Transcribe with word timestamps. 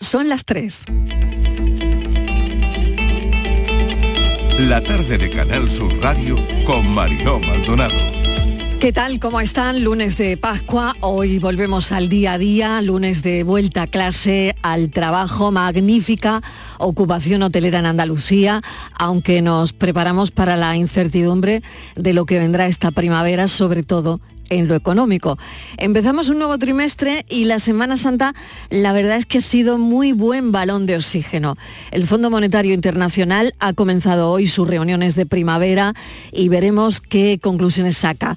Son 0.00 0.28
las 0.28 0.44
3. 0.44 0.84
La 4.58 4.82
tarde 4.82 5.18
de 5.18 5.30
Canal 5.30 5.70
Sur 5.70 5.96
Radio 6.00 6.36
con 6.66 6.92
Mariló 6.92 7.38
Maldonado. 7.38 7.94
¿Qué 8.80 8.92
tal? 8.92 9.20
¿Cómo 9.20 9.40
están? 9.40 9.84
Lunes 9.84 10.16
de 10.16 10.36
Pascua. 10.36 10.94
Hoy 11.00 11.38
volvemos 11.38 11.92
al 11.92 12.08
día 12.08 12.32
a 12.32 12.38
día, 12.38 12.82
lunes 12.82 13.22
de 13.22 13.44
vuelta 13.44 13.82
a 13.82 13.86
clase, 13.86 14.56
al 14.62 14.90
trabajo, 14.90 15.52
magnífica 15.52 16.42
ocupación 16.78 17.42
hotelera 17.42 17.78
en 17.78 17.86
Andalucía, 17.86 18.62
aunque 18.98 19.42
nos 19.42 19.72
preparamos 19.72 20.32
para 20.32 20.56
la 20.56 20.76
incertidumbre 20.76 21.62
de 21.94 22.12
lo 22.12 22.26
que 22.26 22.38
vendrá 22.38 22.66
esta 22.66 22.90
primavera, 22.90 23.48
sobre 23.48 23.82
todo 23.82 24.20
en 24.48 24.68
lo 24.68 24.74
económico. 24.74 25.38
Empezamos 25.76 26.28
un 26.28 26.38
nuevo 26.38 26.58
trimestre 26.58 27.24
y 27.28 27.44
la 27.44 27.58
Semana 27.58 27.96
Santa 27.96 28.34
la 28.70 28.92
verdad 28.92 29.16
es 29.16 29.26
que 29.26 29.38
ha 29.38 29.42
sido 29.42 29.78
muy 29.78 30.12
buen 30.12 30.52
balón 30.52 30.86
de 30.86 30.96
oxígeno. 30.96 31.56
El 31.90 32.06
Fondo 32.06 32.30
Monetario 32.30 32.74
Internacional 32.74 33.54
ha 33.58 33.72
comenzado 33.72 34.30
hoy 34.30 34.46
sus 34.46 34.68
reuniones 34.68 35.14
de 35.14 35.26
primavera 35.26 35.94
y 36.32 36.48
veremos 36.48 37.00
qué 37.00 37.38
conclusiones 37.40 37.96
saca. 37.96 38.36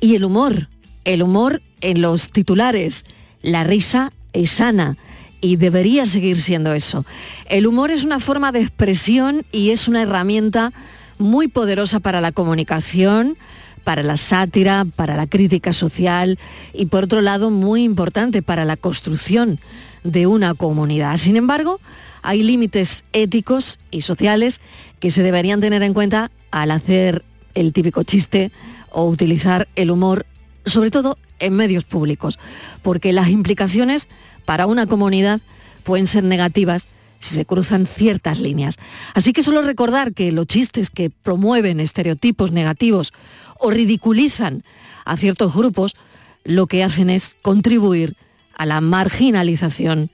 Y 0.00 0.14
el 0.16 0.24
humor, 0.24 0.68
el 1.04 1.22
humor 1.22 1.62
en 1.80 2.02
los 2.02 2.30
titulares. 2.30 3.04
La 3.42 3.64
risa 3.64 4.12
es 4.32 4.50
sana 4.50 4.96
y 5.40 5.56
debería 5.56 6.06
seguir 6.06 6.40
siendo 6.40 6.72
eso. 6.72 7.04
El 7.46 7.66
humor 7.66 7.90
es 7.90 8.04
una 8.04 8.18
forma 8.18 8.50
de 8.50 8.60
expresión 8.60 9.44
y 9.52 9.70
es 9.70 9.88
una 9.88 10.00
herramienta 10.00 10.72
muy 11.18 11.48
poderosa 11.48 12.00
para 12.00 12.22
la 12.22 12.32
comunicación, 12.32 13.36
para 13.84 14.02
la 14.02 14.16
sátira, 14.16 14.86
para 14.96 15.16
la 15.16 15.26
crítica 15.26 15.72
social 15.72 16.38
y 16.72 16.86
por 16.86 17.04
otro 17.04 17.20
lado 17.20 17.50
muy 17.50 17.84
importante 17.84 18.42
para 18.42 18.64
la 18.64 18.76
construcción 18.76 19.60
de 20.02 20.26
una 20.26 20.54
comunidad. 20.54 21.16
Sin 21.18 21.36
embargo, 21.36 21.80
hay 22.22 22.42
límites 22.42 23.04
éticos 23.12 23.78
y 23.90 24.00
sociales 24.00 24.60
que 24.98 25.10
se 25.10 25.22
deberían 25.22 25.60
tener 25.60 25.82
en 25.82 25.94
cuenta 25.94 26.30
al 26.50 26.70
hacer 26.70 27.24
el 27.54 27.72
típico 27.72 28.02
chiste 28.02 28.50
o 28.90 29.04
utilizar 29.04 29.68
el 29.76 29.90
humor, 29.90 30.26
sobre 30.64 30.90
todo 30.90 31.18
en 31.38 31.54
medios 31.54 31.84
públicos, 31.84 32.38
porque 32.82 33.12
las 33.12 33.28
implicaciones 33.28 34.08
para 34.44 34.66
una 34.66 34.86
comunidad 34.86 35.40
pueden 35.84 36.06
ser 36.06 36.24
negativas 36.24 36.86
si 37.24 37.34
se 37.34 37.46
cruzan 37.46 37.86
ciertas 37.86 38.38
líneas. 38.38 38.76
Así 39.14 39.32
que 39.32 39.42
solo 39.42 39.62
recordar 39.62 40.12
que 40.12 40.30
los 40.30 40.46
chistes 40.46 40.90
que 40.90 41.10
promueven 41.10 41.80
estereotipos 41.80 42.52
negativos 42.52 43.12
o 43.58 43.70
ridiculizan 43.70 44.64
a 45.04 45.16
ciertos 45.16 45.54
grupos, 45.54 45.96
lo 46.44 46.66
que 46.66 46.84
hacen 46.84 47.10
es 47.10 47.36
contribuir 47.42 48.16
a 48.56 48.66
la 48.66 48.80
marginalización 48.80 50.10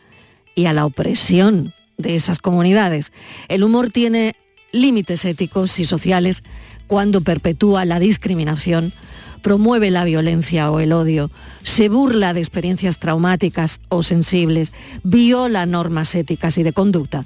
y 0.55 0.66
a 0.66 0.72
la 0.72 0.86
opresión 0.86 1.72
de 1.98 2.14
esas 2.14 2.38
comunidades. 2.38 3.12
El 3.48 3.62
humor 3.62 3.91
tiene 3.91 4.34
límites 4.72 5.24
éticos 5.24 5.78
y 5.78 5.84
sociales 5.84 6.42
cuando 6.86 7.20
perpetúa 7.20 7.84
la 7.84 8.00
discriminación, 8.00 8.92
promueve 9.42 9.91
la 9.91 10.05
violencia 10.05 10.70
o 10.70 10.80
el 10.80 10.92
odio, 10.92 11.30
se 11.62 11.88
burla 11.88 12.34
de 12.34 12.41
experiencias 12.41 12.98
traumáticas 12.98 13.80
o 13.88 14.02
sensibles, 14.02 14.72
viola 15.02 15.66
normas 15.66 16.14
éticas 16.14 16.58
y 16.58 16.62
de 16.62 16.72
conducta, 16.72 17.24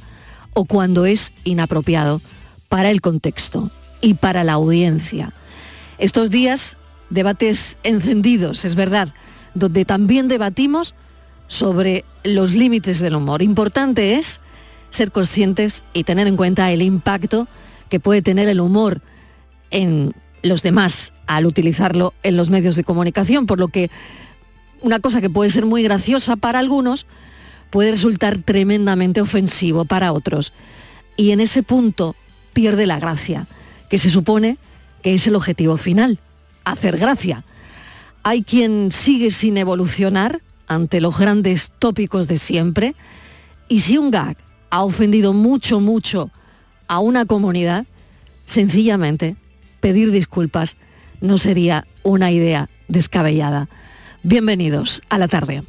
o 0.55 0.65
cuando 0.65 1.07
es 1.07 1.33
inapropiado 1.45 2.21
para 2.69 2.91
el 2.91 3.01
contexto 3.01 3.71
y 4.01 4.15
para 4.15 4.45
la 4.45 4.55
audiencia 4.55 5.33
estos 5.99 6.31
días, 6.31 6.77
debates 7.11 7.79
encendidos, 7.83 8.65
es 8.65 8.75
verdad, 8.75 9.15
donde 9.55 9.85
también 9.85 10.29
debatimos 10.29 10.95
sobre 11.47 12.05
los 12.25 12.53
límites 12.53 13.01
del 13.01 13.15
humor. 13.15 13.43
Importante 13.43 14.15
es 14.15 14.41
ser 14.91 15.13
conscientes 15.13 15.85
y 15.93 16.05
tener 16.05 16.27
en 16.27 16.37
cuenta 16.37 16.71
el 16.73 16.83
impacto 16.83 17.49
que 17.89 18.01
puede 18.01 18.23
tener 18.23 18.49
el 18.49 18.61
humor 18.61 19.03
en 19.71 20.15
los 20.43 20.63
demás 20.63 21.13
al 21.27 21.47
utilizarlo 21.47 22.15
en 22.23 22.37
los 22.37 22.51
medios 22.51 22.77
de 22.77 22.85
comunicación, 22.85 23.47
por 23.47 23.59
lo 23.59 23.69
que 23.69 23.91
una 24.83 25.01
cosa 25.01 25.21
que 25.21 25.31
puede 25.31 25.51
ser 25.51 25.65
muy 25.65 25.83
graciosa 25.83 26.37
para 26.37 26.59
algunos 26.59 27.07
puede 27.71 27.91
resultar 27.91 28.39
tremendamente 28.39 29.21
ofensivo 29.21 29.85
para 29.85 30.13
otros. 30.13 30.53
Y 31.17 31.31
en 31.31 31.41
ese 31.41 31.63
punto 31.63 32.15
pierde 32.53 32.87
la 32.87 33.01
gracia, 33.01 33.47
que 33.89 33.99
se 33.99 34.11
supone 34.11 34.59
que 35.05 35.13
es 35.13 35.27
el 35.27 35.37
objetivo 35.37 35.77
final, 35.77 36.19
hacer 36.65 36.97
gracia. 36.97 37.45
Hay 38.23 38.43
quien 38.43 38.91
sigue 38.91 39.31
sin 39.31 39.59
evolucionar 39.59 40.41
ante 40.67 41.03
los 41.03 41.19
grandes 41.19 41.71
tópicos 41.79 42.27
de 42.27 42.39
siempre 42.39 42.95
y 43.69 43.81
si 43.81 43.99
un 43.99 44.11
gag 44.11 44.39
ha 44.71 44.83
ofendido 44.83 45.35
mucho, 45.35 45.79
mucho 45.79 46.31
a 46.89 47.01
una 47.01 47.27
comunidad, 47.27 47.85
sencillamente 48.47 49.37
pedir 49.81 50.11
disculpas 50.11 50.77
no 51.21 51.37
sería 51.37 51.87
una 52.03 52.33
idea 52.33 52.71
descabellada. 52.89 53.69
Bienvenidos 54.23 55.03
a 55.11 55.19
la 55.19 55.29
tarde. 55.29 55.65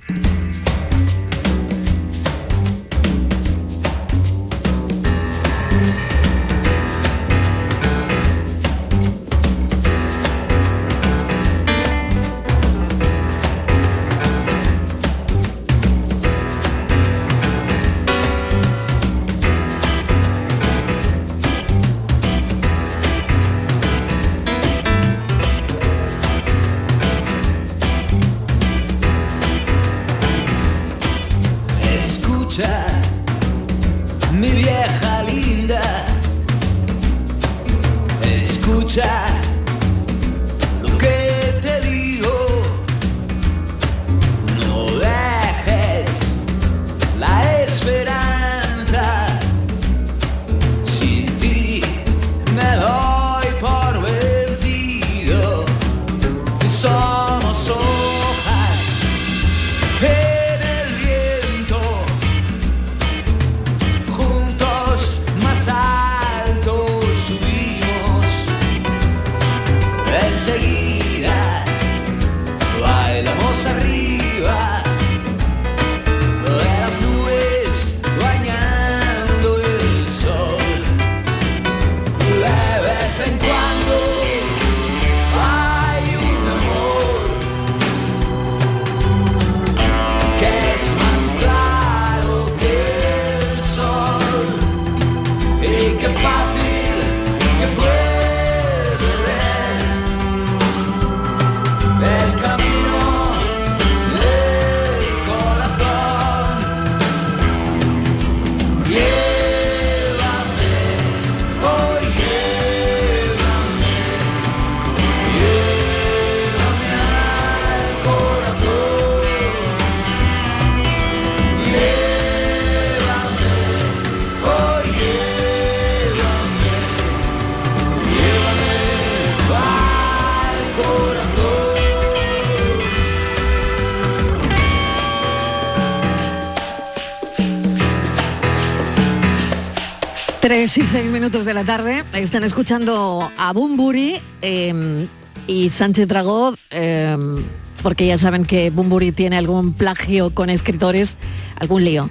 Tres 140.96 141.04
y 141.04 141.08
seis 141.08 141.14
minutos 141.14 141.44
de 141.44 141.54
la 141.54 141.66
tarde. 141.66 142.06
Están 142.14 142.46
escuchando 142.46 143.30
a 143.38 143.52
Bumburi 143.52 144.16
em, 144.42 145.08
y 145.46 145.70
Sánchez 145.70 146.08
Dragó, 146.08 146.56
em, 146.70 147.36
porque 147.84 148.08
ya 148.08 148.18
saben 148.18 148.46
que 148.46 148.70
Bumburi 148.70 149.12
tiene 149.12 149.36
algún 149.36 149.74
plagio 149.74 150.34
con 150.34 150.50
escritores, 150.50 151.18
algún 151.60 151.84
lío. 151.84 152.10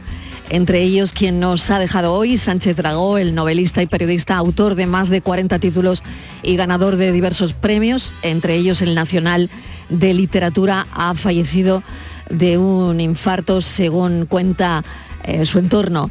Entre 0.51 0.83
ellos, 0.83 1.15
quien 1.15 1.41
nos 1.41 1.71
ha 1.71 1.79
dejado 1.79 2.13
hoy, 2.13 2.37
Sánchez 2.37 2.77
Dragó, 2.77 3.17
el 3.17 3.35
novelista 3.35 3.81
y 3.81 3.87
periodista, 3.87 4.37
autor 4.37 4.75
de 4.75 4.87
más 4.87 5.09
de 5.09 5.23
40 5.23 5.59
títulos 5.61 6.03
y 6.43 6.55
ganador 6.57 6.97
de 6.97 7.11
diversos 7.11 7.55
premios, 7.55 8.13
entre 8.21 8.55
ellos 8.55 8.83
el 8.83 8.95
Nacional 8.95 9.49
de 9.89 10.13
Literatura, 10.13 10.87
ha 10.93 11.15
fallecido 11.15 11.83
de 12.29 12.59
un 12.59 13.01
infarto, 13.01 13.63
según 13.63 14.27
cuenta 14.27 14.85
eh, 15.23 15.47
su 15.47 15.59
entorno. 15.59 16.11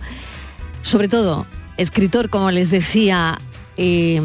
Sobre 0.81 1.07
todo, 1.07 1.45
escritor, 1.77 2.29
como 2.29 2.51
les 2.51 2.69
decía, 2.71 3.39
y, 3.77 4.19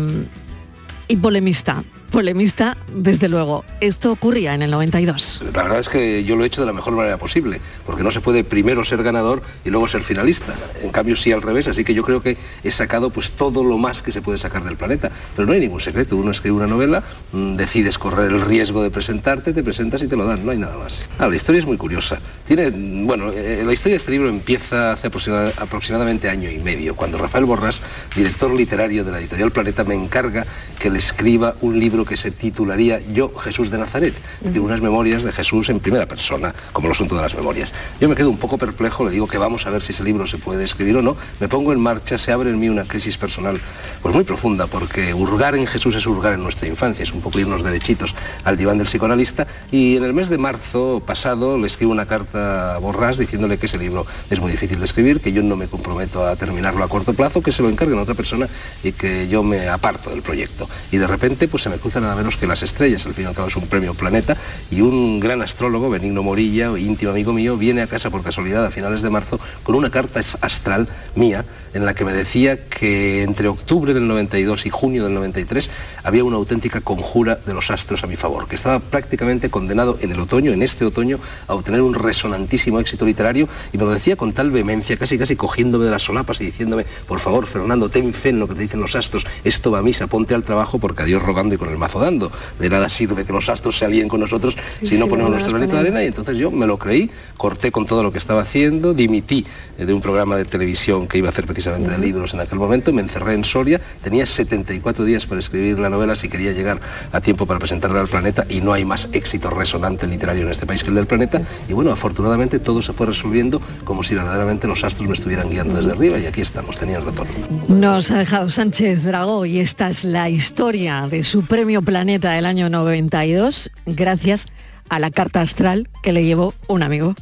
y 1.08 1.16
polemista 1.16 1.84
polemista, 2.10 2.76
desde 2.92 3.28
luego. 3.28 3.64
Esto 3.80 4.12
ocurría 4.12 4.54
en 4.54 4.62
el 4.62 4.70
92. 4.70 5.42
La 5.54 5.62
verdad 5.62 5.78
es 5.78 5.88
que 5.88 6.24
yo 6.24 6.36
lo 6.36 6.44
he 6.44 6.46
hecho 6.46 6.60
de 6.60 6.66
la 6.66 6.72
mejor 6.72 6.94
manera 6.94 7.18
posible, 7.18 7.60
porque 7.86 8.02
no 8.02 8.10
se 8.10 8.20
puede 8.20 8.44
primero 8.44 8.84
ser 8.84 9.02
ganador 9.02 9.42
y 9.64 9.70
luego 9.70 9.88
ser 9.88 10.02
finalista. 10.02 10.54
En 10.82 10.90
cambio 10.90 11.16
sí 11.16 11.32
al 11.32 11.42
revés, 11.42 11.68
así 11.68 11.84
que 11.84 11.94
yo 11.94 12.02
creo 12.02 12.22
que 12.22 12.36
he 12.64 12.70
sacado 12.70 13.10
pues 13.10 13.32
todo 13.32 13.64
lo 13.64 13.78
más 13.78 14.02
que 14.02 14.12
se 14.12 14.22
puede 14.22 14.38
sacar 14.38 14.64
del 14.64 14.76
planeta. 14.76 15.10
Pero 15.36 15.46
no 15.46 15.52
hay 15.52 15.60
ningún 15.60 15.80
secreto. 15.80 16.16
Uno 16.16 16.30
escribe 16.30 16.56
una 16.56 16.66
novela, 16.66 17.02
mm, 17.32 17.56
decides 17.56 17.98
correr 17.98 18.30
el 18.30 18.40
riesgo 18.40 18.82
de 18.82 18.90
presentarte, 18.90 19.52
te 19.52 19.62
presentas 19.62 20.02
y 20.02 20.08
te 20.08 20.16
lo 20.16 20.24
dan, 20.24 20.44
no 20.44 20.52
hay 20.52 20.58
nada 20.58 20.76
más. 20.76 21.04
Ah, 21.18 21.28
la 21.28 21.36
historia 21.36 21.58
es 21.58 21.66
muy 21.66 21.76
curiosa. 21.76 22.18
Tiene, 22.46 22.70
bueno, 23.04 23.30
eh, 23.32 23.62
la 23.64 23.72
historia 23.72 23.94
de 23.94 23.98
este 23.98 24.12
libro 24.12 24.28
empieza 24.28 24.92
hace 24.92 25.08
aproximadamente 25.08 26.28
año 26.28 26.50
y 26.50 26.58
medio, 26.58 26.96
cuando 26.96 27.18
Rafael 27.18 27.44
Borrás, 27.44 27.82
director 28.14 28.52
literario 28.52 29.04
de 29.04 29.12
la 29.12 29.18
editorial 29.18 29.50
Planeta, 29.50 29.84
me 29.84 29.94
encarga 29.94 30.46
que 30.78 30.90
le 30.90 30.98
escriba 30.98 31.54
un 31.60 31.78
libro 31.78 31.97
que 32.04 32.16
se 32.16 32.30
titularía 32.30 33.00
Yo, 33.12 33.32
Jesús 33.34 33.70
de 33.70 33.78
Nazaret, 33.78 34.14
de 34.40 34.60
unas 34.60 34.80
memorias 34.80 35.22
de 35.22 35.32
Jesús 35.32 35.68
en 35.68 35.80
primera 35.80 36.06
persona, 36.06 36.54
como 36.72 36.88
lo 36.88 36.94
son 36.94 37.08
todas 37.08 37.22
las 37.22 37.34
memorias. 37.34 37.72
Yo 38.00 38.08
me 38.08 38.14
quedo 38.14 38.30
un 38.30 38.38
poco 38.38 38.58
perplejo, 38.58 39.04
le 39.04 39.10
digo 39.10 39.26
que 39.26 39.38
vamos 39.38 39.66
a 39.66 39.70
ver 39.70 39.82
si 39.82 39.92
ese 39.92 40.04
libro 40.04 40.26
se 40.26 40.38
puede 40.38 40.64
escribir 40.64 40.96
o 40.96 41.02
no, 41.02 41.16
me 41.40 41.48
pongo 41.48 41.72
en 41.72 41.80
marcha, 41.80 42.18
se 42.18 42.32
abre 42.32 42.50
en 42.50 42.58
mí 42.58 42.68
una 42.68 42.84
crisis 42.84 43.18
personal 43.18 43.60
pues 44.02 44.14
muy 44.14 44.24
profunda, 44.24 44.66
porque 44.66 45.14
hurgar 45.14 45.54
en 45.54 45.66
Jesús 45.66 45.94
es 45.94 46.06
hurgar 46.06 46.34
en 46.34 46.42
nuestra 46.42 46.68
infancia, 46.68 47.02
es 47.02 47.12
un 47.12 47.20
poco 47.20 47.38
irnos 47.38 47.62
derechitos 47.62 48.14
al 48.44 48.56
diván 48.56 48.78
del 48.78 48.86
psicoanalista, 48.86 49.46
y 49.70 49.96
en 49.96 50.04
el 50.04 50.14
mes 50.14 50.28
de 50.28 50.38
marzo 50.38 51.02
pasado 51.04 51.58
le 51.58 51.66
escribo 51.66 51.92
una 51.92 52.06
carta 52.06 52.74
a 52.74 52.78
Borrás 52.78 53.18
diciéndole 53.18 53.58
que 53.58 53.66
ese 53.66 53.78
libro 53.78 54.06
es 54.30 54.40
muy 54.40 54.50
difícil 54.50 54.78
de 54.78 54.84
escribir, 54.84 55.20
que 55.20 55.32
yo 55.32 55.42
no 55.42 55.56
me 55.56 55.66
comprometo 55.66 56.26
a 56.26 56.36
terminarlo 56.36 56.84
a 56.84 56.88
corto 56.88 57.14
plazo, 57.14 57.42
que 57.42 57.52
se 57.52 57.62
lo 57.62 57.68
encarguen 57.68 57.98
a 57.98 58.02
otra 58.02 58.14
persona 58.14 58.48
y 58.82 58.92
que 58.92 59.28
yo 59.28 59.42
me 59.42 59.68
aparto 59.68 60.10
del 60.10 60.22
proyecto. 60.22 60.68
Y 60.90 60.98
de 60.98 61.06
repente 61.06 61.48
pues 61.48 61.62
se 61.62 61.68
me 61.68 61.78
nada 61.96 62.14
menos 62.14 62.36
que 62.36 62.46
las 62.46 62.62
estrellas, 62.62 63.06
al 63.06 63.14
fin 63.14 63.24
y 63.24 63.26
al 63.28 63.34
cabo 63.34 63.48
es 63.48 63.56
un 63.56 63.66
premio 63.66 63.94
planeta, 63.94 64.36
y 64.70 64.82
un 64.82 65.18
gran 65.20 65.40
astrólogo, 65.42 65.88
Benigno 65.88 66.22
Morilla, 66.22 66.78
íntimo 66.78 67.10
amigo 67.10 67.32
mío, 67.32 67.56
viene 67.56 67.82
a 67.82 67.86
casa 67.86 68.10
por 68.10 68.22
casualidad 68.22 68.64
a 68.64 68.70
finales 68.70 69.02
de 69.02 69.10
marzo 69.10 69.40
con 69.62 69.74
una 69.74 69.90
carta 69.90 70.20
astral 70.40 70.88
mía 71.14 71.44
en 71.74 71.84
la 71.84 71.94
que 71.94 72.04
me 72.04 72.12
decía 72.12 72.68
que 72.68 73.22
entre 73.22 73.48
octubre 73.48 73.94
del 73.94 74.06
92 74.06 74.66
y 74.66 74.70
junio 74.70 75.04
del 75.04 75.14
93 75.14 75.70
había 76.04 76.24
una 76.24 76.36
auténtica 76.36 76.80
conjura 76.80 77.38
de 77.46 77.54
los 77.54 77.70
astros 77.70 78.04
a 78.04 78.06
mi 78.06 78.16
favor, 78.16 78.48
que 78.48 78.54
estaba 78.54 78.80
prácticamente 78.80 79.50
condenado 79.50 79.98
en 80.00 80.12
el 80.12 80.20
otoño, 80.20 80.52
en 80.52 80.62
este 80.62 80.84
otoño, 80.84 81.18
a 81.46 81.54
obtener 81.54 81.80
un 81.80 81.94
resonantísimo 81.94 82.80
éxito 82.80 83.06
literario, 83.06 83.48
y 83.72 83.78
me 83.78 83.84
lo 83.84 83.92
decía 83.92 84.16
con 84.16 84.32
tal 84.32 84.50
vehemencia, 84.50 84.96
casi 84.96 85.18
casi 85.18 85.36
cogiéndome 85.36 85.84
de 85.84 85.90
las 85.90 86.02
solapas 86.02 86.40
y 86.40 86.46
diciéndome, 86.46 86.84
por 87.06 87.20
favor, 87.20 87.46
Fernando, 87.46 87.88
ten 87.88 88.12
fe 88.12 88.30
en 88.30 88.40
lo 88.40 88.48
que 88.48 88.54
te 88.54 88.62
dicen 88.62 88.80
los 88.80 88.94
astros, 88.94 89.26
esto 89.44 89.70
va 89.70 89.78
a 89.78 89.82
misa, 89.82 90.06
ponte 90.06 90.34
al 90.34 90.42
trabajo 90.42 90.78
porque 90.78 91.02
a 91.02 91.06
Dios 91.06 91.22
rogando 91.22 91.54
y 91.54 91.58
con 91.58 91.68
el 91.68 91.77
mazo 91.78 92.00
dando. 92.00 92.30
De 92.58 92.68
nada 92.68 92.88
sirve 92.88 93.24
que 93.24 93.32
los 93.32 93.48
astros 93.48 93.78
se 93.78 93.84
alíen 93.84 94.08
con 94.08 94.20
nosotros 94.20 94.56
si 94.82 94.98
no 94.98 95.06
ponemos 95.06 95.30
nuestro 95.30 95.52
granito 95.52 95.74
de 95.74 95.80
arena. 95.80 96.02
Y 96.02 96.06
entonces 96.06 96.36
yo 96.36 96.50
me 96.50 96.66
lo 96.66 96.78
creí, 96.78 97.10
corté 97.36 97.72
con 97.72 97.86
todo 97.86 98.02
lo 98.02 98.12
que 98.12 98.18
estaba 98.18 98.42
haciendo, 98.42 98.94
dimití 98.94 99.46
eh, 99.78 99.86
de 99.86 99.94
un 99.94 100.00
programa 100.00 100.36
de 100.36 100.44
televisión 100.44 101.06
que 101.06 101.18
iba 101.18 101.28
a 101.28 101.30
hacer 101.30 101.46
precisamente 101.46 101.90
de 101.90 101.98
libros 101.98 102.34
en 102.34 102.40
aquel 102.40 102.58
momento, 102.58 102.92
me 102.92 103.02
encerré 103.02 103.34
en 103.34 103.44
Soria, 103.44 103.80
tenía 104.02 104.26
74 104.26 105.04
días 105.04 105.26
para 105.26 105.38
escribir 105.38 105.78
la 105.78 105.90
novela 105.90 106.16
si 106.16 106.28
quería 106.28 106.52
llegar 106.52 106.80
a 107.12 107.20
tiempo 107.20 107.46
para 107.46 107.58
presentarla 107.58 108.00
al 108.00 108.08
planeta 108.08 108.46
y 108.48 108.60
no 108.60 108.72
hay 108.72 108.84
más 108.84 109.08
éxito 109.12 109.50
resonante 109.50 110.06
literario 110.06 110.42
en 110.44 110.50
este 110.50 110.66
país 110.66 110.82
que 110.82 110.90
el 110.90 110.96
del 110.96 111.06
planeta. 111.06 111.42
Y 111.68 111.72
bueno, 111.72 111.90
afortunadamente 111.90 112.58
todo 112.58 112.82
se 112.82 112.92
fue 112.92 113.06
resolviendo 113.06 113.60
como 113.84 114.02
si 114.02 114.14
verdaderamente 114.14 114.66
los 114.66 114.84
astros 114.84 115.08
me 115.08 115.14
estuvieran 115.14 115.50
guiando 115.50 115.74
desde 115.76 115.92
arriba 115.92 116.18
y 116.18 116.26
aquí 116.26 116.40
estamos, 116.40 116.78
tenían 116.78 117.04
razón. 117.04 117.26
Nos 117.68 118.10
ha 118.10 118.18
dejado 118.18 118.50
Sánchez 118.50 119.04
Dragó 119.04 119.46
y 119.46 119.60
esta 119.60 119.90
es 119.90 120.04
la 120.04 120.28
historia 120.28 121.06
de 121.08 121.22
su 121.24 121.44
premio 121.44 121.67
Planeta 121.68 122.32
del 122.32 122.46
año 122.46 122.70
92 122.70 123.70
gracias 123.84 124.46
a 124.88 124.98
la 124.98 125.10
carta 125.10 125.42
astral 125.42 125.90
que 126.02 126.14
le 126.14 126.24
llevó 126.24 126.54
un 126.66 126.82
amigo. 126.82 127.14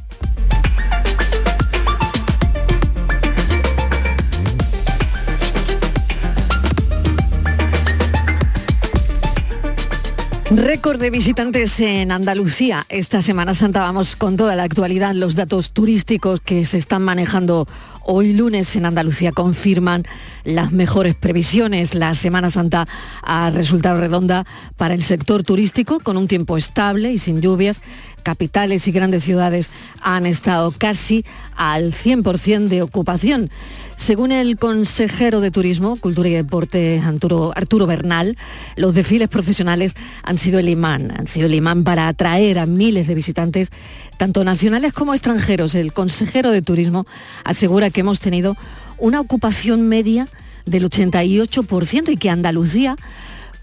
Récord 10.49 11.01
de 11.01 11.09
visitantes 11.09 11.77
en 11.81 12.09
Andalucía. 12.09 12.85
Esta 12.87 13.21
Semana 13.21 13.53
Santa 13.53 13.81
vamos 13.81 14.15
con 14.15 14.37
toda 14.37 14.55
la 14.55 14.63
actualidad, 14.63 15.13
los 15.13 15.35
datos 15.35 15.71
turísticos 15.71 16.39
que 16.39 16.63
se 16.63 16.77
están 16.77 17.01
manejando 17.01 17.67
hoy 18.05 18.31
lunes 18.31 18.73
en 18.77 18.85
Andalucía 18.85 19.33
confirman 19.33 20.05
las 20.45 20.71
mejores 20.71 21.15
previsiones. 21.15 21.93
La 21.93 22.13
Semana 22.13 22.49
Santa 22.49 22.87
ha 23.21 23.49
resultado 23.49 23.99
redonda 23.99 24.45
para 24.77 24.93
el 24.93 25.03
sector 25.03 25.43
turístico 25.43 25.99
con 25.99 26.15
un 26.15 26.29
tiempo 26.29 26.55
estable 26.55 27.11
y 27.11 27.17
sin 27.17 27.41
lluvias. 27.41 27.81
Capitales 28.23 28.87
y 28.87 28.93
grandes 28.93 29.25
ciudades 29.25 29.69
han 30.01 30.25
estado 30.25 30.71
casi 30.71 31.25
al 31.57 31.93
100% 31.93 32.69
de 32.69 32.83
ocupación. 32.83 33.51
Según 33.97 34.31
el 34.31 34.57
consejero 34.57 35.41
de 35.41 35.49
Turismo, 35.49 35.97
Cultura 35.97 36.29
y 36.29 36.33
Deporte, 36.33 37.01
Arturo, 37.03 37.87
Bernal, 37.87 38.37
los 38.75 38.93
desfiles 38.93 39.27
profesionales 39.27 39.95
han 40.21 40.37
sido 40.37 40.59
el 40.59 40.69
imán, 40.69 41.11
han 41.17 41.25
sido 41.25 41.47
el 41.47 41.55
imán 41.55 41.83
para 41.83 42.07
atraer 42.07 42.59
a 42.59 42.67
miles 42.67 43.07
de 43.07 43.15
visitantes, 43.15 43.69
tanto 44.17 44.43
nacionales 44.43 44.93
como 44.93 45.13
extranjeros. 45.13 45.73
El 45.73 45.93
consejero 45.93 46.51
de 46.51 46.61
Turismo 46.61 47.07
asegura 47.43 47.89
que 47.89 48.01
hemos 48.01 48.19
tenido 48.19 48.55
una 48.99 49.19
ocupación 49.19 49.89
media 49.89 50.29
del 50.67 50.87
88% 50.87 52.09
y 52.11 52.17
que 52.17 52.29
Andalucía 52.29 52.97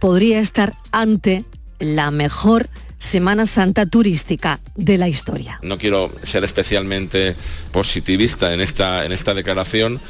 podría 0.01 0.41
estar 0.41 0.75
ante 0.91 1.45
la 1.79 2.11
mejor 2.11 2.69
Semana 3.05 3.45
Santa 3.45 3.85
turística 3.85 4.61
de 4.77 4.97
la 4.97 5.09
historia. 5.09 5.61
No 5.63 5.77
quiero 5.77 6.11
ser 6.23 6.43
especialmente 6.43 7.37
positivista 7.71 8.55
en 8.55 8.63
esta, 8.63 9.05
en 9.05 9.13
esta 9.13 9.35
declaración, 9.35 10.01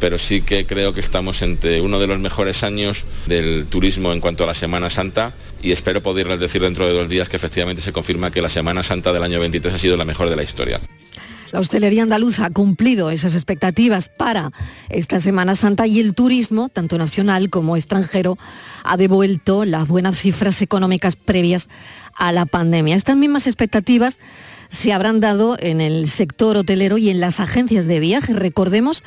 pero 0.00 0.18
sí 0.18 0.42
que 0.42 0.66
creo 0.66 0.92
que 0.92 0.98
estamos 0.98 1.42
entre 1.42 1.80
uno 1.80 2.00
de 2.00 2.08
los 2.08 2.18
mejores 2.18 2.64
años 2.64 3.04
del 3.26 3.66
turismo 3.66 4.12
en 4.12 4.20
cuanto 4.20 4.42
a 4.42 4.48
la 4.48 4.54
Semana 4.54 4.90
Santa 4.90 5.32
y 5.62 5.70
espero 5.70 6.02
poderles 6.02 6.40
decir 6.40 6.60
dentro 6.60 6.88
de 6.88 6.92
dos 6.92 7.08
días 7.08 7.28
que 7.28 7.36
efectivamente 7.36 7.82
se 7.82 7.92
confirma 7.92 8.32
que 8.32 8.42
la 8.42 8.48
Semana 8.48 8.82
Santa 8.82 9.12
del 9.12 9.22
año 9.22 9.38
23 9.38 9.72
ha 9.72 9.78
sido 9.78 9.96
la 9.96 10.04
mejor 10.04 10.28
de 10.28 10.34
la 10.34 10.42
historia. 10.42 10.80
La 11.52 11.58
hostelería 11.58 12.04
andaluza 12.04 12.46
ha 12.46 12.50
cumplido 12.50 13.10
esas 13.10 13.34
expectativas 13.34 14.08
para 14.08 14.52
esta 14.88 15.20
Semana 15.20 15.56
Santa 15.56 15.86
y 15.86 15.98
el 15.98 16.14
turismo, 16.14 16.68
tanto 16.68 16.96
nacional 16.96 17.50
como 17.50 17.76
extranjero, 17.76 18.38
ha 18.84 18.96
devuelto 18.96 19.64
las 19.64 19.88
buenas 19.88 20.18
cifras 20.18 20.62
económicas 20.62 21.16
previas 21.16 21.68
a 22.16 22.32
la 22.32 22.46
pandemia. 22.46 22.96
Estas 22.96 23.16
mismas 23.16 23.46
expectativas 23.46 24.18
se 24.70 24.92
habrán 24.92 25.20
dado 25.20 25.56
en 25.60 25.80
el 25.80 26.08
sector 26.08 26.56
hotelero 26.56 26.96
y 26.96 27.10
en 27.10 27.20
las 27.20 27.40
agencias 27.40 27.86
de 27.86 28.00
viaje. 28.00 28.32
Recordemos 28.32 29.02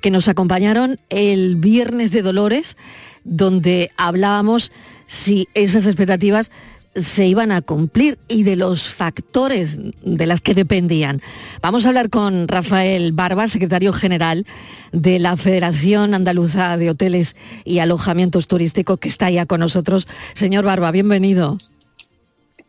que 0.00 0.10
nos 0.10 0.28
acompañaron 0.28 0.98
el 1.08 1.56
viernes 1.56 2.10
de 2.10 2.22
Dolores, 2.22 2.76
donde 3.24 3.90
hablábamos 3.96 4.72
si 5.06 5.48
esas 5.54 5.86
expectativas 5.86 6.50
se 6.94 7.26
iban 7.26 7.52
a 7.52 7.60
cumplir 7.60 8.18
y 8.28 8.42
de 8.42 8.56
los 8.56 8.88
factores 8.88 9.76
de 10.02 10.26
las 10.26 10.40
que 10.40 10.54
dependían. 10.54 11.20
Vamos 11.60 11.84
a 11.84 11.88
hablar 11.88 12.08
con 12.08 12.48
Rafael 12.48 13.12
Barba, 13.12 13.48
secretario 13.48 13.92
general 13.92 14.46
de 14.92 15.18
la 15.18 15.36
Federación 15.36 16.14
Andaluza 16.14 16.76
de 16.76 16.90
Hoteles 16.90 17.36
y 17.64 17.80
Alojamientos 17.80 18.48
Turísticos, 18.48 18.98
que 18.98 19.08
está 19.08 19.30
ya 19.30 19.46
con 19.46 19.60
nosotros. 19.60 20.08
Señor 20.34 20.64
Barba, 20.64 20.90
bienvenido. 20.90 21.58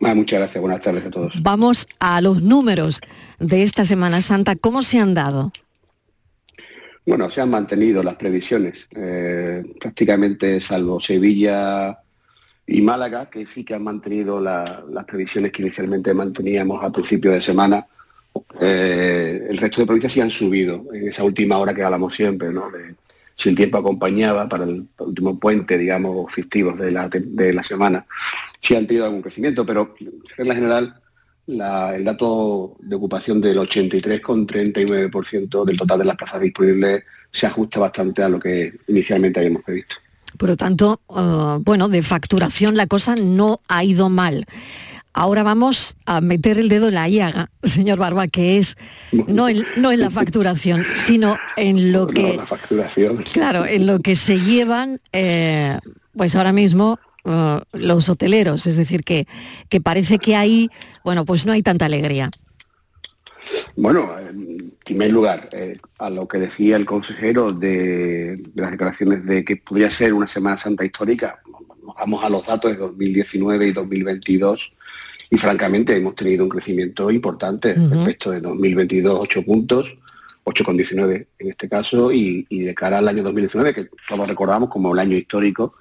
Ah, 0.01 0.13
muchas 0.13 0.39
gracias, 0.39 0.61
buenas 0.61 0.81
tardes 0.81 1.05
a 1.05 1.09
todos. 1.09 1.33
Vamos 1.41 1.87
a 1.99 2.21
los 2.21 2.43
números 2.43 3.01
de 3.39 3.63
esta 3.63 3.85
Semana 3.85 4.21
Santa. 4.21 4.55
¿Cómo 4.55 4.81
se 4.81 4.99
han 4.99 5.13
dado? 5.13 5.51
Bueno, 7.05 7.31
se 7.31 7.41
han 7.41 7.49
mantenido 7.49 8.03
las 8.03 8.15
previsiones, 8.15 8.85
eh, 8.91 9.63
prácticamente 9.79 10.59
salvo 10.59 10.99
Sevilla 10.99 11.97
y 12.65 12.81
Málaga, 12.81 13.29
que 13.29 13.45
sí 13.45 13.63
que 13.63 13.73
han 13.73 13.83
mantenido 13.83 14.41
las 14.41 15.05
previsiones 15.05 15.53
que 15.53 15.61
inicialmente 15.61 16.13
manteníamos 16.13 16.83
al 16.83 16.91
principio 16.91 17.31
de 17.31 17.39
semana. 17.39 17.87
Eh, 18.59 19.47
el 19.49 19.57
resto 19.57 19.81
de 19.81 19.87
provincias 19.87 20.11
sí 20.11 20.19
han 20.19 20.29
subido 20.29 20.83
en 20.93 21.07
esa 21.07 21.23
última 21.23 21.57
hora 21.57 21.73
que 21.73 21.81
hablamos 21.81 22.13
siempre, 22.13 22.51
¿no? 22.51 22.69
Si 23.37 23.49
el 23.49 23.55
tiempo 23.55 23.77
acompañaba 23.77 24.49
para 24.49 24.63
el 24.63 24.87
último 24.97 25.39
puente, 25.39 25.77
digamos, 25.77 26.33
festivos 26.33 26.77
de 26.79 26.91
la, 26.91 27.07
de 27.07 27.53
la 27.53 27.63
semana, 27.63 28.05
sí 28.59 28.75
han 28.75 28.87
tenido 28.87 29.05
algún 29.05 29.21
crecimiento, 29.21 29.65
pero 29.65 29.95
en 29.99 30.23
regla 30.35 30.55
general 30.55 31.01
el 31.47 32.03
dato 32.03 32.75
de 32.79 32.95
ocupación 32.95 33.39
del 33.39 33.59
83,39% 33.59 35.63
del 35.63 35.77
total 35.77 35.99
de 35.99 36.05
las 36.05 36.17
plazas 36.17 36.41
disponibles 36.41 37.03
se 37.31 37.45
ajusta 37.45 37.79
bastante 37.79 38.23
a 38.23 38.29
lo 38.29 38.39
que 38.39 38.73
inicialmente 38.87 39.39
habíamos 39.39 39.63
previsto. 39.63 39.95
Por 40.37 40.49
lo 40.49 40.57
tanto, 40.57 40.99
eh, 41.15 41.59
bueno, 41.61 41.87
de 41.87 42.03
facturación 42.03 42.75
la 42.75 42.87
cosa 42.87 43.15
no 43.15 43.61
ha 43.69 43.83
ido 43.83 44.09
mal. 44.09 44.47
Ahora 45.19 45.41
vamos 45.41 45.95
a 46.05 46.21
meter 46.21 46.59
el 46.59 46.69
dedo 46.69 46.89
en 46.89 46.93
la 46.93 47.09
llaga, 47.09 47.49
señor 47.63 47.97
Barba, 47.97 48.27
que 48.27 48.59
es 48.59 48.75
no 49.11 49.49
en, 49.49 49.65
no 49.75 49.91
en 49.91 49.99
la 49.99 50.11
facturación, 50.11 50.85
sino 50.93 51.39
en 51.55 51.91
lo 51.91 52.05
que... 52.05 52.37
la 52.37 52.45
facturación. 52.45 53.23
Claro, 53.33 53.65
en 53.65 53.87
lo 53.87 53.97
que 53.97 54.15
se 54.15 54.39
llevan, 54.39 55.01
eh, 55.13 55.79
pues 56.15 56.35
ahora 56.35 56.53
mismo 56.53 56.99
eh, 57.25 57.59
los 57.73 58.09
hoteleros, 58.09 58.67
es 58.67 58.77
decir, 58.77 59.03
que, 59.03 59.25
que 59.69 59.81
parece 59.81 60.19
que 60.19 60.35
ahí, 60.35 60.69
bueno, 61.03 61.25
pues 61.25 61.47
no 61.47 61.51
hay 61.51 61.63
tanta 61.63 61.85
alegría. 61.85 62.29
Bueno, 63.75 64.15
en 64.19 64.71
primer 64.85 65.09
lugar, 65.09 65.49
eh, 65.51 65.79
a 65.97 66.11
lo 66.11 66.27
que 66.27 66.37
decía 66.37 66.75
el 66.75 66.85
consejero 66.85 67.51
de, 67.51 68.39
las 68.53 68.69
declaraciones 68.69 69.25
de 69.25 69.43
que 69.43 69.55
podría 69.55 69.89
ser 69.89 70.13
una 70.13 70.27
Semana 70.27 70.57
Santa 70.57 70.85
histórica, 70.85 71.39
vamos 71.97 72.23
a 72.23 72.29
los 72.29 72.45
datos 72.45 72.69
de 72.69 72.77
2019 72.77 73.69
y 73.69 73.71
2022 73.71 74.73
y 75.29 75.37
francamente 75.37 75.95
hemos 75.95 76.15
tenido 76.15 76.43
un 76.43 76.49
crecimiento 76.49 77.11
importante 77.11 77.73
respecto 77.73 78.31
de 78.31 78.41
2022, 78.41 79.19
8 79.21 79.43
puntos, 79.43 79.97
8,19 80.45 81.27
en 81.39 81.49
este 81.49 81.67
caso, 81.67 82.11
y, 82.11 82.45
y, 82.49 82.61
de 82.61 82.73
cara 82.73 82.99
al 82.99 83.07
año 83.07 83.23
2019, 83.23 83.73
que 83.73 83.89
todos 84.07 84.27
recordamos 84.27 84.69
como 84.69 84.93
el 84.93 84.99
año 84.99 85.17
histórico, 85.17 85.75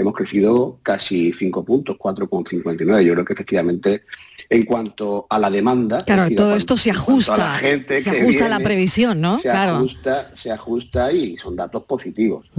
hemos 0.00 0.14
crecido 0.14 0.78
casi 0.82 1.32
5 1.32 1.64
puntos, 1.64 1.96
4,59. 1.96 3.02
Yo 3.02 3.12
creo 3.14 3.24
que 3.24 3.32
efectivamente 3.32 4.02
en 4.50 4.64
cuanto 4.64 5.26
a 5.30 5.38
la 5.38 5.48
demanda. 5.48 5.98
Claro, 6.04 6.34
todo 6.34 6.56
esto 6.56 6.76
se 6.76 6.90
ajusta. 6.90 7.34
A 7.34 7.52
la 7.52 7.58
gente 7.58 8.02
se 8.02 8.10
ajusta 8.10 8.46
a 8.46 8.48
la 8.48 8.58
previsión, 8.58 9.20
¿no? 9.20 9.38
Se 9.38 9.48
ajusta, 9.48 10.32
se 10.34 10.50
ajusta 10.50 11.12
y 11.12 11.36
son 11.36 11.54
datos 11.54 11.84
positivos. 11.84 12.50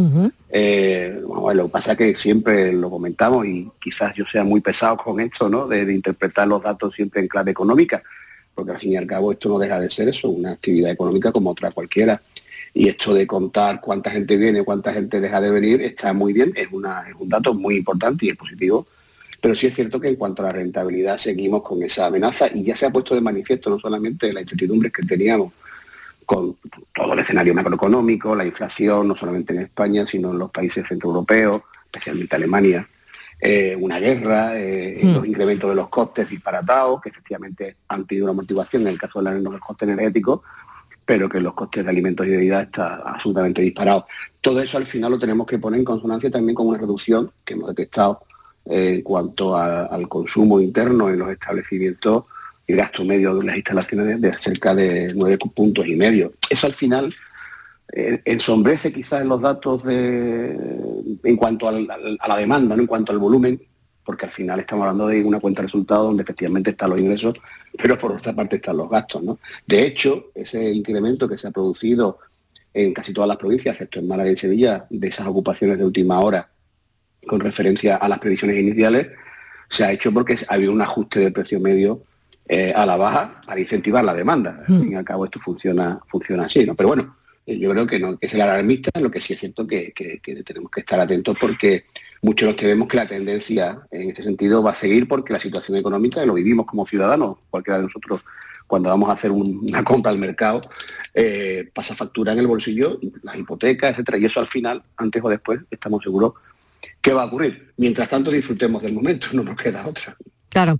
Eh, 0.49 1.19
lo 1.21 1.65
que 1.65 1.69
pasa 1.69 1.91
es 1.91 1.97
que 1.97 2.15
siempre 2.15 2.71
lo 2.71 2.89
comentamos 2.89 3.45
y 3.45 3.69
quizás 3.79 4.13
yo 4.15 4.25
sea 4.25 4.45
muy 4.45 4.61
pesado 4.61 4.95
con 4.95 5.19
esto, 5.19 5.49
¿no? 5.49 5.67
De, 5.67 5.91
interpretar 5.91 6.47
los 6.47 6.63
datos 6.63 6.95
siempre 6.95 7.21
en 7.21 7.27
clave 7.27 7.51
económica, 7.51 8.01
porque 8.55 8.71
al 8.71 8.79
fin 8.79 8.93
y 8.93 8.95
al 8.95 9.05
cabo 9.05 9.33
esto 9.33 9.49
no 9.49 9.59
deja 9.59 9.77
de 9.77 9.89
ser 9.89 10.07
eso, 10.07 10.29
una 10.29 10.51
actividad 10.51 10.91
económica 10.91 11.33
como 11.33 11.49
otra 11.51 11.71
cualquiera. 11.71 12.21
Y 12.73 12.87
esto 12.87 13.13
de 13.13 13.27
contar 13.27 13.81
cuánta 13.81 14.11
gente 14.11 14.37
viene, 14.37 14.63
cuánta 14.63 14.93
gente 14.93 15.19
deja 15.19 15.41
de 15.41 15.51
venir, 15.51 15.81
está 15.81 16.13
muy 16.13 16.33
bien, 16.33 16.53
es, 16.55 16.67
una, 16.71 17.07
es 17.09 17.15
un 17.17 17.27
dato 17.27 17.53
muy 17.53 17.75
importante 17.75 18.25
y 18.25 18.29
es 18.29 18.37
positivo 18.37 18.87
pero 19.41 19.55
sí 19.55 19.67
es 19.67 19.75
cierto 19.75 19.99
que 19.99 20.07
en 20.07 20.15
cuanto 20.15 20.43
a 20.43 20.45
la 20.45 20.51
rentabilidad 20.51 21.17
seguimos 21.17 21.63
con 21.63 21.81
esa 21.81 22.05
amenaza 22.05 22.45
y 22.53 22.63
ya 22.63 22.75
se 22.75 22.85
ha 22.85 22.91
puesto 22.91 23.15
de 23.15 23.21
manifiesto 23.21 23.71
no 23.71 23.79
solamente 23.79 24.31
la 24.31 24.41
incertidumbre 24.41 24.91
que 24.91 25.01
teníamos 25.01 25.51
con 26.25 26.55
todo 26.93 27.13
el 27.13 27.19
escenario 27.19 27.53
macroeconómico, 27.55 28.35
la 28.35 28.45
inflación, 28.45 29.07
no 29.07 29.17
solamente 29.17 29.53
en 29.53 29.63
España, 29.63 30.05
sino 30.05 30.31
en 30.31 30.37
los 30.37 30.51
países 30.51 30.87
centroeuropeos, 30.87 31.63
especialmente 31.85 32.35
Alemania, 32.35 32.87
eh, 33.41 33.75
una 33.77 33.99
guerra, 33.99 34.57
eh, 34.57 35.01
mm. 35.03 35.13
los 35.13 35.25
incrementos 35.25 35.71
de 35.71 35.75
los 35.75 35.89
costes 35.89 36.29
disparatados, 36.29 37.01
que 37.01 37.09
efectivamente 37.09 37.77
han 37.87 38.05
tenido 38.05 38.27
una 38.27 38.33
motivación 38.33 38.83
en 38.83 38.89
el 38.89 38.99
caso 38.99 39.21
de 39.21 39.41
los 39.41 39.59
costes 39.59 39.89
energéticos, 39.89 40.41
pero 41.11 41.27
que 41.27 41.41
los 41.41 41.53
costes 41.53 41.83
de 41.83 41.89
alimentos 41.89 42.25
y 42.25 42.29
de 42.29 42.37
vida 42.37 42.61
están 42.61 43.01
absolutamente 43.03 43.61
disparados. 43.61 44.05
Todo 44.39 44.61
eso 44.61 44.77
al 44.77 44.85
final 44.85 45.11
lo 45.11 45.19
tenemos 45.19 45.45
que 45.45 45.59
poner 45.59 45.79
en 45.79 45.83
consonancia 45.83 46.31
también 46.31 46.55
con 46.55 46.67
una 46.67 46.77
reducción 46.77 47.29
que 47.43 47.53
hemos 47.53 47.67
detectado 47.67 48.21
en 48.63 49.01
cuanto 49.01 49.57
al 49.57 50.07
consumo 50.07 50.61
interno 50.61 51.09
en 51.09 51.19
los 51.19 51.29
establecimientos 51.29 52.23
y 52.65 52.75
gasto 52.75 53.03
medio 53.03 53.35
de 53.35 53.45
las 53.45 53.57
instalaciones 53.57 54.21
de 54.21 54.31
cerca 54.31 54.73
de 54.73 55.11
nueve 55.13 55.37
puntos 55.53 55.85
y 55.85 55.97
medio. 55.97 56.31
Eso 56.49 56.67
al 56.67 56.73
final 56.73 57.13
eh, 57.91 58.21
ensombrece 58.23 58.93
quizás 58.93 59.25
los 59.25 59.41
datos 59.41 59.83
de, 59.83 60.57
en 61.25 61.35
cuanto 61.35 61.67
a 61.67 61.73
la 61.73 62.37
demanda, 62.37 62.77
¿no? 62.77 62.83
en 62.83 62.87
cuanto 62.87 63.11
al 63.11 63.19
volumen, 63.19 63.61
porque 64.03 64.25
al 64.25 64.31
final 64.31 64.59
estamos 64.59 64.83
hablando 64.83 65.07
de 65.07 65.23
una 65.23 65.39
cuenta 65.39 65.61
de 65.61 65.67
resultados 65.67 66.07
donde 66.07 66.23
efectivamente 66.23 66.71
están 66.71 66.89
los 66.89 66.99
ingresos, 66.99 67.39
pero 67.77 67.97
por 67.97 68.11
otra 68.11 68.33
parte 68.33 68.57
están 68.57 68.77
los 68.77 68.89
gastos. 68.89 69.23
¿no? 69.23 69.39
De 69.65 69.85
hecho, 69.85 70.31
ese 70.33 70.71
incremento 70.71 71.27
que 71.27 71.37
se 71.37 71.47
ha 71.47 71.51
producido 71.51 72.19
en 72.73 72.93
casi 72.93 73.13
todas 73.13 73.27
las 73.27 73.37
provincias, 73.37 73.75
excepto 73.75 73.99
en 73.99 74.07
Málaga 74.07 74.31
y 74.31 74.37
Sevilla, 74.37 74.85
de 74.89 75.07
esas 75.07 75.27
ocupaciones 75.27 75.77
de 75.77 75.85
última 75.85 76.19
hora 76.19 76.49
con 77.27 77.39
referencia 77.39 77.97
a 77.97 78.09
las 78.09 78.19
previsiones 78.19 78.57
iniciales, 78.57 79.09
se 79.69 79.83
ha 79.83 79.91
hecho 79.91 80.11
porque 80.11 80.37
ha 80.47 80.53
habido 80.53 80.71
un 80.71 80.81
ajuste 80.81 81.19
de 81.19 81.31
precio 81.31 81.59
medio 81.59 82.03
eh, 82.47 82.73
a 82.75 82.85
la 82.85 82.97
baja 82.97 83.39
para 83.45 83.59
incentivar 83.59 84.03
la 84.03 84.13
demanda. 84.13 84.57
Al 84.67 84.79
fin 84.79 84.91
y 84.91 84.95
al 84.95 85.05
cabo 85.05 85.25
esto 85.25 85.39
funciona, 85.39 85.99
funciona 86.07 86.45
así, 86.45 86.65
¿no? 86.65 86.75
Pero 86.75 86.89
bueno, 86.89 87.15
yo 87.45 87.71
creo 87.71 87.87
que 87.87 87.99
no 87.99 88.17
es 88.19 88.33
el 88.33 88.41
alarmista, 88.41 88.99
lo 88.99 89.09
que 89.09 89.21
sí 89.21 89.33
es 89.33 89.39
cierto 89.39 89.65
que, 89.65 89.91
que, 89.93 90.19
tenemos 90.43 90.69
que 90.71 90.81
estar 90.81 90.99
atentos 90.99 91.37
porque 91.39 91.85
muchos 92.21 92.47
nos 92.47 92.55
tememos 92.55 92.87
que 92.87 92.97
la 92.97 93.07
tendencia 93.07 93.79
en 93.91 94.09
este 94.09 94.23
sentido 94.23 94.61
va 94.61 94.71
a 94.71 94.75
seguir 94.75 95.07
porque 95.07 95.33
la 95.33 95.39
situación 95.39 95.77
económica, 95.77 96.25
lo 96.25 96.33
vivimos 96.33 96.65
como 96.65 96.85
ciudadanos, 96.85 97.37
cualquiera 97.49 97.77
de 97.77 97.83
nosotros 97.83 98.21
cuando 98.67 98.89
vamos 98.89 99.09
a 99.09 99.13
hacer 99.13 99.31
una 99.31 99.83
compra 99.83 100.11
al 100.11 100.17
mercado, 100.17 100.61
eh, 101.13 101.69
pasa 101.73 101.93
factura 101.93 102.31
en 102.31 102.39
el 102.39 102.47
bolsillo, 102.47 102.99
las 103.21 103.35
hipotecas, 103.35 103.91
etcétera, 103.91 104.17
y 104.17 104.25
eso 104.25 104.39
al 104.39 104.47
final, 104.47 104.81
antes 104.95 105.21
o 105.23 105.27
después, 105.27 105.59
estamos 105.69 106.01
seguros 106.03 106.33
qué 107.01 107.11
va 107.11 107.23
a 107.23 107.25
ocurrir. 107.25 107.73
Mientras 107.77 108.07
tanto, 108.07 108.31
disfrutemos 108.31 108.81
del 108.81 108.93
momento, 108.93 109.27
no 109.33 109.43
nos 109.43 109.55
queda 109.55 109.85
otra. 109.85 110.15
Claro. 110.49 110.79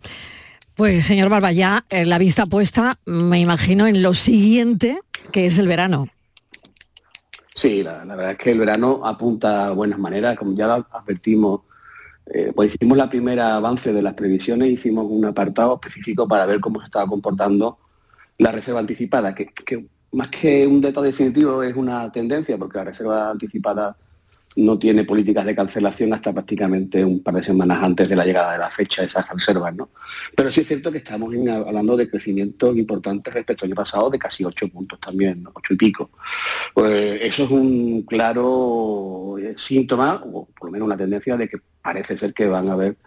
Pues 0.76 1.06
señor 1.06 1.30
Barba, 1.30 1.52
ya 1.52 1.84
eh, 1.90 2.06
la 2.06 2.18
vista 2.18 2.46
puesta, 2.46 2.98
me 3.06 3.40
imagino, 3.40 3.88
en 3.88 4.02
lo 4.02 4.14
siguiente, 4.14 5.00
que 5.32 5.46
es 5.46 5.58
el 5.58 5.68
verano. 5.68 6.08
Sí, 7.62 7.84
la, 7.84 8.04
verdad 8.04 8.32
es 8.32 8.38
que 8.40 8.50
el 8.50 8.58
verano 8.58 9.02
apunta 9.06 9.68
a 9.68 9.72
buenas 9.74 10.00
maneras, 10.00 10.36
como 10.36 10.56
ya 10.56 10.74
advertimos, 10.74 11.62
eh, 12.26 12.52
pues 12.56 12.74
hicimos 12.74 12.98
la 12.98 13.08
primera 13.08 13.56
avance 13.58 13.94
de 13.94 14.02
las 14.02 14.16
previsiones, 14.16 14.72
hicimos 14.72 15.06
un 15.08 15.26
apartado 15.26 15.76
específico 15.76 16.28
para 16.28 16.48
ver 16.48 16.60
cómo 16.60 16.80
se 16.80 16.88
estaba 16.88 17.06
comportando 17.06 17.78
la 18.40 18.52
reserva 18.52 18.80
anticipada, 18.80 19.36
que, 19.36 19.46
que 19.54 19.86
más 20.12 20.30
que 20.30 20.66
un 20.66 20.82
dato 20.82 21.04
definitivo 21.04 21.62
es 21.62 21.76
una 21.76 22.12
tendencia, 22.12 22.58
porque 22.58 22.80
la 22.80 22.86
reserva 22.86 23.30
anticipada 23.30 23.96
no 24.56 24.78
tiene 24.78 25.06
políticas 25.06 25.46
de 25.46 25.56
cancelación 25.56 26.14
hasta 26.14 26.34
prácticamente 26.34 27.06
un 27.06 27.24
par 27.24 27.36
de 27.36 27.44
semanas 27.44 27.82
antes 27.82 28.10
de 28.10 28.16
la 28.16 28.26
llegada 28.26 28.54
de 28.54 28.60
la 28.60 28.70
fecha 28.70 29.02
de 29.02 29.08
esas 29.08 29.28
reservas, 29.30 29.74
¿no? 29.76 29.90
Pero 30.36 30.52
sí 30.52 30.62
es 30.62 30.68
cierto 30.68 30.92
que 30.92 30.98
estamos 30.98 31.34
hablando 31.34 31.96
de 31.96 32.10
crecimientos 32.10 32.76
importantes 32.78 33.34
respecto 33.34 33.64
al 33.64 33.70
año 33.70 33.76
pasado, 33.76 34.10
de 34.10 34.20
casi 34.20 34.44
ocho 34.44 34.68
puntos 34.68 35.00
también, 35.00 35.46
ocho 35.54 35.74
y 35.74 35.78
pico. 35.78 36.10
Pues 36.74 37.22
eso 37.22 37.46
es 37.46 37.52
un 37.52 38.02
claro 38.04 39.38
eh, 39.40 39.56
síntoma, 39.58 40.22
o 40.26 40.48
por 40.48 40.68
lo 40.68 40.72
menos 40.72 40.86
una 40.86 40.98
tendencia 40.98 41.38
de 41.38 41.48
que 41.48 41.58
parece 41.82 42.18
ser 42.18 42.34
que 42.34 42.48
van 42.48 42.68
a 42.68 42.74
haber 42.74 42.98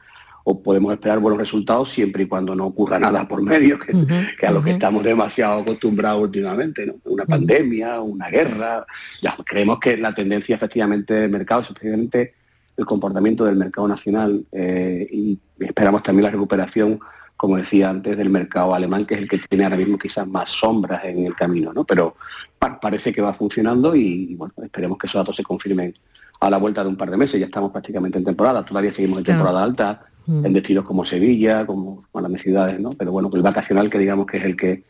o 0.47 0.63
podemos 0.63 0.93
esperar 0.93 1.19
buenos 1.19 1.41
resultados 1.41 1.91
siempre 1.91 2.25
y 2.25 2.27
cuando 2.27 2.55
no 2.55 2.67
ocurra 2.67 2.99
nada 2.99 3.27
por 3.27 3.43
medio, 3.43 3.79
que, 3.79 4.47
a 4.47 4.51
lo 4.51 4.63
que 4.63 4.73
estamos 4.73 5.03
demasiado 5.03 5.63
acostumbrados 5.63 6.23
últimamente, 6.23 6.87
¿no? 6.87 6.97
Una 7.05 7.25
pandemia, 7.25 8.01
una 8.01 8.29
guerra. 8.29 8.85
Ya 9.23 9.37
creemos 9.45 9.81
que 9.81 9.97
la 9.97 10.13
tendencia 10.13 10.55
efectivamente 10.55 11.15
del 11.15 11.31
mercado, 11.31 11.63
especialmente 11.63 12.35
el 12.77 12.85
comportamiento 12.85 13.47
del 13.47 13.57
mercado 13.57 13.89
nacional 13.89 14.45
eh, 14.53 15.09
y 15.11 15.39
esperamos 15.61 16.03
también 16.03 16.25
la 16.25 16.31
recuperación, 16.31 17.01
como 17.39 17.57
decía 17.57 17.89
antes, 17.89 18.15
del 18.15 18.29
mercado 18.29 18.75
alemán, 18.75 19.07
que 19.07 19.15
es 19.15 19.21
el 19.21 19.29
que 19.29 19.39
tiene 19.39 19.65
ahora 19.65 19.79
mismo 19.79 19.97
quizás 19.97 20.27
más 20.27 20.51
sombras 20.51 21.07
en 21.07 21.25
el 21.25 21.35
camino, 21.35 21.73
¿no? 21.73 21.85
Pero 21.85 22.17
parece 22.59 23.15
que 23.15 23.23
va 23.23 23.33
funcionando 23.33 23.97
y, 23.97 24.35
bueno, 24.35 24.53
esperemos 24.63 24.99
que 24.99 25.07
esos 25.07 25.21
datos 25.21 25.37
se 25.37 25.43
confirmen 25.43 25.95
a 26.41 26.51
la 26.51 26.59
vuelta 26.59 26.83
de 26.83 26.91
un 26.91 26.97
par 26.97 27.11
de 27.11 27.17
meses. 27.17 27.41
Ya 27.41 27.47
estamos 27.47 27.71
prácticamente 27.71 28.19
en 28.19 28.25
temporada, 28.25 28.63
todavía 28.63 28.93
seguimos 28.93 29.19
en 29.19 29.25
temporada 29.25 29.63
alta 29.63 30.07
en 30.27 30.53
destinos 30.53 30.85
como 30.85 31.05
Sevilla, 31.05 31.67
como 31.67 32.05
las 32.13 32.43
ciudades, 32.43 32.81
¿no? 32.81 32.91
Pero 32.99 33.13
bueno, 33.13 33.31
el 33.33 33.43
vacacional 33.43 33.91
que 33.91 33.99
digamos 33.99 34.27
que 34.27 34.39
es 34.39 34.45
el 34.45 34.57
que 34.57 34.83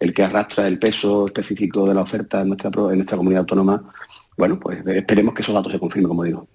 el 0.00 0.12
que 0.12 0.24
arrastra 0.24 0.66
el 0.66 0.78
peso 0.78 1.26
específico 1.26 1.86
de 1.86 1.94
la 1.94 2.02
oferta 2.02 2.40
en 2.40 2.48
nuestra 2.48 2.70
en 2.74 2.96
nuestra 2.96 3.16
comunidad 3.16 3.40
autónoma, 3.40 3.82
bueno, 4.36 4.58
pues 4.58 4.78
esperemos 4.86 5.34
que 5.34 5.42
esos 5.42 5.54
datos 5.54 5.72
se 5.72 5.78
confirmen, 5.78 6.08
como 6.08 6.24
digo. 6.24 6.48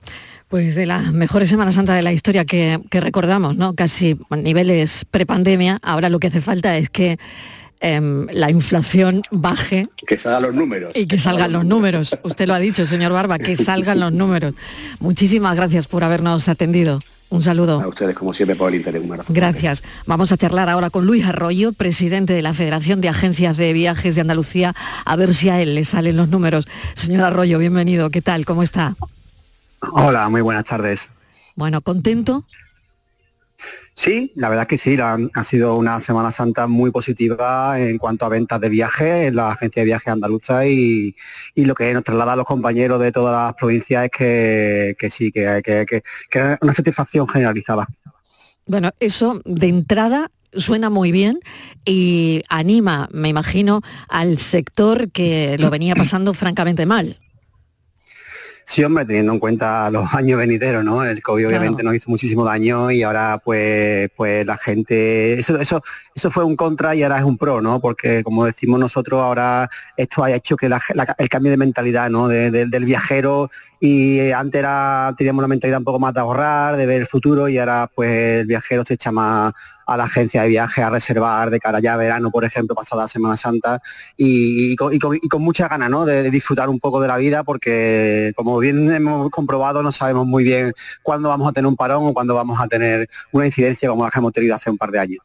Pues 0.47 0.75
de 0.75 0.85
las 0.85 1.13
mejores 1.13 1.49
Semanas 1.49 1.75
Santa 1.75 1.93
de 1.93 2.03
la 2.03 2.13
historia 2.13 2.45
que, 2.45 2.79
recordamos, 2.91 3.55
¿no? 3.55 3.75
Casi 3.75 4.17
a 4.29 4.35
niveles 4.37 5.05
prepandemia, 5.09 5.79
ahora 5.81 6.09
lo 6.09 6.19
que 6.19 6.27
hace 6.27 6.41
falta 6.41 6.77
es 6.77 6.89
que 6.89 7.17
em, 7.79 8.27
la 8.31 8.49
inflación 8.49 9.21
baje. 9.31 9.83
Que 10.05 10.17
salgan 10.17 10.43
los 10.43 10.55
números. 10.55 10.91
Y 10.95 11.05
que 11.05 11.17
salgan 11.17 11.51
los 11.51 11.65
números. 11.65 12.17
Usted 12.23 12.47
lo 12.47 12.53
ha 12.53 12.59
dicho, 12.59 12.85
señor 12.85 13.11
Barba, 13.11 13.39
que 13.39 13.55
salgan 13.55 13.99
los 13.99 14.13
números. 14.13 14.53
Muchísimas 14.99 15.55
gracias 15.55 15.87
por 15.87 16.03
habernos 16.03 16.47
atendido. 16.47 16.99
Un 17.29 17.43
saludo. 17.43 17.81
A 17.81 17.87
ustedes, 17.87 18.15
como 18.15 18.33
siempre, 18.33 18.55
por 18.55 18.69
el 18.69 18.75
interés. 18.75 19.03
humano. 19.03 19.23
Gracias. 19.27 19.83
Vamos 20.05 20.31
a 20.31 20.37
charlar 20.37 20.69
ahora 20.69 20.89
con 20.89 21.05
Luis 21.05 21.25
Arroyo, 21.25 21.73
presidente 21.73 22.31
de 22.33 22.41
la 22.41 22.53
Federación 22.53 23.01
de 23.01 23.09
Agencias 23.09 23.57
de 23.57 23.73
Viajes 23.73 24.15
de 24.15 24.21
Andalucía, 24.21 24.73
a 25.03 25.15
ver 25.17 25.33
si 25.33 25.49
a 25.49 25.61
él 25.61 25.75
le 25.75 25.83
salen 25.83 26.15
los 26.15 26.29
números. 26.29 26.67
Señor 26.93 27.25
Arroyo, 27.25 27.59
bienvenido. 27.59 28.09
¿Qué 28.11 28.21
tal? 28.21 28.45
¿Cómo 28.45 28.63
está? 28.63 28.95
Hola, 29.91 30.29
muy 30.29 30.41
buenas 30.41 30.63
tardes. 30.63 31.09
Bueno, 31.55 31.81
¿contento? 31.81 32.45
Sí, 33.93 34.31
la 34.35 34.49
verdad 34.49 34.67
que 34.67 34.77
sí, 34.77 34.95
ha 34.99 35.43
sido 35.43 35.75
una 35.75 35.99
Semana 35.99 36.29
Santa 36.29 36.67
muy 36.67 36.91
positiva 36.91 37.79
en 37.79 37.97
cuanto 37.97 38.25
a 38.25 38.29
ventas 38.29 38.61
de 38.61 38.69
viajes 38.69 39.27
en 39.27 39.35
la 39.35 39.51
agencia 39.51 39.81
de 39.81 39.85
viajes 39.87 40.07
andaluza 40.09 40.67
y, 40.67 41.15
lo 41.55 41.73
que 41.73 41.91
nos 41.93 42.03
traslada 42.03 42.33
a 42.33 42.35
los 42.35 42.45
compañeros 42.45 42.99
de 42.99 43.11
todas 43.11 43.33
las 43.33 43.55
provincias 43.55 44.05
es 44.05 44.11
que, 44.11 45.09
sí, 45.09 45.31
que, 45.31 45.61
que, 45.63 45.85
que, 45.87 46.03
que 46.29 46.57
una 46.61 46.73
satisfacción 46.73 47.27
generalizada. 47.27 47.87
Bueno, 48.67 48.91
eso 48.99 49.41
de 49.45 49.67
entrada 49.67 50.29
suena 50.53 50.89
muy 50.89 51.11
bien 51.11 51.39
y 51.83 52.43
anima, 52.49 53.09
me 53.11 53.29
imagino, 53.29 53.81
al 54.09 54.37
sector 54.37 55.09
que 55.11 55.57
lo 55.57 55.69
venía 55.69 55.95
pasando 55.95 56.33
francamente 56.33 56.85
mal. 56.85 57.17
Sí, 58.69 58.83
hombre, 58.83 59.05
teniendo 59.05 59.31
en 59.31 59.39
cuenta 59.39 59.89
los 59.89 60.13
años 60.13 60.37
venideros, 60.37 60.83
¿no? 60.83 61.01
El 61.05 61.23
COVID 61.23 61.47
obviamente 61.47 61.83
nos 61.83 61.95
hizo 61.95 62.09
muchísimo 62.09 62.43
daño 62.43 62.91
y 62.91 63.01
ahora 63.01 63.41
pues 63.43 64.09
pues 64.13 64.45
la 64.45 64.57
gente 64.57 65.39
eso 65.39 65.57
eso 65.57 65.81
eso 66.13 66.29
fue 66.29 66.43
un 66.43 66.57
contra 66.57 66.93
y 66.93 67.01
ahora 67.01 67.17
es 67.17 67.23
un 67.23 67.37
pro, 67.37 67.61
¿no? 67.61 67.79
Porque 67.79 68.23
como 68.23 68.43
decimos 68.45 68.77
nosotros 68.77 69.21
ahora 69.21 69.69
esto 69.95 70.21
ha 70.21 70.31
hecho 70.31 70.57
que 70.57 70.65
el 70.65 71.29
cambio 71.29 71.49
de 71.51 71.57
mentalidad, 71.57 72.09
¿no? 72.09 72.27
del 72.27 72.85
viajero 72.85 73.49
y 73.79 74.31
antes 74.31 74.59
era 74.59 75.13
teníamos 75.17 75.39
una 75.39 75.47
mentalidad 75.47 75.79
un 75.79 75.85
poco 75.85 75.99
más 75.99 76.13
de 76.13 76.19
ahorrar, 76.19 76.77
de 76.77 76.85
ver 76.85 77.01
el 77.01 77.07
futuro 77.07 77.47
y 77.47 77.57
ahora 77.57 77.89
pues 77.93 78.41
el 78.41 78.47
viajero 78.47 78.83
se 78.83 78.95
echa 78.95 79.11
más 79.11 79.53
a 79.87 79.95
la 79.95 80.03
agencia 80.03 80.43
de 80.43 80.49
viaje 80.49 80.83
a 80.83 80.89
reservar 80.89 81.49
de 81.49 81.59
cara 81.59 81.79
ya 81.79 81.93
a 81.93 81.97
verano, 81.97 82.29
por 82.29 82.43
ejemplo, 82.43 82.75
pasada 82.75 83.07
Semana 83.07 83.37
Santa, 83.37 83.81
y, 84.17 84.75
con, 84.75 85.41
mucha 85.41 85.69
gana 85.69 85.87
¿no? 85.87 86.05
de, 86.05 86.29
disfrutar 86.29 86.67
un 86.67 86.79
poco 86.79 86.99
de 86.99 87.07
la 87.07 87.17
vida, 87.17 87.43
porque 87.43 88.33
como 88.35 88.59
bien 88.59 88.91
hemos 88.91 89.29
comprobado, 89.29 89.81
no 89.81 89.93
sabemos 89.93 90.27
muy 90.27 90.43
bien 90.43 90.73
cuándo 91.01 91.29
vamos 91.29 91.47
a 91.47 91.53
tener 91.53 91.67
un 91.67 91.77
parón 91.77 92.05
o 92.05 92.13
cuándo 92.13 92.35
vamos 92.35 92.59
a 92.59 92.67
tener 92.67 93.09
una 93.31 93.45
incidencia 93.45 93.87
como 93.89 94.03
la 94.03 94.11
que 94.11 94.19
hemos 94.19 94.33
tenido 94.33 94.55
hace 94.55 94.69
un 94.69 94.77
par 94.77 94.91
de 94.91 94.99
años. 94.99 95.19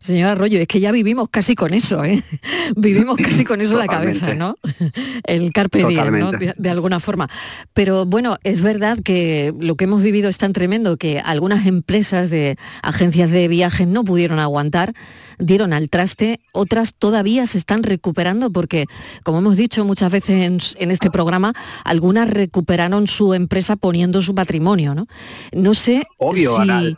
Señora 0.00 0.32
Arroyo, 0.32 0.60
es 0.60 0.66
que 0.66 0.80
ya 0.80 0.92
vivimos 0.92 1.28
casi 1.30 1.54
con 1.54 1.74
eso, 1.74 2.04
¿eh? 2.04 2.22
Vivimos 2.76 3.16
casi 3.16 3.44
con 3.44 3.60
eso 3.60 3.72
en 3.72 3.78
la 3.78 3.86
cabeza, 3.86 4.34
¿no? 4.34 4.56
El 5.24 5.52
carpe 5.52 5.84
diem, 5.84 6.18
¿no? 6.18 6.30
De, 6.30 6.70
alguna 6.70 7.00
forma. 7.00 7.28
Pero 7.72 8.06
bueno, 8.06 8.36
es 8.44 8.60
verdad 8.60 8.98
que 9.02 9.52
lo 9.58 9.74
que 9.74 9.84
hemos 9.84 10.02
vivido 10.02 10.28
es 10.28 10.38
tan 10.38 10.52
tremendo 10.52 10.96
que 10.96 11.18
algunas 11.20 11.66
empresas 11.66 12.30
de 12.30 12.56
agencias 12.82 13.30
de 13.30 13.48
viajes 13.48 13.88
no 13.88 14.04
pudieron 14.04 14.38
aguantar, 14.38 14.94
dieron 15.38 15.72
al 15.72 15.88
traste, 15.88 16.40
otras 16.52 16.94
todavía 16.94 17.46
se 17.46 17.58
están 17.58 17.82
recuperando 17.82 18.50
porque, 18.50 18.86
como 19.24 19.38
hemos 19.38 19.56
dicho 19.56 19.84
muchas 19.84 20.12
veces 20.12 20.74
en, 20.76 20.90
este 20.90 21.10
programa, 21.10 21.54
algunas 21.84 22.30
recuperaron 22.30 23.08
su 23.08 23.34
empresa 23.34 23.76
poniendo 23.76 24.22
su 24.22 24.34
patrimonio, 24.34 24.94
¿no? 24.94 25.06
No 25.52 25.74
sé 25.74 26.06
Obvio, 26.18 26.56
si... 26.62 26.96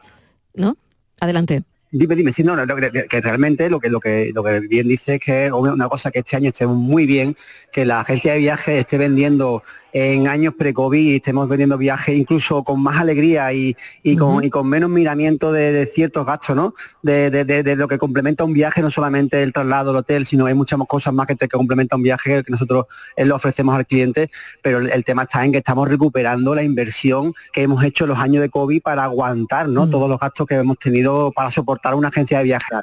¿No? 0.54 0.76
Adelante. 1.20 1.62
Dime, 1.92 2.14
dime, 2.14 2.32
sí, 2.32 2.44
no, 2.44 2.54
que, 3.08 3.20
realmente 3.20 3.68
lo 3.68 3.80
que, 3.80 3.88
lo, 3.88 3.98
que, 3.98 4.30
lo 4.32 4.44
que 4.44 4.60
bien 4.60 4.86
dice 4.86 5.16
es 5.16 5.20
que 5.20 5.50
una 5.50 5.88
cosa 5.88 6.12
que 6.12 6.20
este 6.20 6.36
año 6.36 6.50
esté 6.50 6.64
muy 6.64 7.04
bien, 7.04 7.36
que 7.72 7.84
la 7.84 7.98
agencia 7.98 8.32
de 8.32 8.38
viajes 8.38 8.78
esté 8.78 8.96
vendiendo 8.96 9.64
en 9.92 10.28
años 10.28 10.54
pre-COVID 10.56 11.16
estemos 11.16 11.48
vendiendo 11.48 11.76
viajes 11.76 12.16
incluso 12.16 12.62
con 12.62 12.80
más 12.80 13.00
alegría 13.00 13.52
y, 13.52 13.74
con, 14.16 14.44
y 14.44 14.50
con, 14.50 14.68
menos 14.68 14.88
miramiento 14.88 15.50
de, 15.50 15.84
ciertos 15.86 16.24
gastos, 16.24 16.54
¿no? 16.54 16.74
De, 17.02 17.74
lo 17.76 17.88
que 17.88 17.98
complementa 17.98 18.44
un 18.44 18.52
viaje, 18.52 18.82
no 18.82 18.90
solamente 18.90 19.42
el 19.42 19.52
traslado, 19.52 19.90
el 19.90 19.96
hotel, 19.96 20.26
sino 20.26 20.46
hay 20.46 20.54
muchas 20.54 20.78
cosas 20.86 21.12
más 21.12 21.26
que, 21.26 21.34
te, 21.34 21.48
que 21.48 21.56
complementa 21.56 21.96
un 21.96 22.04
viaje 22.04 22.44
que 22.44 22.52
nosotros 22.52 22.84
eh, 23.16 23.24
lo 23.24 23.34
ofrecemos 23.34 23.74
al 23.74 23.84
cliente, 23.84 24.30
pero 24.62 24.78
el, 24.78 25.04
tema 25.04 25.22
está 25.22 25.44
en 25.44 25.50
que 25.50 25.58
estamos 25.58 25.88
recuperando 25.88 26.54
la 26.54 26.62
inversión 26.62 27.34
que 27.52 27.62
hemos 27.62 27.82
hecho 27.82 28.04
en 28.04 28.10
los 28.10 28.18
años 28.18 28.42
de 28.42 28.48
COVID 28.48 28.80
para 28.80 29.02
aguantar, 29.02 29.68
¿no? 29.68 29.90
Todos 29.90 30.08
los 30.08 30.20
gastos 30.20 30.46
que 30.46 30.54
hemos 30.54 30.78
tenido 30.78 31.32
para 31.32 31.50
soportar 31.50 31.79
una 31.94 32.08
agencia 32.08 32.38
de 32.38 32.44
viajes. 32.44 32.78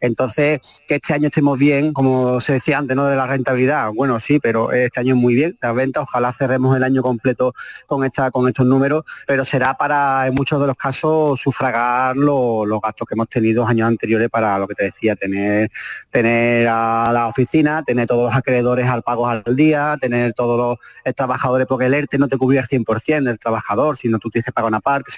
Entonces, 0.00 0.60
que 0.86 0.96
este 0.96 1.12
año 1.12 1.26
estemos 1.26 1.58
bien, 1.58 1.92
como 1.92 2.40
se 2.40 2.54
decía 2.54 2.78
antes, 2.78 2.96
¿no? 2.96 3.06
De 3.06 3.16
la 3.16 3.26
rentabilidad, 3.26 3.90
bueno, 3.94 4.20
sí, 4.20 4.38
pero 4.38 4.70
este 4.72 5.00
año 5.00 5.16
muy 5.16 5.34
bien, 5.34 5.58
las 5.60 5.74
ventas, 5.74 6.04
ojalá 6.04 6.20
ojalá 6.20 6.34
cerremos 6.34 6.76
el 6.76 6.82
año 6.84 7.02
completo 7.02 7.54
con, 7.86 8.04
esta, 8.04 8.30
con 8.30 8.46
estos 8.46 8.66
números, 8.66 9.04
pero 9.26 9.44
será 9.44 9.74
para, 9.74 10.26
en 10.26 10.34
muchos 10.34 10.60
de 10.60 10.66
los 10.66 10.76
casos, 10.76 11.40
sufragar 11.40 12.16
los 12.16 12.80
gastos 12.80 13.06
que 13.08 13.14
hemos 13.14 13.28
tenido 13.28 13.66
años 13.66 13.88
anteriores 13.88 14.28
para 14.28 14.58
lo 14.58 14.68
que 14.68 14.74
te 14.74 14.84
decía, 14.84 15.16
tener, 15.16 15.70
tener 16.10 16.68
a 16.68 17.10
la 17.12 17.26
oficina, 17.26 17.82
tener 17.82 18.06
todos 18.06 18.24
los 18.24 18.36
acreedores 18.36 18.86
al 18.86 19.02
pago 19.02 19.26
al 19.26 19.42
día, 19.56 19.96
tener 20.00 20.34
todos 20.34 20.58
los 21.04 21.14
trabajadores, 21.14 21.66
porque 21.66 21.86
el 21.86 21.94
ERTE 21.94 22.18
no 22.18 22.28
te 22.28 22.36
cubría 22.36 22.60
el 22.60 22.66
100% 22.66 23.24
del 23.24 23.38
trabajador, 23.38 23.96
sino 23.96 24.18
tú 24.18 24.28
tienes 24.30 24.44
que 24.44 24.52
pagar 24.52 24.68
una 24.68 24.80
parte, 24.80 25.10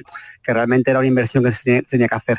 que 0.42 0.54
realmente 0.54 0.90
era 0.90 1.00
una 1.00 1.08
inversión 1.08 1.44
que 1.44 1.52
se 1.52 1.82
tenía 1.82 2.08
que 2.08 2.14
hacer. 2.14 2.38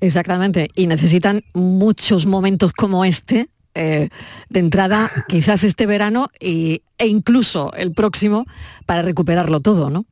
Exactamente, 0.00 0.68
y 0.74 0.86
necesitan 0.86 1.42
muchos 1.54 2.26
momentos 2.26 2.72
como 2.72 3.04
este 3.04 3.48
eh, 3.74 4.08
de 4.48 4.60
entrada 4.60 5.10
quizás 5.28 5.62
este 5.62 5.86
verano 5.86 6.28
e 6.40 6.80
incluso 6.98 7.72
el 7.74 7.92
próximo 7.92 8.46
para 8.86 9.02
recuperarlo 9.02 9.60
todo, 9.60 9.90
¿no? 9.90 10.06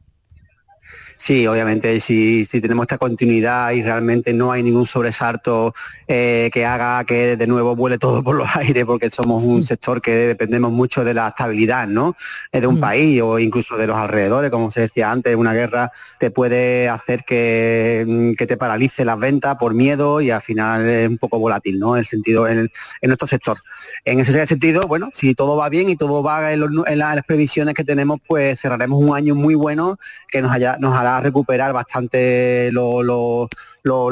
Sí, 1.16 1.46
obviamente, 1.46 2.00
si, 2.00 2.46
tenemos 2.50 2.84
esta 2.84 2.98
continuidad 2.98 3.70
y 3.72 3.82
realmente 3.82 4.32
no 4.32 4.52
hay 4.52 4.62
ningún 4.62 4.86
sobresalto 4.86 5.74
eh, 6.06 6.50
que 6.52 6.66
haga 6.66 7.04
que 7.04 7.36
de 7.36 7.46
nuevo 7.46 7.76
vuele 7.76 7.98
todo 7.98 8.22
por 8.22 8.36
los 8.36 8.48
aires, 8.56 8.84
porque 8.84 9.10
somos 9.10 9.42
un 9.42 9.60
mm. 9.60 9.62
sector 9.62 10.02
que 10.02 10.12
dependemos 10.12 10.72
mucho 10.72 11.04
de 11.04 11.14
la 11.14 11.28
estabilidad, 11.28 11.86
¿no? 11.86 12.16
Eh, 12.52 12.60
de 12.60 12.66
un 12.66 12.76
mm. 12.76 12.80
país 12.80 13.22
o 13.22 13.38
incluso 13.38 13.76
de 13.76 13.86
los 13.86 13.96
alrededores, 13.96 14.50
como 14.50 14.70
se 14.70 14.82
decía 14.82 15.10
antes, 15.10 15.34
una 15.36 15.52
guerra 15.52 15.92
te 16.18 16.30
puede 16.30 16.88
hacer 16.88 17.24
que, 17.24 18.04
mm, 18.06 18.32
que 18.34 18.46
te 18.46 18.56
paralice 18.56 19.04
las 19.04 19.18
ventas 19.18 19.56
por 19.56 19.74
miedo 19.74 20.20
y 20.20 20.30
al 20.30 20.40
final 20.40 20.88
es 20.88 21.08
un 21.08 21.18
poco 21.18 21.38
volátil, 21.38 21.78
¿no? 21.78 21.96
El 21.96 22.06
sentido 22.06 22.46
en, 22.48 22.70
nuestro 23.02 23.26
sector. 23.26 23.58
En 24.04 24.20
ese 24.20 24.46
sentido, 24.46 24.82
bueno, 24.82 25.10
si 25.12 25.34
todo 25.34 25.56
va 25.56 25.68
bien 25.68 25.88
y 25.88 25.96
todo 25.96 26.22
va 26.22 26.52
en, 26.52 26.98
las 26.98 27.24
previsiones 27.24 27.74
que 27.74 27.84
tenemos, 27.84 28.20
pues 28.26 28.60
cerraremos 28.60 29.00
un 29.00 29.14
año 29.14 29.34
muy 29.34 29.54
bueno 29.54 29.98
que 30.30 30.42
nos, 30.42 30.52
haya, 30.52 30.76
nos 30.78 30.94
hará 30.94 31.13
recuperar 31.20 31.72
bastante 31.72 32.70
lo, 32.72 33.48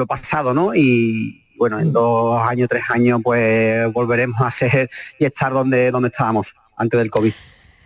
pasado, 0.06 0.54
¿no? 0.54 0.74
Y 0.74 1.44
bueno, 1.56 1.78
en 1.80 1.88
mm. 1.88 1.92
dos 1.92 2.42
años, 2.42 2.68
tres 2.68 2.82
años, 2.90 3.20
pues 3.22 3.92
volveremos 3.92 4.40
a 4.40 4.50
ser 4.50 4.90
y 5.18 5.24
estar 5.24 5.52
donde, 5.52 5.90
donde 5.90 6.08
estábamos 6.08 6.54
antes 6.76 6.98
del 6.98 7.10
COVID. 7.10 7.32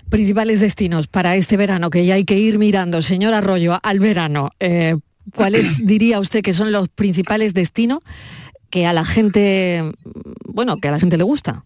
Principales 0.08 0.60
destinos 0.60 1.08
para 1.08 1.36
este 1.36 1.56
verano, 1.56 1.90
que 1.90 2.06
ya 2.06 2.14
hay 2.14 2.24
que 2.24 2.38
ir 2.38 2.58
mirando, 2.58 3.02
señor 3.02 3.34
Arroyo, 3.34 3.78
al 3.82 3.98
verano. 3.98 4.50
Eh, 4.60 4.96
¿Cuáles 5.34 5.86
diría 5.86 6.20
usted 6.20 6.42
que 6.42 6.54
son 6.54 6.72
los 6.72 6.88
principales 6.88 7.54
destinos 7.54 8.00
que 8.70 8.86
a 8.86 8.92
la 8.92 9.04
gente, 9.04 9.82
bueno, 10.44 10.76
que 10.76 10.88
a 10.88 10.92
la 10.92 11.00
gente 11.00 11.16
le 11.16 11.24
gusta? 11.24 11.64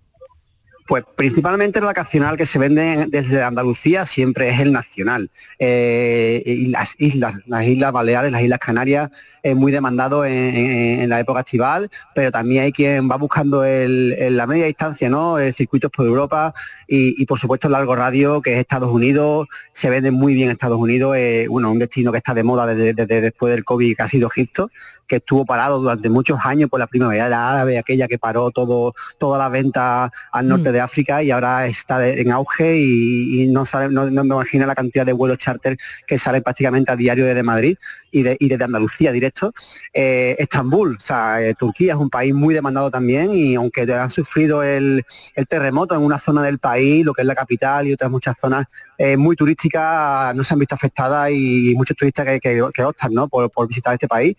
Pues 0.91 1.05
principalmente 1.15 1.79
el 1.79 1.85
vacacional 1.85 2.37
que 2.37 2.45
se 2.45 2.59
vende 2.59 3.07
desde 3.09 3.45
Andalucía 3.45 4.07
siempre 4.07 4.49
es 4.49 4.59
el 4.59 4.73
nacional. 4.73 5.31
Eh, 5.61 6.43
y 6.45 6.67
las 6.67 6.97
islas, 6.99 7.37
las 7.47 7.65
islas 7.65 7.93
Baleares, 7.93 8.33
las 8.33 8.43
islas 8.43 8.59
Canarias, 8.59 9.09
es 9.41 9.55
muy 9.55 9.71
demandado 9.71 10.25
en, 10.25 11.09
la 11.09 11.21
época 11.21 11.41
estival, 11.41 11.89
pero 12.13 12.33
también 12.33 12.65
hay 12.65 12.73
quien 12.73 13.09
va 13.09 13.17
buscando 13.17 13.63
el, 13.65 14.37
la 14.37 14.49
media 14.49 14.67
distancia, 14.67 15.09
¿no? 15.09 15.39
El 15.39 15.55
circuitos 15.55 15.93
por 15.93 16.07
Europa 16.07 16.53
y, 16.89 17.25
por 17.25 17.39
supuesto 17.39 17.69
el 17.69 17.73
largo 17.73 17.95
radio, 17.95 18.43
que 18.43 18.55
es 18.55 18.59
Estados 18.59 18.91
Unidos, 18.91 19.47
se 19.71 19.91
vende 19.91 20.11
muy 20.11 20.35
bien 20.35 20.51
Estados 20.51 20.79
Unidos, 20.79 21.17
bueno, 21.49 21.71
un 21.71 21.79
destino 21.79 22.11
que 22.11 22.19
está 22.19 22.35
de 22.35 22.43
moda 22.43 22.67
desde, 22.67 23.21
después 23.21 23.53
del 23.53 23.65
COVID, 23.65 23.97
que 23.97 24.03
ha 24.03 24.09
sido 24.09 24.29
Egipto, 24.29 24.71
que 25.07 25.17
estuvo 25.17 25.47
parado 25.47 25.79
durante 25.79 26.11
muchos 26.11 26.39
años 26.45 26.69
por 26.69 26.81
la 26.81 26.89
primavera 26.89 27.27
árabe, 27.27 27.79
aquella 27.79 28.09
que 28.09 28.19
paró 28.19 28.51
todo, 28.51 28.95
toda 29.19 29.39
la 29.39 29.49
venta 29.49 30.11
al 30.33 30.49
norte 30.49 30.71
mm. 30.71 30.73
de 30.73 30.80
África 30.81 31.23
y 31.23 31.31
ahora 31.31 31.67
está 31.67 32.07
en 32.07 32.31
auge 32.31 32.79
y, 32.79 33.49
no, 33.49 33.65
sabe, 33.65 33.89
no, 33.89 34.07
me 34.07 34.35
imagina 34.35 34.67
la 34.67 34.75
cantidad 34.75 35.07
de 35.07 35.13
vuelos 35.13 35.39
charter 35.39 35.77
que 36.07 36.19
salen 36.19 36.43
prácticamente 36.43 36.91
a 36.91 36.97
diario 36.97 37.25
desde 37.25 37.43
Madrid 37.43 37.77
y, 38.11 38.23
de, 38.23 38.37
y 38.41 38.49
desde 38.49 38.65
Andalucía 38.65 39.13
directo 39.13 39.53
eh, 39.93 40.37
Estambul, 40.39 40.99
eh, 41.41 41.55
Turquía 41.59 41.95
es 41.95 41.99
un 41.99 42.11
país 42.11 42.35
muy 42.35 42.55
demandado 42.55 42.91
también 42.91 43.33
y 43.33 43.55
aunque 43.55 43.83
han 43.93 44.11
sufrido 44.11 44.63
el, 44.63 45.05
terremoto 45.49 45.95
en 45.95 46.03
una 46.03 46.19
zona 46.19 46.43
del 46.43 46.59
país, 46.59 47.05
lo 47.05 47.13
que 47.13 47.23
es 47.23 47.27
la 47.27 47.35
capital 47.35 47.87
y 47.87 47.93
otras 47.93 48.11
muchas 48.11 48.39
zonas 48.39 48.67
eh, 48.99 49.17
muy 49.17 49.37
turísticas, 49.37 50.35
no 50.35 50.45
se 50.45 50.55
han 50.55 50.61
visto 50.61 50.75
afectadas 50.75 51.31
y 51.33 51.75
muchos 51.77 51.97
turistas 51.97 52.27
que, 52.27 52.41
que, 52.41 52.85
optan 52.85 53.13
¿no? 53.13 53.29
por, 53.29 53.51
visitar 53.69 53.95
este 53.95 54.09
país 54.09 54.37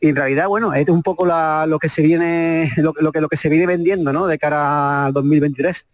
y 0.00 0.08
en 0.08 0.16
realidad 0.16 0.48
bueno 0.48 0.74
es 0.74 0.88
un 0.88 1.02
poco 1.02 1.26
lo 1.26 1.78
que 1.78 1.88
se 1.88 2.02
viene 2.02 2.70
lo, 2.76 2.92
que 2.92 3.20
lo 3.20 3.28
que 3.28 3.36
se 3.36 3.48
viene 3.48 3.66
vendiendo 3.66 4.12
¿no? 4.12 4.26
de 4.26 4.38
cara 4.38 5.06
al 5.06 5.12
2023 5.12 5.86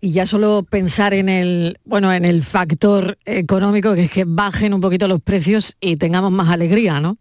y 0.00 0.12
ya 0.12 0.26
solo 0.26 0.62
pensar 0.68 1.12
en 1.12 1.28
el, 1.28 1.78
bueno, 1.84 2.12
en 2.12 2.24
el 2.24 2.42
factor 2.42 3.18
económico, 3.26 3.94
que 3.94 4.04
es 4.04 4.10
que 4.10 4.24
bajen 4.26 4.72
un 4.72 4.80
poquito 4.80 5.06
los 5.06 5.20
precios 5.20 5.76
y 5.78 5.96
tengamos 5.96 6.32
más 6.32 6.48
alegría, 6.48 7.00
¿no? 7.00 7.18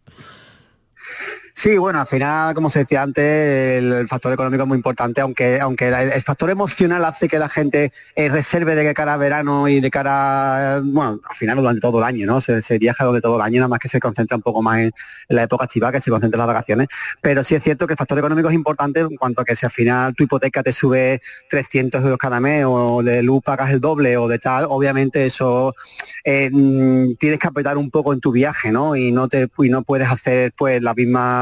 Sí, 1.54 1.78
bueno, 1.78 2.00
al 2.00 2.08
final, 2.08 2.54
como 2.54 2.70
se 2.70 2.80
decía 2.80 3.02
antes, 3.02 3.24
el, 3.24 4.08
factor 4.08 4.32
económico 4.32 4.64
es 4.64 4.68
muy 4.68 4.78
importante, 4.78 5.22
aunque, 5.22 5.60
aunque 5.60 5.88
el, 5.88 6.22
factor 6.22 6.50
emocional 6.50 7.04
hace 7.06 7.28
que 7.28 7.40
la 7.40 7.50
gente 7.50 7.92
eh, 8.16 8.30
reserve 8.30 8.76
de 8.76 8.94
cara 8.94 9.14
a 9.14 9.18
verano 9.18 9.68
y 9.68 9.80
de 9.80 9.92
cara, 9.92 10.82
bueno, 10.84 11.20
al 11.28 11.36
final 11.36 11.58
durante 11.58 11.82
todo 11.82 12.00
el 12.00 12.04
año, 12.06 12.26
¿no? 12.26 12.40
Se, 12.42 12.78
viaja 12.80 13.04
durante 13.04 13.24
todo 13.24 13.36
el 13.36 13.42
año, 13.42 13.58
nada 13.58 13.68
más 13.68 13.80
que 13.80 13.90
se 13.90 14.00
concentra 14.00 14.38
un 14.38 14.44
poco 14.44 14.62
más 14.62 14.80
en, 14.80 14.92
la 15.30 15.44
época 15.44 15.66
estiva, 15.66 15.92
que 15.92 16.02
se 16.02 16.10
concentra 16.12 16.38
en 16.38 16.40
las 16.40 16.48
vacaciones. 16.48 16.88
Pero 17.22 17.44
sí 17.44 17.56
es 17.56 17.64
cierto 17.64 17.88
que 17.88 17.94
el 17.94 17.98
factor 17.98 18.18
económico 18.20 18.50
es 18.50 18.56
importante 18.56 19.02
en 19.02 19.16
cuanto 19.18 19.42
a 19.42 19.46
que 19.46 19.56
si 19.56 19.66
al 19.66 19.72
final 19.72 20.14
tu 20.16 20.24
hipoteca 20.24 20.64
te 20.64 20.72
sube 20.72 21.22
300 21.50 22.02
euros 22.04 22.18
cada 22.18 22.40
mes 22.40 22.64
o 22.68 23.02
de 23.04 23.22
luz 23.24 23.42
pagas 23.44 23.72
el 23.72 23.80
doble 23.80 24.18
o 24.18 24.28
de 24.28 24.40
tal, 24.40 24.66
obviamente 24.70 25.26
eso 25.26 25.76
eh, 26.24 26.50
mm, 26.52 27.16
tienes 27.16 27.40
que 27.40 27.48
apretar 27.48 27.78
un 27.78 27.90
poco 27.92 28.14
en 28.14 28.20
tu 28.20 28.32
viaje, 28.32 28.72
¿no? 28.72 28.96
Y 28.96 29.12
no, 29.12 29.28
te, 29.28 29.50
y 29.58 29.70
no 29.70 29.84
puedes 29.84 30.10
hacer 30.10 30.54
pues 30.56 30.82
la 30.82 30.94
misma 30.94 31.39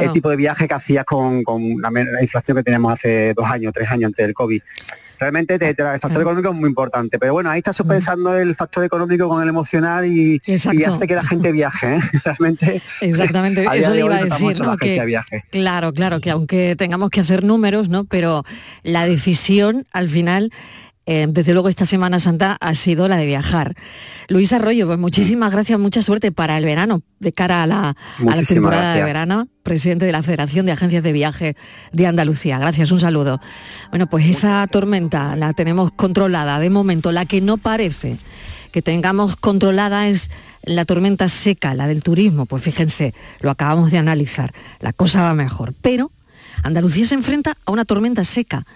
el 0.00 0.12
tipo 0.12 0.30
de 0.30 0.36
viaje 0.36 0.66
que 0.66 0.74
hacías 0.74 1.04
con, 1.04 1.42
la, 1.80 2.22
inflación 2.22 2.56
que 2.56 2.62
tenemos 2.62 2.92
hace 2.92 3.34
dos 3.34 3.46
años, 3.46 3.72
tres 3.72 3.90
años 3.90 4.08
antes 4.08 4.26
del 4.26 4.34
COVID. 4.34 4.60
Realmente 5.18 5.54
el 5.54 6.00
factor 6.00 6.22
económico 6.22 6.50
es 6.50 6.54
muy 6.54 6.68
importante, 6.68 7.18
pero 7.18 7.32
bueno, 7.32 7.48
ahí 7.48 7.58
está 7.58 7.72
sopesando 7.72 8.36
el 8.36 8.54
factor 8.54 8.84
económico 8.84 9.28
con 9.28 9.42
el 9.42 9.48
emocional 9.48 10.04
y, 10.06 10.40
hace 10.46 11.06
que 11.06 11.14
la 11.14 11.24
gente 11.24 11.52
viaje, 11.52 11.96
¿eh? 11.96 12.00
realmente. 12.24 12.82
Exactamente, 13.00 13.64
eso 13.74 13.94
le 13.94 14.00
iba 14.00 14.16
a 14.16 14.24
decir, 14.24 14.56
claro, 15.50 15.92
claro, 15.92 16.20
que 16.20 16.30
aunque 16.30 16.74
tengamos 16.76 17.10
que 17.10 17.20
hacer 17.20 17.44
números, 17.44 17.88
¿no? 17.88 18.04
Pero 18.04 18.44
la 18.82 19.06
decisión 19.06 19.86
al 19.92 20.10
final 20.10 20.52
eh, 21.06 21.26
desde 21.28 21.52
luego 21.52 21.68
esta 21.68 21.84
Semana 21.84 22.18
Santa 22.18 22.56
ha 22.60 22.74
sido 22.74 23.08
la 23.08 23.16
de 23.16 23.26
viajar. 23.26 23.74
Luis 24.28 24.52
Arroyo, 24.52 24.86
pues 24.86 24.98
muchísimas 24.98 25.52
gracias, 25.52 25.78
mucha 25.78 26.00
suerte 26.00 26.32
para 26.32 26.56
el 26.56 26.64
verano, 26.64 27.02
de 27.20 27.32
cara 27.32 27.62
a 27.62 27.66
la, 27.66 27.96
temporada 28.48 28.94
de 28.94 29.04
verano, 29.04 29.48
presidente 29.62 30.06
de 30.06 30.12
la 30.12 30.22
Federación 30.22 30.64
de 30.64 30.72
Agencias 30.72 31.02
de 31.02 31.12
Viaje 31.12 31.56
de 31.92 32.06
Andalucía. 32.06 32.58
Gracias, 32.58 32.90
un 32.90 33.00
saludo. 33.00 33.40
Bueno, 33.90 34.06
pues 34.06 34.26
esa 34.26 34.66
tormenta 34.70 35.36
la 35.36 35.52
tenemos 35.52 35.92
controlada 35.92 36.58
de 36.58 36.70
momento, 36.70 37.12
la 37.12 37.26
que 37.26 37.42
no 37.42 37.58
parece 37.58 38.16
que 38.72 38.82
tengamos 38.82 39.36
controlada 39.36 40.08
es 40.08 40.30
la 40.64 40.84
tormenta 40.84 41.28
seca, 41.28 41.74
la 41.74 41.86
del 41.86 42.02
turismo. 42.02 42.46
Pues 42.46 42.62
fíjense, 42.62 43.14
lo 43.40 43.50
acabamos 43.50 43.90
de 43.90 43.98
analizar, 43.98 44.54
la 44.80 44.92
cosa 44.94 45.22
va 45.22 45.34
mejor. 45.34 45.74
Pero 45.80 46.10
Andalucía 46.62 47.04
se 47.04 47.14
enfrenta 47.14 47.58
a 47.66 47.72
una 47.72 47.84
tormenta 47.84 48.24
seca 48.24 48.66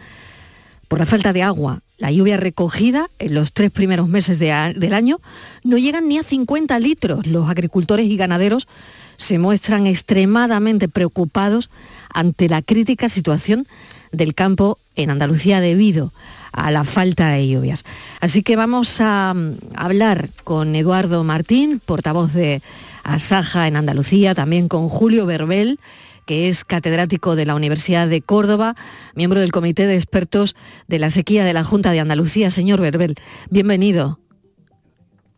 por 0.89 0.99
la 0.99 1.07
falta 1.07 1.33
de 1.33 1.43
agua 1.43 1.83
la 1.99 2.13
lluvia 2.13 2.37
recogida 2.37 3.11
en 3.19 3.35
los 3.35 3.53
tres 3.53 3.73
primeros 3.73 4.09
meses 4.09 4.39
del 4.39 4.95
año 4.95 5.21
no 5.65 5.79
llegan 5.79 6.09
ni 6.09 6.19
a 6.19 6.23
50 6.23 6.79
litros. 6.79 7.27
Los 7.27 7.51
agricultores 7.51 8.07
y 8.07 8.17
ganaderos 8.17 8.69
se 9.17 9.39
muestran 9.41 9.89
extremadamente 9.89 10.89
preocupados 10.89 11.71
ante 12.15 12.49
la 12.49 12.63
crítica 12.63 13.09
situación 13.09 13.67
del 14.13 14.35
campo 14.35 14.79
en 14.95 15.11
Andalucía 15.11 15.61
debido 15.61 16.13
a 16.53 16.71
la 16.71 16.85
falta 16.85 17.31
de 17.31 17.49
lluvias. 17.49 17.85
Así 18.21 18.45
que 18.45 18.55
vamos 18.55 19.01
a 19.01 19.35
mm, 19.35 19.55
hablar 19.75 20.31
con 20.45 20.77
Eduardo 20.77 21.25
Martín, 21.25 21.81
portavoz 21.85 22.33
de 22.33 22.63
Asaja 23.03 23.67
en 23.67 23.77
Andalucía, 23.77 24.37
también 24.37 24.69
con 24.69 24.89
Julio 24.89 25.27
Verbel, 25.27 25.81
que 26.29 26.51
es 26.51 26.63
catedrático 26.67 27.37
de 27.37 27.47
la 27.47 27.55
Universidad 27.55 28.07
de 28.07 28.21
Córdoba, 28.21 28.75
miembro 29.15 29.41
del 29.41 29.51
Comité 29.51 29.87
de 29.87 29.95
Expertos 29.95 30.57
de 30.87 30.99
la 30.99 31.09
Sequía 31.09 31.43
de 31.43 31.55
la 31.55 31.65
Junta 31.65 31.91
de 31.91 32.01
Andalucía. 32.01 32.51
Señor 32.51 32.83
Verbel, 32.83 33.15
bienvenido. 33.49 34.21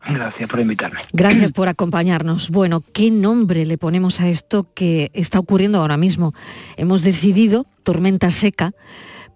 Gracias 0.05 0.50
por 0.50 0.59
invitarme. 0.59 0.98
Gracias 1.12 1.53
por 1.53 1.68
acompañarnos. 1.68 2.50
Bueno, 2.50 2.81
¿qué 2.81 3.12
nombre 3.12 3.66
le 3.66 3.79
ponemos 3.79 4.20
a 4.20 4.29
esto 4.29 4.74
que 4.74 5.12
está 5.14 5.38
ocurriendo 5.38 5.79
ahora 5.79 5.96
mismo? 5.96 6.35
Hemos 6.76 7.03
decidido 7.03 7.66
tormenta 7.85 8.33
seca, 8.33 8.72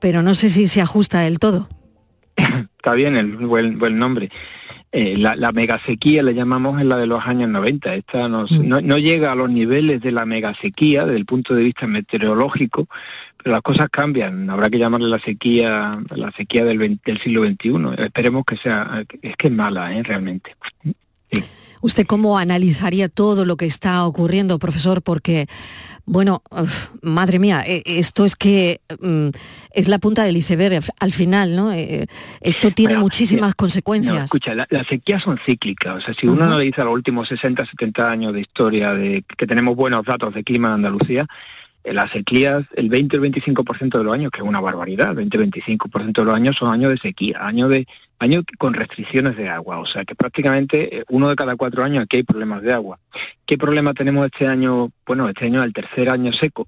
pero 0.01 0.25
no 0.25 0.35
sé 0.35 0.51
si 0.51 0.67
se 0.67 0.81
ajusta 0.81 1.21
del 1.21 1.39
todo. 1.39 1.69
Está 2.37 2.95
bien 2.95 3.17
el 3.17 3.37
buen 3.37 3.97
nombre. 3.97 4.29
Eh, 4.97 5.17
la, 5.19 5.35
la, 5.35 5.51
megasequía 5.51 6.23
le 6.23 6.35
llamamos 6.35 6.81
en 6.81 6.89
la 6.89 6.97
de 6.97 7.09
los 7.09 7.27
años 7.27 7.49
90. 7.49 7.97
Esta 7.97 8.29
mm. 8.29 8.47
no, 8.63 8.99
llega 8.99 9.33
a 9.33 9.35
los 9.35 9.51
niveles 9.51 10.01
de 10.01 10.13
la 10.13 10.25
megasequía 10.25 11.05
desde 11.05 11.19
el 11.19 11.27
punto 11.27 11.53
de 11.53 11.65
vista 11.65 11.89
meteorológico, 11.89 12.87
pero 13.37 13.51
las 13.57 13.63
cosas 13.63 13.89
cambian. 13.91 14.49
Habrá 14.49 14.71
que 14.71 14.79
llamarle 14.79 15.09
la 15.09 15.19
sequía, 15.19 16.01
la 16.15 16.31
sequía 16.31 16.65
del, 16.65 17.01
del 17.05 17.19
siglo 17.19 17.45
XXI. 17.45 18.05
Esperemos 18.05 18.45
que 18.45 18.57
sea, 18.57 19.05
es 19.21 19.37
que 19.37 19.49
es 19.49 19.53
mala, 19.53 19.93
¿eh? 19.93 20.05
realmente. 20.05 20.55
¿Usted 21.81 22.07
cómo 22.07 22.39
analizaría 22.39 23.09
todo 23.09 23.45
lo 23.45 23.57
que 23.57 23.67
está 23.67 24.07
ocurriendo, 24.07 24.61
profesor? 24.61 25.03
Porque 25.03 25.49
bueno, 26.07 26.43
madre 27.03 27.39
mía, 27.39 27.63
e, 27.67 27.83
esto 27.87 28.25
es 28.25 28.37
que 28.37 28.81
mm, 29.01 29.29
es 29.71 29.89
la 29.89 29.99
punta 29.99 30.25
del 30.25 30.37
iceberg 30.37 30.85
al 31.01 31.13
final, 31.13 31.57
¿no? 31.57 31.73
Eh, 31.73 32.07
esto 32.41 32.71
tiene 32.71 32.97
muchísimas 32.97 33.55
consecuencias. 33.55 34.25
escucha, 34.25 34.55
las 34.55 34.87
sequías 34.87 35.23
son 35.23 35.39
cíclicas. 35.39 35.97
O 35.97 36.01
sea, 36.01 36.15
si 36.15 36.27
uno 36.27 36.45
analiza 36.45 36.85
los 36.85 36.93
últimos 36.93 37.29
60, 37.29 37.65
70 37.67 38.11
años 38.11 38.33
de 38.33 38.41
historia 38.41 38.93
de 38.93 39.25
que 39.37 39.47
tenemos 39.47 39.77
buenos 39.77 40.05
datos 40.05 40.35
de 40.35 40.45
clima 40.45 40.69
en 40.69 40.75
Andalucía, 40.75 41.27
las 41.93 42.11
sequías, 42.11 42.65
el 42.75 42.89
20 42.89 43.19
o 43.19 43.25
el 43.25 43.33
25% 43.33 43.99
de 43.99 44.05
los 44.05 44.15
años, 44.15 44.31
que 44.31 44.41
es 44.41 44.47
una 44.47 44.61
barbaridad, 44.61 45.15
20-25% 45.15 46.13
de 46.13 46.25
los 46.25 46.35
años 46.35 46.57
son 46.57 46.73
años 46.73 46.91
de 46.91 46.99
sequía, 46.99 47.47
años 47.47 47.69
de 47.69 47.87
años 48.19 48.45
con 48.59 48.75
restricciones 48.75 49.37
de 49.37 49.49
agua, 49.49 49.79
o 49.79 49.87
sea 49.87 50.05
que 50.05 50.15
prácticamente 50.15 50.99
eh, 50.99 51.05
uno 51.11 51.29
de 51.29 51.37
cada 51.37 51.57
cuatro 51.57 51.85
años 51.85 52.05
aquí 52.05 52.19
hay 52.19 52.23
problemas 52.23 52.63
de 52.63 52.73
agua. 52.73 52.99
¿Qué 53.45 53.59
problema 53.59 53.93
tenemos 53.93 54.27
este 54.27 54.47
año? 54.47 54.91
Bueno, 55.05 55.29
este 55.29 55.47
año 55.47 55.61
es 55.61 55.67
el 55.67 55.73
tercer 55.73 56.09
año 56.09 56.33
seco, 56.33 56.67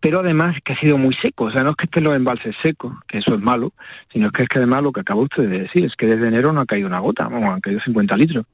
pero 0.00 0.20
además 0.20 0.58
que 0.62 0.74
ha 0.74 0.76
sido 0.76 0.98
muy 0.98 1.14
seco, 1.14 1.44
o 1.44 1.50
sea, 1.50 1.64
no 1.64 1.70
es 1.70 1.76
que 1.76 1.86
estén 1.86 2.04
los 2.04 2.14
embalses 2.14 2.54
secos, 2.60 2.94
que 3.06 3.18
eso 3.18 3.34
es 3.34 3.40
malo, 3.40 3.72
sino 4.12 4.30
que 4.30 4.42
es 4.42 4.48
que 4.48 4.58
además 4.58 4.82
lo 4.82 4.92
que 4.92 5.00
acaba 5.00 5.22
usted 5.22 5.48
de 5.48 5.60
decir, 5.60 5.84
es 5.84 5.96
que 5.96 6.06
desde 6.06 6.28
enero 6.28 6.52
no 6.52 6.60
ha 6.60 6.66
caído 6.66 6.88
una 6.88 6.98
gota, 6.98 7.28
vamos, 7.28 7.50
han 7.50 7.60
caído 7.60 7.80
50 7.80 8.16
litros. 8.16 8.44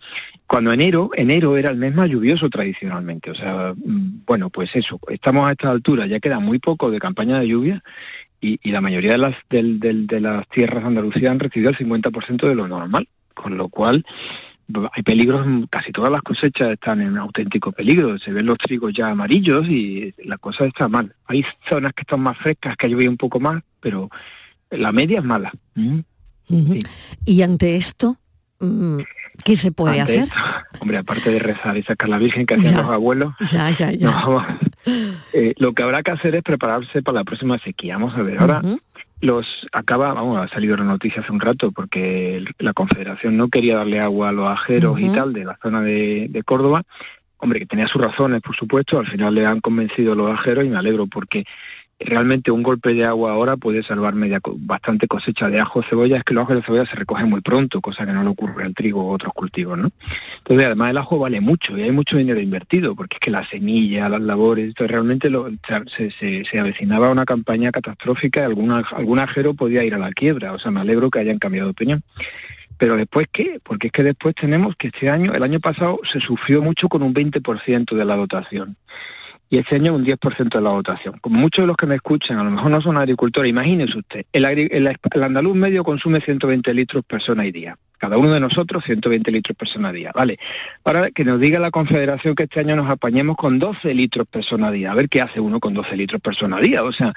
Cuando 0.47 0.73
enero, 0.73 1.11
enero 1.15 1.57
era 1.57 1.71
el 1.71 1.77
mes 1.77 1.95
más 1.95 2.09
lluvioso 2.09 2.49
tradicionalmente, 2.49 3.31
o 3.31 3.35
sea, 3.35 3.75
mm, 3.77 4.25
bueno, 4.27 4.51
pues 4.51 4.75
eso, 4.77 5.01
estamos 5.09 5.47
a 5.47 5.53
esta 5.53 5.71
altura, 5.71 6.07
ya 6.07 6.21
queda 6.21 6.39
muy 6.39 6.59
poco 6.59 6.91
de 6.91 6.99
campaña 6.99 7.41
de 7.41 7.49
lluvia 7.49 7.83
y, 8.41 8.71
la 8.71 8.81
mayoría 8.81 9.13
de 9.13 9.19
las, 9.19 9.37
de 9.51 10.21
las 10.21 10.49
tierras 10.49 10.83
de 10.83 10.89
Andalucía 10.89 11.31
han 11.31 11.41
recibido 11.41 11.71
el 11.71 11.77
50% 11.77 12.49
de 12.49 12.55
lo 12.55 12.69
normal, 12.69 13.09
con 13.35 13.57
lo 13.57 13.69
cual 13.69 14.05
hay 14.93 15.03
peligros, 15.03 15.47
casi 15.69 15.93
todas 15.93 16.13
las 16.13 16.23
cosechas 16.23 16.73
están 16.73 17.01
en 17.01 17.17
auténtico 17.17 17.73
peligro, 17.73 18.19
se 18.19 18.33
ven 18.33 18.47
los 18.47 18.59
trigos 18.59 18.93
ya 18.93 19.11
amarillos 19.11 19.69
y 19.69 20.15
la 20.25 20.39
cosa 20.39 20.67
está 20.67 20.89
mal. 20.89 21.15
Hay 21.27 21.45
zonas 21.69 21.93
que 21.93 22.03
están 22.03 22.21
más 22.21 22.37
frescas, 22.39 22.77
que 22.77 22.87
ha 22.87 22.89
llovido 22.89 23.11
un 23.11 23.17
poco 23.17 23.41
más, 23.41 23.63
pero 23.81 24.11
la 24.71 24.93
media 24.93 25.19
es 25.19 25.25
mala. 25.25 25.53
Mm. 25.75 26.01
Y 27.25 27.43
ante 27.43 27.77
esto, 27.77 28.17
mm, 28.59 28.99
¿qué 29.45 29.57
se 29.57 29.73
puede 29.73 30.01
hacer? 30.01 30.29
hombre, 30.81 30.99
aparte 30.99 31.31
de 31.31 31.39
rezar 31.39 31.77
y 31.77 31.83
sacar 31.83 32.09
la 32.09 32.19
Virgen 32.19 32.47
que 32.47 32.55
hacían 32.55 32.77
los 32.77 32.87
abuelos, 32.87 33.35
eh, 35.33 35.55
lo 35.59 35.73
que 35.73 35.83
habrá 35.83 36.03
que 36.03 36.11
hacer 36.11 36.35
es 36.35 36.43
prepararse 36.43 37.03
para 37.03 37.19
la 37.19 37.25
próxima 37.25 37.59
sequía. 37.59 37.97
Vamos 37.97 38.17
a 38.17 38.23
ver, 38.23 38.39
ahora 38.39 38.63
los 39.21 39.67
acaba, 39.73 40.15
vamos, 40.15 40.41
ha 40.41 40.49
salido 40.49 40.77
la 40.77 40.85
noticia 40.85 41.23
hace 41.23 41.33
un 41.33 41.41
rato 41.41 41.73
porque 41.73 42.43
la 42.59 42.73
Confederación 42.73 43.37
no 43.37 43.49
quería 43.49 43.77
darle 43.77 44.01
agua 44.01 44.31
a 44.31 44.33
los 44.33 44.49
ajeros 44.49 44.99
y 45.01 45.09
tal 45.11 45.33
de 45.33 45.45
la 45.45 45.59
zona 45.63 45.83
de, 45.83 46.27
de, 46.31 46.43
Córdoba. 46.43 46.83
Hombre, 47.37 47.61
que 47.61 47.67
tenía 47.67 47.87
sus 47.87 48.03
razones, 48.03 48.41
por 48.41 48.55
supuesto, 48.55 48.99
al 48.99 49.07
final 49.07 49.35
le 49.35 49.47
han 49.47 49.61
convencido 49.61 50.15
los 50.15 50.31
ajeros 50.31 50.65
y 50.65 50.69
me 50.69 50.77
alegro 50.77 51.07
porque 51.07 51.45
realmente 52.01 52.51
un 52.51 52.63
golpe 52.63 52.95
de 52.95 53.05
agua 53.05 53.33
ahora 53.33 53.57
puede 53.59 53.83
salvar 53.83 54.15
media, 54.15 54.41
bastante 54.57 55.07
cosecha 55.07 55.49
de 55.49 55.61
ajo 55.61 55.83
cebolla, 55.83 56.17
es 56.17 56.25
que 56.25 56.33
los 56.33 56.45
ajos 56.45 56.57
de 56.57 56.63
cebolla 56.63 56.87
se 56.87 56.97
recogen 56.97 57.29
muy 57.29 57.43
pronto, 57.43 57.81
cosa 57.81 58.07
que 58.07 58.13
no 58.13 58.23
le 58.23 58.31
ocurre 58.31 58.65
al 58.65 58.75
trigo 58.75 59.05
u 59.05 59.11
otros 59.11 59.33
cultivos, 59.35 59.79
¿no? 59.79 59.91
Entonces, 60.39 60.67
además 60.67 60.91
el 60.91 60.97
ajo 60.97 61.19
vale 61.19 61.41
mucho 61.41 61.77
y 61.77 61.83
hay 61.83 61.93
mucho 61.93 62.17
dinero 62.17 62.41
invertido, 62.41 62.97
porque 62.97 63.17
es 63.17 63.21
que 63.21 63.31
la 63.31 63.45
semilla, 63.45 64.09
las 64.09 64.23
labores, 64.23 64.67
entonces 64.67 64.91
realmente 64.91 65.29
lo, 65.29 65.51
se, 65.95 66.11
se, 66.11 66.45
se, 66.45 66.59
avecinaba 66.59 67.11
una 67.11 67.27
campaña 67.27 67.71
catastrófica 67.71 68.41
y 68.41 68.45
algún, 68.45 68.71
algún 68.71 69.19
ajero 69.19 69.55
podía 69.55 69.85
ir 69.85 69.95
a 69.95 69.99
la 69.99 70.11
quiebra, 70.11 70.55
o 70.55 70.59
sea, 70.59 70.71
me 70.71 70.81
alegro 70.81 71.11
que 71.11 71.19
hayan 71.19 71.39
cambiado 71.39 71.69
de 71.69 71.73
opinión. 71.73 72.03
Pero 72.79 72.97
después, 72.97 73.27
¿qué? 73.31 73.61
Porque 73.63 73.89
es 73.89 73.93
que 73.93 74.03
después 74.03 74.35
tenemos 74.35 74.75
que 74.75 74.87
este 74.87 75.11
año, 75.11 75.35
el 75.35 75.43
año 75.43 75.61
pasado, 75.61 76.01
se 76.03 76.19
sufrió 76.19 76.63
mucho 76.63 76.89
con 76.89 77.03
un 77.03 77.13
20% 77.13 77.95
de 77.95 78.05
la 78.07 78.17
dotación 78.17 78.79
y 79.51 79.59
este 79.59 79.75
año 79.75 79.95
un 79.95 80.07
10% 80.07 80.49
de 80.49 80.61
la 80.61 80.71
votación. 80.71 81.19
Como 81.21 81.39
muchos 81.39 81.65
de 81.65 81.67
los 81.67 81.77
que 81.77 81.87
me 81.87 81.97
escuchan, 81.97 82.39
a 82.39 82.45
lo 82.45 82.53
mejor 82.53 82.71
no 82.71 82.81
son 82.81 82.97
agricultores, 82.97 83.51
imagínense 83.51 83.99
usted, 83.99 84.25
el, 84.33 84.97
andaluz 85.23 85.57
medio 85.57 85.83
consume 85.83 86.21
120 86.21 86.73
litros 86.73 87.05
persona 87.05 87.45
y 87.45 87.51
día. 87.51 87.77
Cada 87.99 88.17
uno 88.17 88.33
de 88.33 88.41
nosotros 88.41 88.85
120 88.85 89.31
litros 89.31 89.55
persona 89.57 89.93
día. 89.93 90.11
Vale. 90.15 90.39
Ahora 90.85 91.11
que 91.11 91.23
nos 91.23 91.39
diga 91.39 91.59
la 91.59 91.71
Confederación 91.71 92.35
que 92.35 92.45
este 92.45 92.61
año 92.61 92.75
nos 92.75 92.89
apañemos 92.89 93.37
con 93.37 93.59
12 93.59 93.93
litros 93.93 94.27
persona 94.27 94.71
día. 94.71 94.93
A 94.93 94.95
ver 94.95 95.11
qué 95.11 95.21
hace 95.21 95.39
uno 95.39 95.61
con 95.61 95.75
12 95.75 95.97
litros 95.97 96.21
persona 96.23 96.61
día. 96.61 96.83
O 96.83 96.93
sea, 96.93 97.13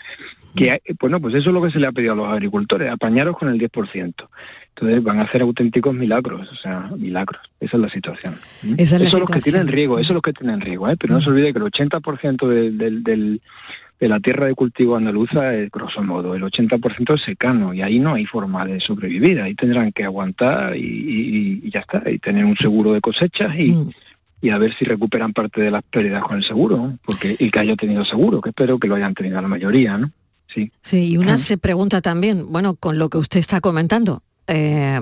Que, 0.55 0.81
bueno, 0.99 1.19
pues 1.19 1.33
eso 1.35 1.49
es 1.49 1.53
lo 1.53 1.61
que 1.61 1.71
se 1.71 1.79
le 1.79 1.87
ha 1.87 1.91
pedido 1.91 2.13
a 2.13 2.15
los 2.15 2.27
agricultores, 2.27 2.91
apañaros 2.91 3.37
con 3.37 3.49
el 3.49 3.59
10%. 3.59 4.13
Entonces 4.75 5.03
van 5.03 5.19
a 5.19 5.23
hacer 5.23 5.41
auténticos 5.41 5.93
milagros, 5.93 6.51
o 6.51 6.55
sea, 6.55 6.89
milagros. 6.97 7.41
Esa 7.59 7.77
es 7.77 7.81
la 7.81 7.89
situación. 7.89 8.39
Esa 8.77 8.95
es 8.95 9.03
eso 9.03 9.17
es 9.17 9.21
los 9.21 9.29
que 9.29 9.41
tienen 9.41 9.67
riesgo, 9.67 9.99
eso 9.99 10.13
es 10.13 10.15
lo 10.15 10.21
que 10.21 10.33
tienen 10.33 10.61
riesgo, 10.61 10.89
¿eh? 10.89 10.97
pero 10.97 11.13
no 11.13 11.21
se 11.21 11.29
olvide 11.29 11.53
que 11.53 11.59
el 11.59 11.65
80% 11.65 12.47
del, 12.47 13.03
del, 13.03 13.41
de 13.99 14.09
la 14.09 14.19
tierra 14.19 14.47
de 14.47 14.55
cultivo 14.55 14.95
andaluza 14.95 15.53
es 15.55 15.69
grosso 15.69 16.01
modo, 16.01 16.33
el 16.33 16.41
80% 16.41 17.13
es 17.13 17.21
secano 17.21 17.73
y 17.73 17.83
ahí 17.83 17.99
no 17.99 18.15
hay 18.15 18.25
forma 18.25 18.65
de 18.65 18.79
sobrevivir, 18.79 19.41
ahí 19.41 19.53
tendrán 19.53 19.91
que 19.91 20.05
aguantar 20.05 20.75
y, 20.75 21.69
ya 21.69 21.81
está, 21.81 22.09
y 22.09 22.17
tener 22.17 22.43
un 22.43 22.57
seguro 22.57 22.93
de 22.93 23.01
cosechas 23.01 23.55
y, 23.57 23.71
mm. 23.73 23.91
y, 24.41 24.49
a 24.49 24.57
ver 24.57 24.73
si 24.73 24.85
recuperan 24.85 25.33
parte 25.33 25.61
de 25.61 25.69
las 25.69 25.83
pérdidas 25.83 26.23
con 26.23 26.37
el 26.37 26.43
seguro, 26.43 26.97
porque 27.05 27.35
y 27.37 27.51
que 27.51 27.59
haya 27.59 27.75
tenido 27.75 28.03
seguro, 28.03 28.41
que 28.41 28.49
espero 28.49 28.79
que 28.79 28.87
lo 28.87 28.95
hayan 28.95 29.13
tenido 29.13 29.39
la 29.39 29.47
mayoría, 29.47 29.99
¿no? 29.99 30.11
Sí. 30.47 30.71
Sí, 30.81 31.11
y 31.11 31.17
una 31.17 31.37
se 31.37 31.57
pregunta 31.57 32.01
también, 32.01 32.51
bueno, 32.51 32.75
con 32.75 32.97
lo 32.97 33.09
que 33.09 33.17
usted 33.17 33.39
está 33.39 33.59
comentando, 33.61 34.21
eh, 34.47 34.99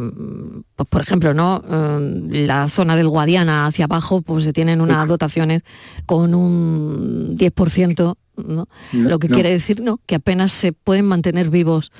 pues 0.75 0.87
por 0.87 1.01
ejemplo, 1.01 1.33
¿no? 1.33 1.63
Eh, 1.69 2.45
la 2.45 2.67
zona 2.67 2.95
del 2.95 3.09
Guadiana 3.09 3.65
hacia 3.65 3.85
abajo, 3.85 4.21
pues 4.21 4.45
se 4.45 4.53
tienen 4.53 4.81
unas 4.81 5.07
dotaciones 5.07 5.63
con 6.05 6.35
un 6.35 7.37
10%, 7.37 8.15
¿no? 8.37 8.67
Lo 8.91 9.19
que 9.19 9.29
quiere 9.29 9.51
decir, 9.51 9.81
¿no? 9.81 9.99
Que 10.05 10.15
apenas 10.15 10.51
se 10.51 10.73
pueden 10.73 11.05
mantener 11.05 11.49
vivos 11.49 11.91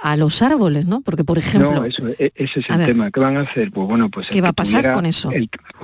a 0.00 0.16
los 0.16 0.42
árboles, 0.42 0.86
¿no? 0.86 1.02
Porque, 1.02 1.24
por 1.24 1.38
ejemplo... 1.38 1.72
No, 1.72 1.84
eso, 1.84 2.08
e, 2.08 2.32
ese 2.34 2.60
es 2.60 2.70
el 2.70 2.84
tema. 2.84 3.10
¿Qué 3.10 3.20
van 3.20 3.36
a 3.36 3.40
hacer? 3.40 3.70
Pues 3.70 3.86
bueno, 3.86 4.08
pues... 4.08 4.28
¿Qué 4.28 4.40
va 4.40 4.48
a 4.48 4.52
pasar 4.52 4.94
con 4.94 5.06
eso? 5.06 5.30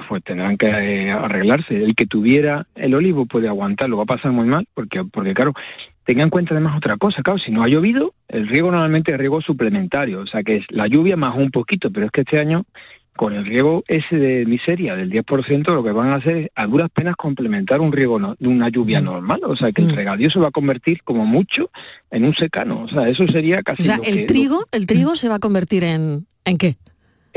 pues 0.09 0.23
tendrán 0.25 0.57
que 0.57 0.69
eh, 0.69 1.11
arreglarse. 1.11 1.83
El 1.83 1.95
que 1.95 2.07
tuviera 2.07 2.67
el 2.75 2.95
olivo 2.95 3.27
puede 3.27 3.49
aguantarlo, 3.49 3.97
va 3.97 4.05
a 4.05 4.07
pasar 4.07 4.33
muy 4.33 4.47
mal, 4.47 4.67
porque, 4.75 5.05
porque 5.05 5.35
claro, 5.35 5.53
tenga 6.05 6.23
en 6.23 6.31
cuenta 6.31 6.55
además 6.55 6.77
otra 6.77 6.97
cosa, 6.97 7.23
claro, 7.23 7.39
si 7.39 7.51
no 7.51 7.63
ha 7.63 7.69
llovido, 7.69 8.15
el 8.29 8.47
riego 8.49 8.71
normalmente 8.71 9.13
es 9.13 9.19
riego 9.19 9.41
suplementario, 9.41 10.21
o 10.21 10.27
sea 10.27 10.43
que 10.43 10.57
es 10.57 10.67
la 10.71 10.87
lluvia 10.87 11.17
más 11.17 11.35
un 11.37 11.51
poquito, 11.51 11.91
pero 11.91 12.07
es 12.07 12.13
que 12.13 12.21
este 12.21 12.39
año 12.39 12.65
con 13.17 13.35
el 13.35 13.45
riego 13.45 13.85
ese 13.89 14.19
de 14.19 14.47
miseria 14.47 14.95
del 14.95 15.11
10%, 15.11 15.75
lo 15.75 15.83
que 15.83 15.93
van 15.93 16.09
a 16.09 16.17
hacer 16.17 16.37
es 16.37 16.51
a 16.55 16.67
duras 16.67 16.89
penas 16.91 17.17
complementar 17.17 17.81
un 17.81 17.93
riego 17.93 18.19
de 18.39 18.49
una 18.49 18.69
lluvia 18.69 19.01
mm. 19.01 19.05
normal. 19.05 19.41
O 19.45 19.57
sea, 19.57 19.73
que 19.73 19.83
el 19.83 19.89
mm. 19.89 19.97
regadío 19.97 20.31
se 20.31 20.39
va 20.39 20.49
a 20.49 20.53
convertir 20.53 21.03
como 21.03 21.27
mucho 21.27 21.71
en 22.11 22.25
un 22.25 22.35
secano. 22.35 22.83
O 22.83 22.89
sea, 22.89 23.09
eso 23.09 23.27
sería 23.27 23.63
casi... 23.63 23.83
O 23.83 23.85
sea, 23.87 24.01
el 24.05 24.27
trigo, 24.27 24.67
el 24.73 24.87
trigo 24.87 25.17
se 25.17 25.29
va 25.29 25.37
a 25.37 25.41
convertir 25.41 25.85
en... 25.85 26.27
¿En 26.45 26.59
qué? 26.59 26.77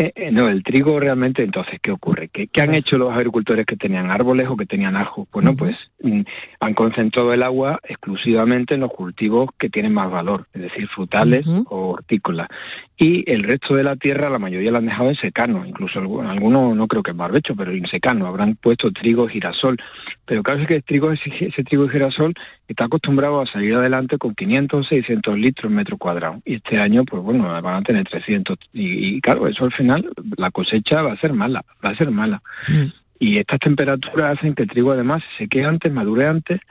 Eh, 0.02 0.14
eh, 0.16 0.32
no, 0.32 0.48
el 0.48 0.64
trigo 0.64 0.98
realmente, 0.98 1.44
entonces, 1.44 1.78
¿qué 1.82 1.92
ocurre? 1.92 2.30
¿Qué, 2.30 2.50
han 2.62 2.74
hecho 2.74 2.98
los 2.98 3.14
agricultores 3.14 3.66
que 3.66 3.76
tenían 3.76 4.10
árboles 4.10 4.48
o 4.48 4.56
que 4.56 4.66
tenían 4.66 4.96
ajo? 4.96 5.28
Bueno, 5.30 5.58
pues 5.58 5.76
mm, 6.02 6.22
han 6.62 6.74
concentrado 6.74 7.34
el 7.34 7.44
agua 7.44 7.82
exclusivamente 7.84 8.76
en 8.76 8.80
los 8.80 8.94
cultivos 8.94 9.50
que 9.58 9.70
tienen 9.70 9.94
más 9.94 10.10
valor, 10.10 10.48
es 10.54 10.62
decir, 10.62 10.88
frutales 10.88 11.46
o 11.66 11.90
hortícolas. 11.90 12.48
Y 12.96 13.30
el 13.30 13.44
resto 13.44 13.76
de 13.76 13.84
la 13.84 13.98
tierra, 13.98 14.30
la 14.30 14.40
mayoría 14.40 14.72
la 14.72 14.78
han 14.78 14.86
dejado 14.86 15.10
en 15.10 15.16
secano, 15.16 15.66
incluso 15.66 16.00
algunos 16.00 16.78
no 16.78 16.88
creo 16.88 17.04
que 17.04 17.12
en 17.12 17.18
barbecho, 17.18 17.54
pero 17.56 17.72
en 17.72 17.86
secano, 17.86 18.26
habrán 18.26 18.56
puesto 18.56 18.92
trigo, 18.92 19.28
girasol. 19.28 19.78
Pero 20.24 20.44
claro 20.44 20.62
es 20.62 20.68
que 20.68 20.76
el 20.76 20.84
trigo, 20.84 21.12
ese, 21.12 21.64
trigo 21.64 21.86
y 21.86 21.90
girasol 21.90 22.34
está 22.70 22.86
acostumbrado 22.86 23.42
a 23.42 23.46
salir 23.46 23.74
adelante 23.74 24.18
con 24.18 24.36
500, 24.36 24.88
600 24.88 25.40
litros 25.40 25.72
metro 25.72 25.98
cuadrado. 25.98 26.42
Y 26.46 26.56
este 26.56 26.80
año, 26.80 27.04
pues 27.04 27.22
bueno, 27.22 27.50
van 27.62 27.76
a 27.76 27.82
tener 27.82 28.08
300. 28.08 28.58
Y, 28.72 29.16
y 29.16 29.22
claro, 29.22 29.48
eso 29.48 29.66
al 29.66 29.72
final 29.72 29.89
la 30.38 30.52
cosecha 30.52 31.02
va 31.02 31.14
a 31.14 31.18
ser 31.18 31.34
mala, 31.34 31.64
va 31.84 31.90
a 31.90 31.96
ser 31.96 32.12
mala. 32.12 32.42
Mm. 32.68 32.86
Y 33.20 33.38
estas 33.38 33.60
temperaturas 33.60 34.38
hacen 34.38 34.56
que 34.56 34.64
el 34.64 34.70
trigo 34.70 34.92
además 34.92 35.24
se 35.24 35.44
seque 35.44 35.66
antes, 35.66 35.92
madure 35.92 36.28
antes 36.28 36.62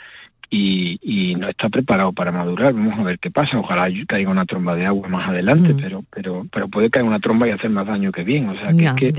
y, 0.51 1.37
no 1.39 1.49
está 1.49 1.69
preparado 1.69 2.13
para 2.13 2.33
madurar. 2.33 2.73
Vamos 2.73 2.99
a 2.99 3.03
ver 3.03 3.19
qué 3.19 3.31
pasa. 3.31 3.59
Ojalá 3.59 3.89
caiga 4.07 4.31
una 4.31 4.47
tromba 4.47 4.75
de 4.75 4.87
agua 4.87 5.09
más 5.09 5.29
adelante, 5.29 5.75
mm. 5.75 5.77
pero, 5.77 6.05
pero, 6.11 6.47
pero 6.51 6.69
puede 6.69 6.91
caer 6.91 7.05
una 7.05 7.21
tromba 7.21 7.47
y 7.47 7.51
hacer 7.51 7.71
más 7.71 7.87
daño 7.87 8.13
que 8.13 8.25
bien. 8.25 8.49
O 8.49 8.55
sea, 8.55 8.73
que, 8.75 9.13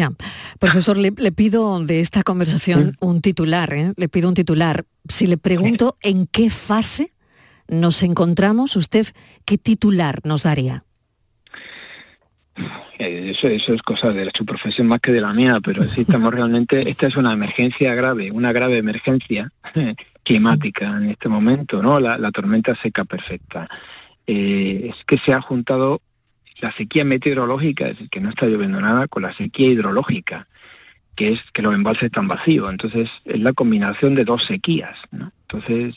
Profesor, 0.59 0.97
le, 0.97 1.11
pido 1.31 1.79
de 1.83 1.99
esta 1.99 2.23
conversación 2.23 2.97
un 2.99 3.21
titular, 3.21 3.73
¿eh? 3.73 3.93
le 3.95 4.09
pido 4.09 4.27
un 4.27 4.35
titular. 4.35 4.85
Si 5.07 5.27
le 5.27 5.37
pregunto 5.37 5.97
en 6.01 6.25
qué 6.27 6.49
fase 6.49 7.13
nos 7.67 8.03
encontramos, 8.03 8.75
¿usted 8.75 9.07
qué 9.45 9.57
titular 9.57 10.19
nos 10.23 10.43
daría? 10.43 10.83
Eh, 12.97 13.31
eso, 13.31 13.47
eso 13.47 13.73
es 13.73 13.81
cosa 13.81 14.11
de 14.11 14.29
su 14.33 14.45
profesión 14.45 14.87
más 14.87 14.99
que 14.99 15.11
de 15.11 15.21
la 15.21 15.33
mía, 15.33 15.59
pero 15.63 15.85
sí 15.85 16.01
estamos 16.01 16.33
realmente, 16.33 16.89
esta 16.89 17.07
es 17.07 17.15
una 17.15 17.33
emergencia 17.33 17.95
grave, 17.95 18.31
una 18.31 18.51
grave 18.51 18.77
emergencia 18.77 19.51
climática 20.23 20.87
en 20.97 21.09
este 21.09 21.29
momento, 21.29 21.81
¿no? 21.81 21.99
La, 21.99 22.31
tormenta 22.31 22.75
seca 22.75 23.05
perfecta. 23.05 23.67
Eh, 24.27 24.91
es 24.91 25.05
que 25.05 25.17
se 25.17 25.33
ha 25.33 25.41
juntado 25.41 26.01
la 26.61 26.71
sequía 26.71 27.05
meteorológica, 27.05 27.85
es 27.85 27.91
decir, 27.91 28.09
que 28.09 28.19
no 28.19 28.29
está 28.29 28.45
lloviendo 28.45 28.81
nada, 28.81 29.07
con 29.07 29.23
la 29.23 29.33
sequía 29.33 29.69
hidrológica, 29.69 30.47
que 31.15 31.33
es 31.33 31.41
que 31.53 31.61
los 31.61 31.73
embalses 31.73 32.03
están 32.03 32.27
vacíos. 32.27 32.69
Entonces, 32.69 33.09
es 33.25 33.39
la 33.39 33.53
combinación 33.53 34.15
de 34.15 34.25
dos 34.25 34.45
sequías, 34.45 34.97
¿no? 35.11 35.31
Entonces, 35.41 35.95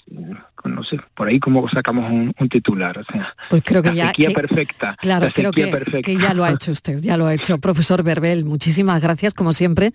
no 0.65 0.83
sé, 0.83 0.99
por 1.15 1.29
ahí 1.29 1.41
cómo 1.41 1.69
sacamos 1.69 2.11
un, 2.11 2.33
titular. 2.49 2.99
O 2.99 3.05
sea, 3.05 3.35
pues 3.51 3.63
creo 3.65 3.83
que 3.83 3.91
la 3.91 3.95
ya... 3.95 4.07
Sequía 4.09 4.31
perfecta. 4.31 4.97
Claro, 5.01 5.29
creo 5.35 5.51
que, 5.51 5.71
que, 6.03 6.17
ya 6.17 6.35
lo 6.35 6.45
ha 6.45 6.51
hecho 6.51 6.73
usted, 6.73 7.01
ya 7.01 7.17
lo 7.17 7.27
ha 7.27 7.35
hecho. 7.35 7.59
Profesor 7.59 8.03
Berbel, 8.03 8.45
muchísimas 8.45 9.01
gracias, 9.01 9.35
como 9.35 9.53
siempre, 9.53 9.93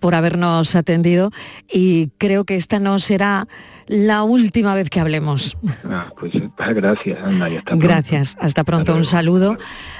por 0.00 0.14
habernos 0.14 0.74
atendido 0.76 1.30
y 1.70 2.08
creo 2.18 2.44
que 2.44 2.56
esta 2.56 2.78
no 2.78 2.98
será 2.98 3.46
la 3.86 4.22
última 4.22 4.74
vez 4.74 4.90
que 4.90 5.00
hablemos. 5.00 5.56
Ah, 5.84 6.10
pues 6.18 6.32
gracias, 6.56 7.18
Ana, 7.22 7.48
y 7.50 7.56
hasta 7.56 7.76
Gracias, 7.76 8.36
hasta 8.40 8.64
pronto, 8.64 8.94
un 8.94 9.04
saludo. 9.04 9.56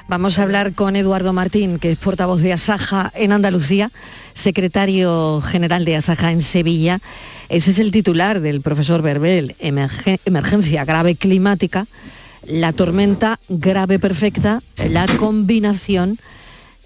Vamos 0.07 0.39
a 0.39 0.43
hablar 0.43 0.73
con 0.73 0.95
Eduardo 0.95 1.33
Martín, 1.33 1.79
que 1.79 1.91
es 1.91 1.97
portavoz 1.97 2.41
de 2.41 2.53
Asaja 2.53 3.11
en 3.15 3.31
Andalucía, 3.31 3.91
secretario 4.33 5.41
general 5.41 5.85
de 5.85 5.95
Asaja 5.95 6.31
en 6.31 6.41
Sevilla 6.41 6.99
ese 7.49 7.71
es 7.71 7.79
el 7.79 7.91
titular 7.91 8.41
del 8.41 8.61
profesor 8.61 9.01
Berbel, 9.01 9.55
emergencia 10.25 10.85
grave 10.85 11.15
climática, 11.15 11.87
la 12.43 12.73
tormenta 12.73 13.39
grave 13.49 13.99
perfecta, 13.99 14.61
la 14.77 15.07
combinación 15.17 16.17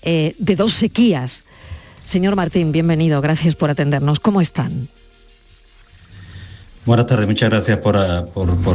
eh, 0.02 0.36
de 0.38 0.56
dos 0.56 0.74
sequías. 0.74 1.44
Señor 2.06 2.36
Martín, 2.36 2.72
bienvenido, 2.72 3.22
gracias 3.22 3.56
por 3.56 3.70
atendernos. 3.70 4.20
¿Cómo 4.20 4.42
están? 4.42 4.88
Buenas 6.86 7.06
tardes, 7.06 7.28
muchas 7.28 7.50
gracias 7.50 7.78
por, 7.78 7.98
ah, 7.98 8.26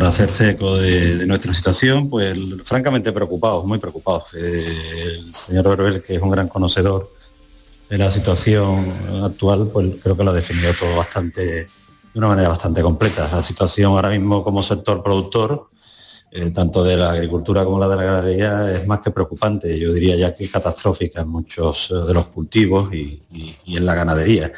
hacerse 0.03 0.51
eco 0.51 0.77
de, 0.77 1.27
nuestra 1.27 1.53
situación. 1.53 2.09
Pues 2.09 2.39
francamente 2.65 3.13
preocupados, 3.13 3.65
muy 3.65 3.79
preocupados. 3.79 4.25
Eh, 4.35 4.67
el 5.17 5.35
señor 5.35 5.69
Berbel, 5.69 6.03
que 6.03 6.15
es 6.15 6.23
un 6.23 6.31
gran 6.31 6.47
conocedor 6.47 7.13
de 7.89 7.99
la 7.99 8.11
situación 8.11 8.93
actual, 9.25 9.71
pues 9.73 9.97
creo 10.03 10.17
que 10.17 10.25
lo 10.25 10.31
ha 10.31 10.35
definido 10.35 10.73
todo 10.75 10.97
bastante, 10.97 11.67
de 12.15 12.21
una 12.21 12.29
manera 12.29 12.49
bastante 12.49 12.81
completa. 12.81 13.29
La 13.31 13.43
situación 13.43 13.93
ahora 13.93 14.11
mismo 14.11 14.45
como 14.45 14.63
sector 14.63 15.03
productor, 15.03 15.69
eh, 16.31 16.51
tanto 16.51 16.85
de 16.85 16.97
la 16.97 17.11
agricultura 17.11 17.65
como 17.65 17.81
la 17.81 17.89
de 17.89 17.97
la 17.97 18.05
ganadería, 18.05 18.73
es 18.73 18.87
más 18.87 19.01
que 19.01 19.11
preocupante. 19.11 19.77
Yo 19.79 19.93
diría 19.93 20.15
ya 20.15 20.33
que 20.33 20.49
catastrófica 20.49 21.23
en 21.23 21.29
muchos 21.29 21.91
eh, 21.91 22.07
de 22.07 22.15
los 22.15 22.27
cultivos 22.27 22.95
y, 22.95 23.21
en 23.67 23.85
la 23.85 23.95
ganadería. 23.95 24.53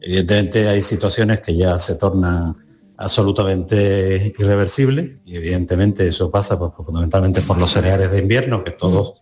Evidentemente 0.00 0.68
hay 0.68 0.82
situaciones 0.82 1.40
que 1.40 1.56
ya 1.56 1.78
se 1.78 1.94
tornan 1.94 2.56
absolutamente 2.96 4.32
irreversibles 4.36 5.18
y 5.24 5.36
evidentemente 5.36 6.08
eso 6.08 6.32
pasa 6.32 6.58
pues, 6.58 6.72
fundamentalmente 6.84 7.42
por 7.42 7.58
los 7.58 7.70
cereales 7.70 8.10
de 8.10 8.18
invierno, 8.18 8.64
que 8.64 8.72
todos 8.72 9.14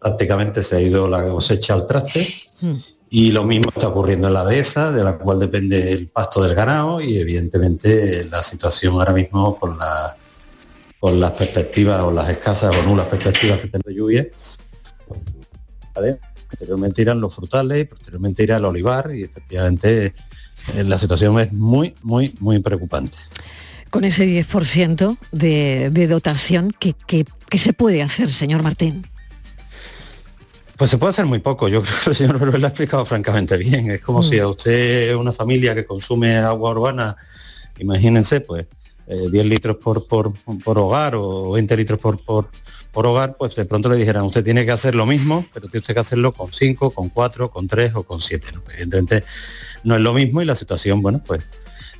prácticamente 0.00 0.64
se 0.64 0.74
ha 0.74 0.80
ido 0.80 1.08
la 1.08 1.22
cosecha 1.22 1.74
al 1.74 1.86
traste. 1.86 2.26
Y 3.14 3.30
lo 3.30 3.44
mismo 3.44 3.68
está 3.68 3.88
ocurriendo 3.88 4.28
en 4.28 4.32
la 4.32 4.42
dehesa, 4.42 4.90
de 4.90 5.04
la 5.04 5.18
cual 5.18 5.38
depende 5.38 5.92
el 5.92 6.08
pasto 6.08 6.42
del 6.42 6.54
ganado 6.54 6.98
y 6.98 7.18
evidentemente 7.18 8.24
la 8.24 8.42
situación 8.42 8.94
ahora 8.94 9.12
mismo 9.12 9.58
con, 9.58 9.76
la, 9.76 10.16
con 10.98 11.20
las 11.20 11.32
perspectivas 11.32 12.00
o 12.04 12.10
las 12.10 12.30
escasas 12.30 12.74
o 12.74 12.82
nulas 12.84 13.08
perspectivas 13.08 13.60
que 13.60 13.68
tenemos 13.68 13.84
de 13.84 13.94
lluvia, 13.94 14.26
posteriormente 16.48 17.02
irán 17.02 17.20
los 17.20 17.34
frutales 17.34 17.82
y 17.82 17.84
posteriormente 17.84 18.44
irá 18.44 18.56
el 18.56 18.64
olivar 18.64 19.14
y 19.14 19.24
efectivamente 19.24 20.14
eh, 20.72 20.82
la 20.82 20.98
situación 20.98 21.38
es 21.38 21.52
muy, 21.52 21.94
muy, 22.00 22.34
muy 22.40 22.60
preocupante. 22.60 23.18
Con 23.90 24.04
ese 24.04 24.24
10% 24.24 25.18
de, 25.32 25.90
de 25.90 26.06
dotación, 26.06 26.74
¿qué, 26.80 26.94
qué, 27.06 27.26
qué 27.50 27.58
se 27.58 27.74
puede 27.74 28.02
hacer, 28.02 28.32
señor 28.32 28.62
Martín? 28.62 29.06
Pues 30.76 30.90
se 30.90 30.98
puede 30.98 31.10
hacer 31.10 31.26
muy 31.26 31.38
poco. 31.38 31.68
Yo 31.68 31.82
creo 31.82 31.94
que 32.04 32.10
el 32.10 32.16
señor 32.16 32.58
lo 32.58 32.66
ha 32.66 32.68
explicado 32.68 33.04
francamente 33.04 33.56
bien. 33.56 33.90
Es 33.90 34.00
como 34.00 34.22
si 34.22 34.38
a 34.38 34.46
mm. 34.46 34.50
usted, 34.50 35.14
una 35.16 35.32
familia 35.32 35.74
que 35.74 35.84
consume 35.84 36.36
agua 36.36 36.70
urbana, 36.70 37.16
imagínense, 37.78 38.40
pues 38.40 38.66
10 39.06 39.34
eh, 39.34 39.44
litros 39.44 39.76
por, 39.76 40.06
por, 40.06 40.78
hogar 40.78 41.14
o 41.16 41.52
20 41.52 41.76
litros 41.76 41.98
por, 41.98 42.18
por, 42.24 42.48
hogar, 43.06 43.36
pues 43.36 43.54
de 43.56 43.64
pronto 43.64 43.88
le 43.88 43.96
dijeran, 43.96 44.24
usted 44.24 44.44
tiene 44.44 44.64
que 44.64 44.72
hacer 44.72 44.94
lo 44.94 45.06
mismo, 45.06 45.46
pero 45.52 45.66
tiene 45.68 45.80
usted 45.80 45.94
que 45.94 46.00
hacerlo 46.00 46.32
con 46.32 46.52
5, 46.52 46.90
con 46.92 47.08
4, 47.08 47.50
con 47.50 47.66
3 47.66 47.94
o 47.96 48.02
con 48.04 48.20
7. 48.20 48.48
Evidentemente 48.74 49.24
no 49.84 49.96
es 49.96 50.00
lo 50.00 50.14
mismo 50.14 50.40
y 50.40 50.44
la 50.44 50.54
situación, 50.54 51.02
bueno, 51.02 51.22
pues 51.24 51.42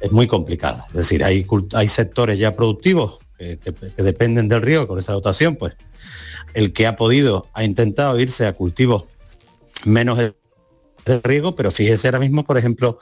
es 0.00 0.12
muy 0.12 0.26
complicada. 0.26 0.84
Es 0.88 0.94
decir, 0.94 1.24
hay, 1.24 1.46
hay 1.74 1.88
sectores 1.88 2.38
ya 2.38 2.54
productivos 2.56 3.20
que, 3.38 3.58
dependen 3.96 4.48
del 4.48 4.62
riego 4.62 4.86
con 4.86 4.98
esa 4.98 5.12
dotación, 5.12 5.56
pues 5.56 5.74
el 6.54 6.72
que 6.72 6.86
ha 6.86 6.96
podido 6.96 7.46
ha 7.54 7.64
intentado 7.64 8.18
irse 8.18 8.46
a 8.46 8.52
cultivos 8.52 9.04
menos 9.84 10.18
de 10.18 10.34
riego, 11.24 11.56
pero 11.56 11.70
fíjese 11.70 12.08
ahora 12.08 12.20
mismo, 12.20 12.44
por 12.44 12.58
ejemplo, 12.58 12.98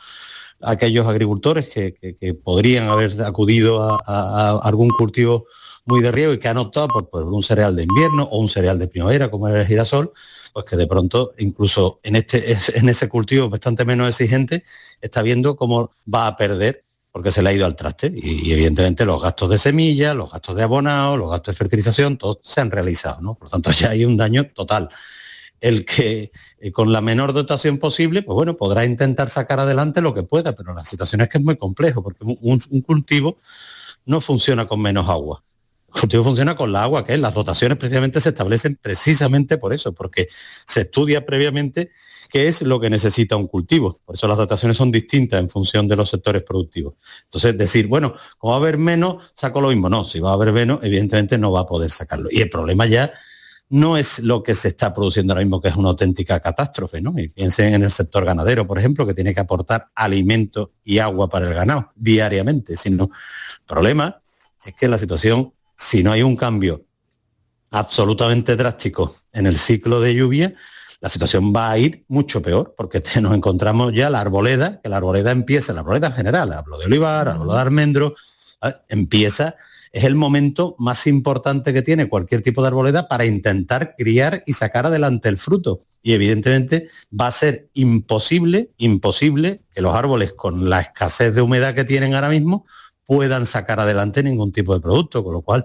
aquellos 0.62 1.06
agricultores 1.06 1.68
que, 1.68 2.34
podrían 2.42 2.88
haber 2.88 3.22
acudido 3.22 3.98
a, 4.06 4.60
algún 4.62 4.90
cultivo 4.90 5.46
muy 5.86 6.02
de 6.02 6.12
riego 6.12 6.32
y 6.32 6.38
que 6.38 6.48
han 6.48 6.58
optado 6.58 6.88
por, 6.88 7.24
un 7.24 7.42
cereal 7.42 7.74
de 7.74 7.84
invierno 7.84 8.24
o 8.24 8.38
un 8.38 8.48
cereal 8.48 8.78
de 8.78 8.88
primavera 8.88 9.30
como 9.30 9.48
era 9.48 9.62
el 9.62 9.66
girasol, 9.66 10.12
pues 10.52 10.64
que 10.66 10.76
de 10.76 10.86
pronto 10.86 11.30
incluso 11.38 12.00
en, 12.02 12.16
este, 12.16 12.56
en 12.74 12.88
ese 12.88 13.08
cultivo 13.08 13.48
bastante 13.48 13.84
menos 13.84 14.08
exigente 14.08 14.62
está 15.00 15.22
viendo 15.22 15.56
cómo 15.56 15.90
va 16.12 16.26
a 16.26 16.36
perder 16.36 16.84
porque 17.12 17.32
se 17.32 17.42
le 17.42 17.50
ha 17.50 17.52
ido 17.52 17.66
al 17.66 17.76
traste 17.76 18.12
y, 18.14 18.52
evidentemente 18.52 19.04
los 19.04 19.22
gastos 19.22 19.50
de 19.50 19.58
semilla, 19.58 20.14
los 20.14 20.30
gastos 20.30 20.54
de 20.54 20.62
abonado, 20.62 21.16
los 21.16 21.30
gastos 21.30 21.54
de 21.54 21.58
fertilización, 21.58 22.18
todos 22.18 22.38
se 22.42 22.60
han 22.60 22.70
realizado, 22.70 23.20
¿no? 23.20 23.34
Por 23.34 23.46
lo 23.46 23.50
tanto 23.50 23.70
ya 23.78 23.90
hay 23.90 24.04
un 24.04 24.16
daño 24.16 24.48
total. 24.52 24.88
El 25.60 25.84
que 25.84 26.30
eh, 26.58 26.72
con 26.72 26.90
la 26.92 27.00
menor 27.02 27.32
dotación 27.32 27.78
posible, 27.78 28.22
pues 28.22 28.34
bueno, 28.34 28.56
podrá 28.56 28.84
intentar 28.84 29.28
sacar 29.28 29.60
adelante 29.60 30.00
lo 30.00 30.14
que 30.14 30.22
pueda, 30.22 30.54
pero 30.54 30.72
la 30.72 30.84
situación 30.84 31.20
es 31.20 31.28
que 31.28 31.38
es 31.38 31.44
muy 31.44 31.56
complejo, 31.56 32.02
porque 32.02 32.24
un, 32.24 32.62
un 32.70 32.80
cultivo 32.80 33.38
no 34.06 34.20
funciona 34.20 34.66
con 34.66 34.80
menos 34.80 35.08
agua. 35.08 35.44
El 35.94 36.00
cultivo 36.00 36.24
funciona 36.24 36.56
con 36.56 36.72
la 36.72 36.84
agua, 36.84 37.04
que 37.04 37.14
es 37.14 37.20
las 37.20 37.34
dotaciones 37.34 37.76
precisamente 37.76 38.20
se 38.20 38.30
establecen 38.30 38.78
precisamente 38.80 39.58
por 39.58 39.72
eso, 39.72 39.92
porque 39.92 40.28
se 40.66 40.82
estudia 40.82 41.26
previamente 41.26 41.90
qué 42.30 42.46
es 42.48 42.62
lo 42.62 42.78
que 42.78 42.88
necesita 42.88 43.36
un 43.36 43.48
cultivo. 43.48 43.96
Por 44.04 44.14
eso 44.14 44.28
las 44.28 44.36
dotaciones 44.36 44.76
son 44.76 44.92
distintas 44.92 45.40
en 45.40 45.50
función 45.50 45.88
de 45.88 45.96
los 45.96 46.08
sectores 46.08 46.42
productivos. 46.42 46.94
Entonces, 47.24 47.58
decir, 47.58 47.88
bueno, 47.88 48.14
como 48.38 48.52
va 48.52 48.58
a 48.58 48.60
haber 48.60 48.78
menos, 48.78 49.32
saco 49.34 49.60
lo 49.60 49.68
mismo. 49.68 49.88
No, 49.88 50.04
si 50.04 50.20
va 50.20 50.30
a 50.30 50.34
haber 50.34 50.52
menos, 50.52 50.78
evidentemente 50.82 51.38
no 51.38 51.50
va 51.50 51.62
a 51.62 51.66
poder 51.66 51.90
sacarlo. 51.90 52.28
Y 52.30 52.40
el 52.40 52.50
problema 52.50 52.86
ya 52.86 53.12
no 53.70 53.96
es 53.96 54.18
lo 54.18 54.42
que 54.42 54.54
se 54.54 54.68
está 54.68 54.92
produciendo 54.92 55.32
ahora 55.32 55.44
mismo, 55.44 55.60
que 55.60 55.68
es 55.68 55.76
una 55.76 55.90
auténtica 55.90 56.40
catástrofe, 56.40 57.00
¿no? 57.00 57.14
Y 57.16 57.28
piensen 57.28 57.74
en 57.74 57.82
el 57.84 57.90
sector 57.90 58.24
ganadero, 58.24 58.66
por 58.66 58.78
ejemplo, 58.78 59.06
que 59.06 59.14
tiene 59.14 59.32
que 59.32 59.40
aportar 59.40 59.90
alimento 59.94 60.72
y 60.84 60.98
agua 60.98 61.28
para 61.28 61.46
el 61.46 61.54
ganado 61.54 61.92
diariamente, 61.94 62.76
sino 62.76 63.04
el 63.04 63.66
problema 63.66 64.20
es 64.64 64.74
que 64.74 64.88
la 64.88 64.98
situación, 64.98 65.52
si 65.80 66.02
no 66.02 66.12
hay 66.12 66.22
un 66.22 66.36
cambio 66.36 66.84
absolutamente 67.70 68.54
drástico 68.54 69.10
en 69.32 69.46
el 69.46 69.56
ciclo 69.56 69.98
de 70.02 70.14
lluvia, 70.14 70.54
la 71.00 71.08
situación 71.08 71.54
va 71.56 71.70
a 71.70 71.78
ir 71.78 72.04
mucho 72.06 72.42
peor, 72.42 72.74
porque 72.76 73.02
nos 73.22 73.34
encontramos 73.34 73.94
ya 73.94 74.10
la 74.10 74.20
arboleda, 74.20 74.78
que 74.82 74.90
la 74.90 74.98
arboleda 74.98 75.30
empieza, 75.30 75.72
la 75.72 75.80
arboleda 75.80 76.08
en 76.08 76.12
general, 76.12 76.52
hablo 76.52 76.78
de 76.78 76.84
olivar, 76.84 77.28
hablo 77.28 77.54
de 77.54 77.60
almendro, 77.60 78.14
empieza, 78.88 79.56
es 79.90 80.04
el 80.04 80.16
momento 80.16 80.76
más 80.78 81.06
importante 81.06 81.72
que 81.72 81.80
tiene 81.80 82.10
cualquier 82.10 82.42
tipo 82.42 82.60
de 82.60 82.68
arboleda 82.68 83.08
para 83.08 83.24
intentar 83.24 83.94
criar 83.96 84.42
y 84.44 84.52
sacar 84.52 84.84
adelante 84.84 85.30
el 85.30 85.38
fruto. 85.38 85.80
Y 86.02 86.12
evidentemente 86.12 86.88
va 87.18 87.28
a 87.28 87.32
ser 87.32 87.70
imposible, 87.72 88.70
imposible 88.76 89.62
que 89.72 89.80
los 89.80 89.94
árboles 89.94 90.34
con 90.34 90.68
la 90.68 90.80
escasez 90.80 91.34
de 91.34 91.40
humedad 91.40 91.74
que 91.74 91.84
tienen 91.84 92.14
ahora 92.14 92.28
mismo 92.28 92.66
puedan 93.10 93.44
sacar 93.44 93.80
adelante 93.80 94.22
ningún 94.22 94.52
tipo 94.52 94.72
de 94.72 94.78
producto, 94.78 95.24
con 95.24 95.32
lo 95.32 95.42
cual 95.42 95.64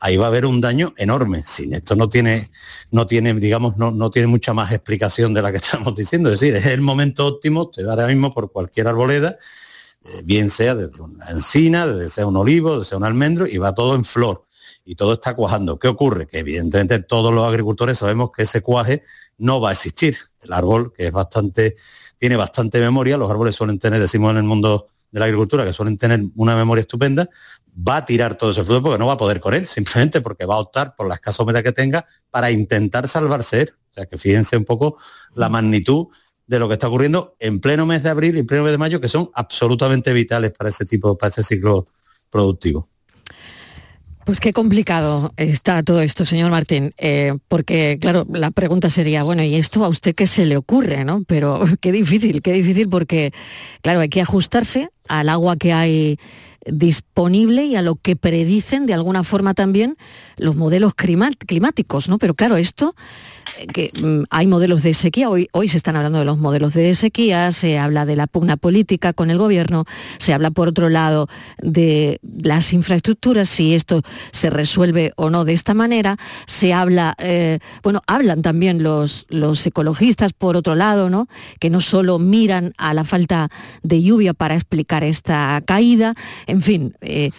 ahí 0.00 0.16
va 0.16 0.24
a 0.24 0.28
haber 0.28 0.44
un 0.44 0.60
daño 0.60 0.92
enorme. 0.96 1.44
Sin 1.46 1.72
esto 1.72 1.94
no 1.94 2.08
tiene, 2.08 2.50
no 2.90 3.06
tiene, 3.06 3.32
digamos, 3.34 3.76
no, 3.76 3.92
no 3.92 4.10
tiene 4.10 4.26
mucha 4.26 4.52
más 4.54 4.72
explicación 4.72 5.32
de 5.32 5.40
la 5.40 5.52
que 5.52 5.58
estamos 5.64 5.94
diciendo. 5.94 6.32
Es 6.32 6.40
decir, 6.40 6.56
es 6.56 6.66
el 6.66 6.80
momento 6.80 7.28
óptimo, 7.28 7.70
te 7.70 7.84
ahora 7.88 8.08
mismo 8.08 8.34
por 8.34 8.50
cualquier 8.50 8.88
arboleda, 8.88 9.36
eh, 10.02 10.22
bien 10.24 10.50
sea 10.50 10.74
desde 10.74 11.00
una 11.00 11.30
encina, 11.30 11.86
desde 11.86 12.08
sea 12.08 12.26
un 12.26 12.36
olivo, 12.36 12.78
desde 12.78 12.88
sea 12.88 12.98
un 12.98 13.04
almendro, 13.04 13.46
y 13.46 13.58
va 13.58 13.72
todo 13.72 13.94
en 13.94 14.04
flor. 14.04 14.46
Y 14.84 14.96
todo 14.96 15.12
está 15.12 15.36
cuajando. 15.36 15.78
¿Qué 15.78 15.86
ocurre? 15.86 16.26
Que 16.26 16.40
evidentemente 16.40 16.98
todos 16.98 17.32
los 17.32 17.46
agricultores 17.46 17.98
sabemos 17.98 18.30
que 18.36 18.42
ese 18.42 18.62
cuaje 18.62 19.04
no 19.38 19.60
va 19.60 19.68
a 19.70 19.72
existir. 19.74 20.16
El 20.42 20.52
árbol, 20.52 20.92
que 20.92 21.06
es 21.06 21.12
bastante, 21.12 21.76
tiene 22.18 22.34
bastante 22.34 22.80
memoria, 22.80 23.16
los 23.16 23.30
árboles 23.30 23.54
suelen 23.54 23.78
tener, 23.78 24.00
decimos 24.00 24.32
en 24.32 24.38
el 24.38 24.42
mundo 24.42 24.88
de 25.10 25.20
la 25.20 25.26
agricultura, 25.26 25.64
que 25.64 25.72
suelen 25.72 25.98
tener 25.98 26.22
una 26.36 26.56
memoria 26.56 26.80
estupenda, 26.80 27.28
va 27.76 27.98
a 27.98 28.04
tirar 28.04 28.36
todo 28.36 28.50
ese 28.50 28.64
fruto 28.64 28.82
porque 28.82 28.98
no 28.98 29.06
va 29.06 29.14
a 29.14 29.16
poder 29.16 29.40
con 29.40 29.54
él, 29.54 29.66
simplemente 29.66 30.20
porque 30.20 30.46
va 30.46 30.54
a 30.54 30.58
optar 30.58 30.94
por 30.94 31.08
la 31.08 31.14
escasa 31.14 31.42
humedad 31.42 31.62
que 31.62 31.72
tenga 31.72 32.06
para 32.30 32.50
intentar 32.50 33.08
salvarse 33.08 33.62
él. 33.62 33.72
O 33.90 33.94
sea 33.94 34.06
que 34.06 34.18
fíjense 34.18 34.56
un 34.56 34.64
poco 34.64 34.96
la 35.34 35.48
magnitud 35.48 36.06
de 36.46 36.58
lo 36.58 36.68
que 36.68 36.74
está 36.74 36.88
ocurriendo 36.88 37.36
en 37.38 37.60
pleno 37.60 37.86
mes 37.86 38.02
de 38.02 38.10
abril 38.10 38.36
y 38.36 38.40
en 38.40 38.46
pleno 38.46 38.64
mes 38.64 38.72
de 38.72 38.78
mayo, 38.78 39.00
que 39.00 39.08
son 39.08 39.30
absolutamente 39.34 40.12
vitales 40.12 40.52
para 40.52 40.70
ese 40.70 40.84
tipo, 40.84 41.16
para 41.16 41.30
ese 41.30 41.44
ciclo 41.44 41.88
productivo. 42.28 42.88
Pues 44.24 44.38
qué 44.38 44.52
complicado 44.52 45.32
está 45.36 45.82
todo 45.82 46.02
esto, 46.02 46.24
señor 46.24 46.50
Martín, 46.50 46.92
eh, 46.98 47.34
porque 47.48 47.98
claro, 48.00 48.26
la 48.30 48.50
pregunta 48.50 48.90
sería, 48.90 49.22
bueno, 49.22 49.42
¿y 49.42 49.54
esto 49.54 49.84
a 49.84 49.88
usted 49.88 50.14
qué 50.14 50.26
se 50.26 50.44
le 50.44 50.56
ocurre? 50.56 51.04
¿no? 51.04 51.24
Pero 51.26 51.64
qué 51.80 51.90
difícil, 51.90 52.42
qué 52.42 52.52
difícil 52.52 52.88
porque, 52.88 53.32
claro, 53.82 54.00
hay 54.00 54.08
que 54.08 54.20
ajustarse 54.20 54.90
al 55.08 55.28
agua 55.28 55.56
que 55.56 55.72
hay 55.72 56.18
disponible 56.66 57.64
y 57.64 57.76
a 57.76 57.82
lo 57.82 57.94
que 57.94 58.16
predicen 58.16 58.86
de 58.86 58.94
alguna 58.94 59.24
forma 59.24 59.54
también 59.54 59.96
los 60.36 60.56
modelos 60.56 60.94
climáticos, 60.94 62.08
¿no? 62.08 62.18
Pero 62.18 62.34
claro, 62.34 62.56
esto 62.56 62.94
que 63.72 63.90
mm, 64.02 64.24
hay 64.30 64.46
modelos 64.46 64.82
de 64.82 64.94
sequía, 64.94 65.28
hoy, 65.28 65.48
hoy 65.52 65.68
se 65.68 65.76
están 65.76 65.96
hablando 65.96 66.18
de 66.18 66.24
los 66.24 66.38
modelos 66.38 66.74
de 66.74 66.94
sequía, 66.94 67.52
se 67.52 67.78
habla 67.78 68.06
de 68.06 68.16
la 68.16 68.26
pugna 68.26 68.56
política 68.56 69.12
con 69.12 69.30
el 69.30 69.38
gobierno, 69.38 69.84
se 70.18 70.32
habla 70.32 70.50
por 70.50 70.68
otro 70.68 70.88
lado 70.88 71.28
de 71.60 72.20
las 72.22 72.72
infraestructuras, 72.72 73.48
si 73.48 73.74
esto 73.74 74.02
se 74.32 74.50
resuelve 74.50 75.12
o 75.16 75.30
no 75.30 75.44
de 75.44 75.52
esta 75.52 75.74
manera, 75.74 76.16
se 76.46 76.72
habla, 76.72 77.14
eh, 77.18 77.58
bueno, 77.82 78.02
hablan 78.06 78.42
también 78.42 78.82
los, 78.82 79.26
los 79.28 79.66
ecologistas 79.66 80.32
por 80.32 80.56
otro 80.56 80.74
lado, 80.74 81.10
¿no? 81.10 81.28
que 81.58 81.70
no 81.70 81.80
solo 81.80 82.18
miran 82.18 82.72
a 82.78 82.94
la 82.94 83.04
falta 83.04 83.50
de 83.82 84.02
lluvia 84.02 84.34
para 84.34 84.54
explicar 84.54 85.04
esta 85.04 85.62
caída, 85.66 86.14
en 86.50 86.62
fin, 86.62 86.94
eh, 87.00 87.30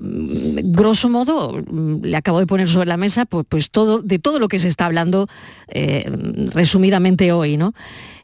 grosso 0.00 1.08
modo, 1.08 1.62
le 2.02 2.16
acabo 2.16 2.40
de 2.40 2.46
poner 2.46 2.68
sobre 2.68 2.88
la 2.88 2.96
mesa 2.96 3.26
pues, 3.26 3.46
pues 3.48 3.70
todo, 3.70 4.02
de 4.02 4.18
todo 4.18 4.38
lo 4.38 4.48
que 4.48 4.58
se 4.58 4.68
está 4.68 4.86
hablando 4.86 5.28
eh, 5.68 6.10
resumidamente 6.52 7.32
hoy, 7.32 7.56
¿no? 7.56 7.74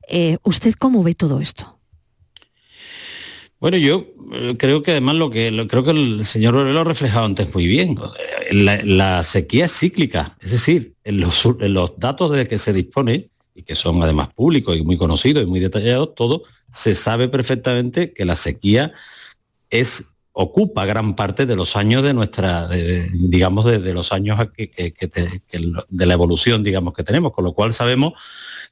Eh, 0.08 0.38
¿Usted 0.42 0.74
cómo 0.74 1.02
ve 1.02 1.14
todo 1.14 1.40
esto? 1.40 1.78
Bueno, 3.60 3.76
yo 3.76 4.08
creo 4.58 4.82
que 4.82 4.90
además 4.90 5.14
lo 5.14 5.30
que 5.30 5.66
creo 5.68 5.84
que 5.84 5.92
el 5.92 6.24
señor 6.24 6.54
lo 6.54 6.80
ha 6.80 6.84
reflejado 6.84 7.26
antes 7.26 7.54
muy 7.54 7.68
bien. 7.68 7.96
La, 8.50 9.22
sequía 9.22 9.66
es 9.66 9.78
cíclica, 9.78 10.36
es 10.40 10.50
decir, 10.50 10.94
en 11.04 11.20
los, 11.20 11.44
en 11.60 11.72
los, 11.72 11.96
datos 11.96 12.32
de 12.32 12.48
que 12.48 12.58
se 12.58 12.72
dispone 12.72 13.28
y 13.54 13.62
que 13.62 13.76
son 13.76 14.02
además 14.02 14.30
públicos 14.34 14.76
y 14.76 14.82
muy 14.82 14.96
conocidos 14.96 15.44
y 15.44 15.46
muy 15.46 15.60
detallados, 15.60 16.16
todo 16.16 16.42
se 16.72 16.96
sabe 16.96 17.28
perfectamente 17.28 18.12
que 18.12 18.24
la 18.24 18.34
sequía 18.34 18.92
es 19.70 20.16
ocupa 20.32 20.86
gran 20.86 21.14
parte 21.14 21.44
de 21.44 21.56
los 21.56 21.76
años 21.76 22.02
de 22.02 22.14
nuestra, 22.14 22.68
digamos, 23.12 23.64
de, 23.66 23.92
los 23.92 24.12
años 24.12 24.38
de 24.56 26.06
la 26.06 26.14
evolución, 26.14 26.62
digamos, 26.62 26.94
que 26.94 27.04
tenemos, 27.04 27.32
con 27.32 27.44
lo 27.44 27.52
cual 27.52 27.72
sabemos 27.72 28.14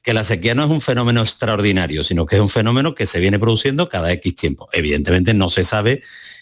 que 0.01 0.13
la 0.13 0.23
sequía 0.23 0.55
no 0.55 0.63
es 0.63 0.69
un 0.71 0.81
fenómeno 0.81 1.21
extraordinario, 1.21 2.03
sino 2.03 2.25
que 2.25 2.37
es 2.37 2.41
un 2.41 2.49
fenómeno 2.49 2.95
que 2.95 3.05
se 3.05 3.19
viene 3.19 3.37
produciendo 3.37 3.89
cada 3.89 4.11
X 4.13 4.35
tiempo. 4.35 4.69
Evidentemente 4.73 5.35
no 5.35 5.49
se 5.49 5.63
sabe, 5.63 6.01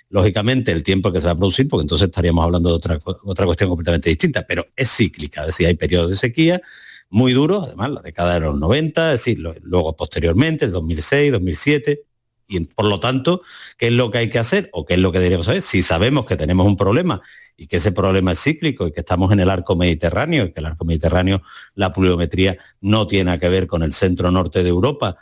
lógicamente, 0.10 0.72
el 0.72 0.84
tiempo 0.84 1.12
que 1.12 1.20
se 1.20 1.26
va 1.26 1.34
a 1.34 1.38
producir, 1.38 1.68
porque 1.68 1.84
entonces 1.84 2.08
estaríamos 2.08 2.46
hablando 2.46 2.70
de 2.70 2.76
otra, 2.76 3.00
otra 3.24 3.46
cuestión 3.46 3.70
completamente 3.70 4.10
distinta, 4.10 4.46
pero 4.48 4.68
es 4.76 4.90
cíclica, 4.90 5.42
es 5.42 5.48
decir, 5.48 5.68
hay 5.68 5.76
periodos 5.76 6.12
de 6.12 6.16
sequía 6.16 6.62
muy 7.10 7.34
duros, 7.34 7.68
además 7.68 7.90
la 7.90 8.02
década 8.02 8.36
de 8.36 8.40
los 8.42 8.58
90, 8.58 9.14
es 9.14 9.20
decir, 9.20 9.40
luego 9.64 9.96
posteriormente, 9.96 10.66
el 10.66 10.72
2006, 10.72 11.32
2007, 11.32 12.04
y 12.50 12.66
por 12.66 12.88
lo 12.88 13.00
tanto, 13.00 13.44
¿qué 13.78 13.88
es 13.88 13.94
lo 13.94 14.10
que 14.10 14.18
hay 14.18 14.30
que 14.30 14.40
hacer 14.40 14.70
o 14.74 14.86
qué 14.86 14.96
es 14.96 15.00
lo 15.00 15.12
que 15.12 15.20
deberíamos 15.20 15.46
saber? 15.46 15.62
Si 15.62 15.84
sabemos 15.84 16.26
que 16.26 16.36
tenemos 16.36 16.66
un 16.66 16.76
problema 16.76 17.22
y 17.56 17.68
que 17.68 17.78
ese 17.78 17.92
problema 17.92 18.32
es 18.32 18.42
cíclico 18.42 18.88
y 18.88 18.92
que 18.92 19.02
estamos 19.02 19.32
en 19.32 19.40
el 19.40 19.50
arco 19.52 19.76
mediterráneo 19.76 20.46
y 20.46 20.52
que 20.52 20.60
el 20.60 20.66
arco 20.66 20.84
mediterráneo, 20.84 21.44
la 21.76 21.92
pluviometría 21.92 22.58
no 22.82 23.06
tiene 23.06 23.38
que 23.38 23.50
ver 23.50 23.68
con 23.68 23.84
el 23.84 23.94
centro 23.94 24.32
norte 24.32 24.64
de 24.64 24.70
Europa, 24.70 25.18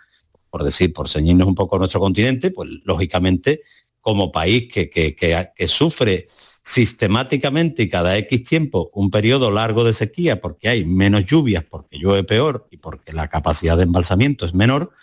por 0.49 0.63
decir, 0.63 0.93
por 0.93 1.09
ceñirnos 1.09 1.47
un 1.47 1.55
poco 1.55 1.75
a 1.75 1.79
nuestro 1.79 1.99
continente, 1.99 2.51
pues 2.51 2.69
lógicamente 2.85 3.61
como 3.99 4.31
país 4.31 4.69
que, 4.71 4.89
que 4.89 5.67
sufre 5.67 6.25
sistemáticamente 6.63 7.83
y 7.83 7.89
cada 7.89 8.17
X 8.17 8.43
tiempo 8.45 8.89
un 8.93 9.11
periodo 9.11 9.51
largo 9.51 9.83
de 9.83 9.91
sequía 9.91 10.39
porque 10.39 10.69
hay 10.69 10.85
menos 10.85 11.25
lluvias, 11.25 11.65
porque 11.65 11.97
llueve 11.97 12.23
peor 12.23 12.69
y 12.71 12.77
porque 12.77 13.11
la 13.11 13.27
capacidad 13.27 13.75
de 13.75 13.83
embalsamiento 13.83 14.45
es 14.45 14.53
menor, 14.53 14.93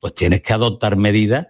pues 0.00 0.14
tienes 0.14 0.42
que 0.42 0.52
adoptar 0.52 0.96
medidas 0.96 1.48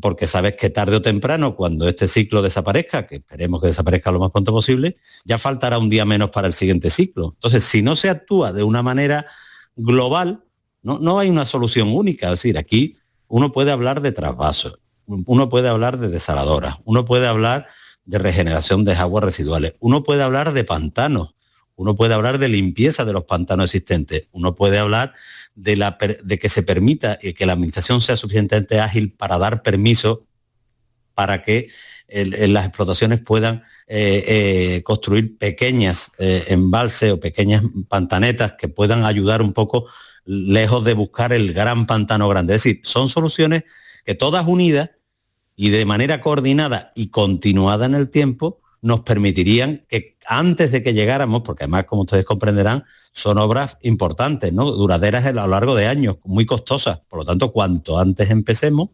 porque 0.00 0.26
sabes 0.26 0.54
que 0.54 0.70
tarde 0.70 0.96
o 0.96 1.02
temprano, 1.02 1.56
cuando 1.56 1.88
este 1.88 2.06
ciclo 2.06 2.42
desaparezca, 2.42 3.06
que 3.06 3.16
esperemos 3.16 3.60
que 3.60 3.68
desaparezca 3.68 4.12
lo 4.12 4.20
más 4.20 4.30
pronto 4.30 4.52
posible, 4.52 4.96
ya 5.24 5.38
faltará 5.38 5.78
un 5.78 5.88
día 5.88 6.04
menos 6.04 6.30
para 6.30 6.46
el 6.46 6.54
siguiente 6.54 6.90
ciclo. 6.90 7.32
Entonces, 7.34 7.64
si 7.64 7.82
no 7.82 7.96
se 7.96 8.10
actúa 8.10 8.52
de 8.52 8.62
una 8.62 8.82
manera 8.82 9.26
global, 9.74 10.44
no, 10.82 10.98
no 10.98 11.18
hay 11.18 11.28
una 11.28 11.44
solución 11.44 11.88
única. 11.92 12.26
Es 12.26 12.42
decir, 12.42 12.58
aquí 12.58 12.96
uno 13.26 13.52
puede 13.52 13.72
hablar 13.72 14.00
de 14.02 14.12
trasvasos, 14.12 14.78
uno 15.06 15.48
puede 15.48 15.68
hablar 15.68 15.98
de 15.98 16.08
desaladoras, 16.08 16.76
uno 16.84 17.04
puede 17.04 17.26
hablar 17.26 17.66
de 18.04 18.18
regeneración 18.18 18.84
de 18.84 18.94
aguas 18.94 19.24
residuales. 19.24 19.74
Uno 19.80 20.02
puede 20.02 20.22
hablar 20.22 20.52
de 20.52 20.64
pantanos, 20.64 21.34
uno 21.76 21.96
puede 21.96 22.14
hablar 22.14 22.38
de 22.38 22.48
limpieza 22.48 23.04
de 23.04 23.12
los 23.12 23.24
pantanos 23.24 23.66
existentes, 23.66 24.28
uno 24.32 24.54
puede 24.54 24.78
hablar 24.78 25.14
de, 25.54 26.38
que 26.40 26.48
se 26.48 26.62
permita 26.62 27.18
y 27.20 27.32
que 27.32 27.46
la 27.46 27.52
administración 27.52 28.00
sea 28.00 28.16
suficientemente 28.16 28.80
ágil 28.80 29.12
para 29.12 29.38
dar 29.38 29.62
permiso 29.62 30.26
para 31.14 31.42
que 31.42 31.68
las 32.08 32.66
explotaciones 32.66 33.20
puedan 33.20 33.62
eh, 33.86 34.24
eh, 34.26 34.82
construir 34.84 35.36
pequeñas 35.36 36.12
eh, 36.18 36.44
embalses 36.48 37.12
o 37.12 37.20
pequeñas 37.20 37.62
pantanetas 37.88 38.54
que 38.58 38.68
puedan 38.68 39.04
ayudar 39.04 39.42
un 39.42 39.52
poco 39.52 39.86
lejos 40.24 40.84
de 40.84 40.94
buscar 40.94 41.32
el 41.32 41.52
gran 41.52 41.86
pantano 41.86 42.28
grande. 42.28 42.54
Es 42.54 42.62
decir, 42.62 42.80
son 42.84 43.08
soluciones 43.08 43.64
que 44.04 44.14
todas 44.14 44.46
unidas 44.46 44.90
y 45.56 45.70
de 45.70 45.84
manera 45.84 46.20
coordinada 46.20 46.92
y 46.94 47.10
continuada 47.10 47.86
en 47.86 47.94
el 47.94 48.10
tiempo 48.10 48.60
nos 48.82 49.00
permitirían 49.00 49.84
que 49.88 50.16
antes 50.26 50.72
de 50.72 50.82
que 50.82 50.94
llegáramos, 50.94 51.42
porque 51.42 51.64
además, 51.64 51.84
como 51.84 52.02
ustedes 52.02 52.24
comprenderán, 52.24 52.84
son 53.12 53.38
obras 53.38 53.76
importantes, 53.82 54.52
¿no? 54.52 54.70
duraderas 54.70 55.24
a 55.26 55.32
lo 55.32 55.46
largo 55.46 55.74
de 55.74 55.86
años, 55.86 56.16
muy 56.24 56.46
costosas. 56.46 57.00
Por 57.08 57.20
lo 57.20 57.24
tanto, 57.24 57.52
cuanto 57.52 57.98
antes 57.98 58.30
empecemos, 58.30 58.90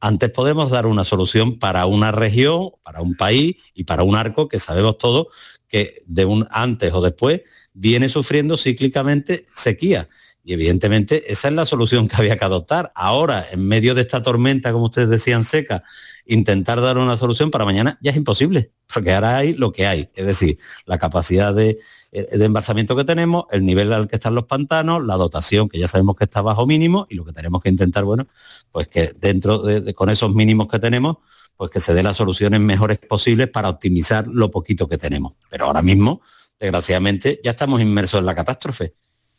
antes 0.00 0.30
podemos 0.30 0.70
dar 0.70 0.86
una 0.86 1.04
solución 1.04 1.58
para 1.58 1.86
una 1.86 2.12
región, 2.12 2.70
para 2.82 3.00
un 3.00 3.14
país 3.14 3.56
y 3.74 3.84
para 3.84 4.02
un 4.02 4.16
arco 4.16 4.48
que 4.48 4.58
sabemos 4.58 4.98
todos 4.98 5.28
que 5.68 6.02
de 6.06 6.24
un 6.24 6.46
antes 6.50 6.92
o 6.92 7.00
después 7.00 7.40
viene 7.72 8.08
sufriendo 8.08 8.58
cíclicamente 8.58 9.46
sequía. 9.54 10.08
Y 10.44 10.52
evidentemente 10.52 11.32
esa 11.32 11.48
es 11.48 11.54
la 11.54 11.64
solución 11.64 12.06
que 12.08 12.16
había 12.16 12.36
que 12.36 12.44
adoptar. 12.44 12.92
Ahora, 12.94 13.46
en 13.50 13.66
medio 13.66 13.94
de 13.94 14.02
esta 14.02 14.22
tormenta, 14.22 14.72
como 14.72 14.86
ustedes 14.86 15.08
decían, 15.08 15.42
seca, 15.42 15.84
intentar 16.26 16.80
dar 16.80 16.98
una 16.98 17.16
solución 17.16 17.50
para 17.50 17.64
mañana 17.64 17.98
ya 18.02 18.10
es 18.10 18.16
imposible, 18.16 18.72
porque 18.92 19.12
ahora 19.12 19.36
hay 19.36 19.54
lo 19.54 19.72
que 19.72 19.86
hay. 19.86 20.10
Es 20.14 20.26
decir, 20.26 20.58
la 20.86 20.98
capacidad 20.98 21.54
de, 21.54 21.78
eh, 22.12 22.26
embalsamiento 22.32 22.96
que 22.96 23.04
tenemos, 23.04 23.44
el 23.50 23.64
nivel 23.64 23.92
al 23.92 24.08
que 24.08 24.16
están 24.16 24.34
los 24.34 24.44
pantanos, 24.46 25.04
la 25.04 25.16
dotación, 25.16 25.68
que 25.68 25.78
ya 25.78 25.88
sabemos 25.88 26.16
que 26.16 26.24
está 26.24 26.42
bajo 26.42 26.66
mínimo, 26.66 27.06
y 27.10 27.14
lo 27.14 27.24
que 27.24 27.32
tenemos 27.32 27.62
que 27.62 27.68
intentar, 27.68 28.04
bueno, 28.04 28.26
pues 28.72 28.88
que 28.88 29.12
dentro 29.18 29.58
de, 29.58 29.94
con 29.94 30.10
esos 30.10 30.34
mínimos 30.34 30.68
que 30.68 30.78
tenemos, 30.78 31.16
pues 31.56 31.70
que 31.70 31.80
se 31.80 31.94
den 31.94 32.04
las 32.04 32.16
soluciones 32.16 32.60
mejores 32.60 32.98
posibles 32.98 33.48
para 33.48 33.68
optimizar 33.68 34.26
lo 34.26 34.50
poquito 34.50 34.88
que 34.88 34.98
tenemos. 34.98 35.34
Pero 35.50 35.66
ahora 35.66 35.82
mismo, 35.82 36.22
desgraciadamente, 36.58 37.40
ya 37.44 37.52
estamos 37.52 37.80
inmersos 37.80 38.20
en 38.20 38.26
la 38.26 38.34
catástrofe 38.34 38.94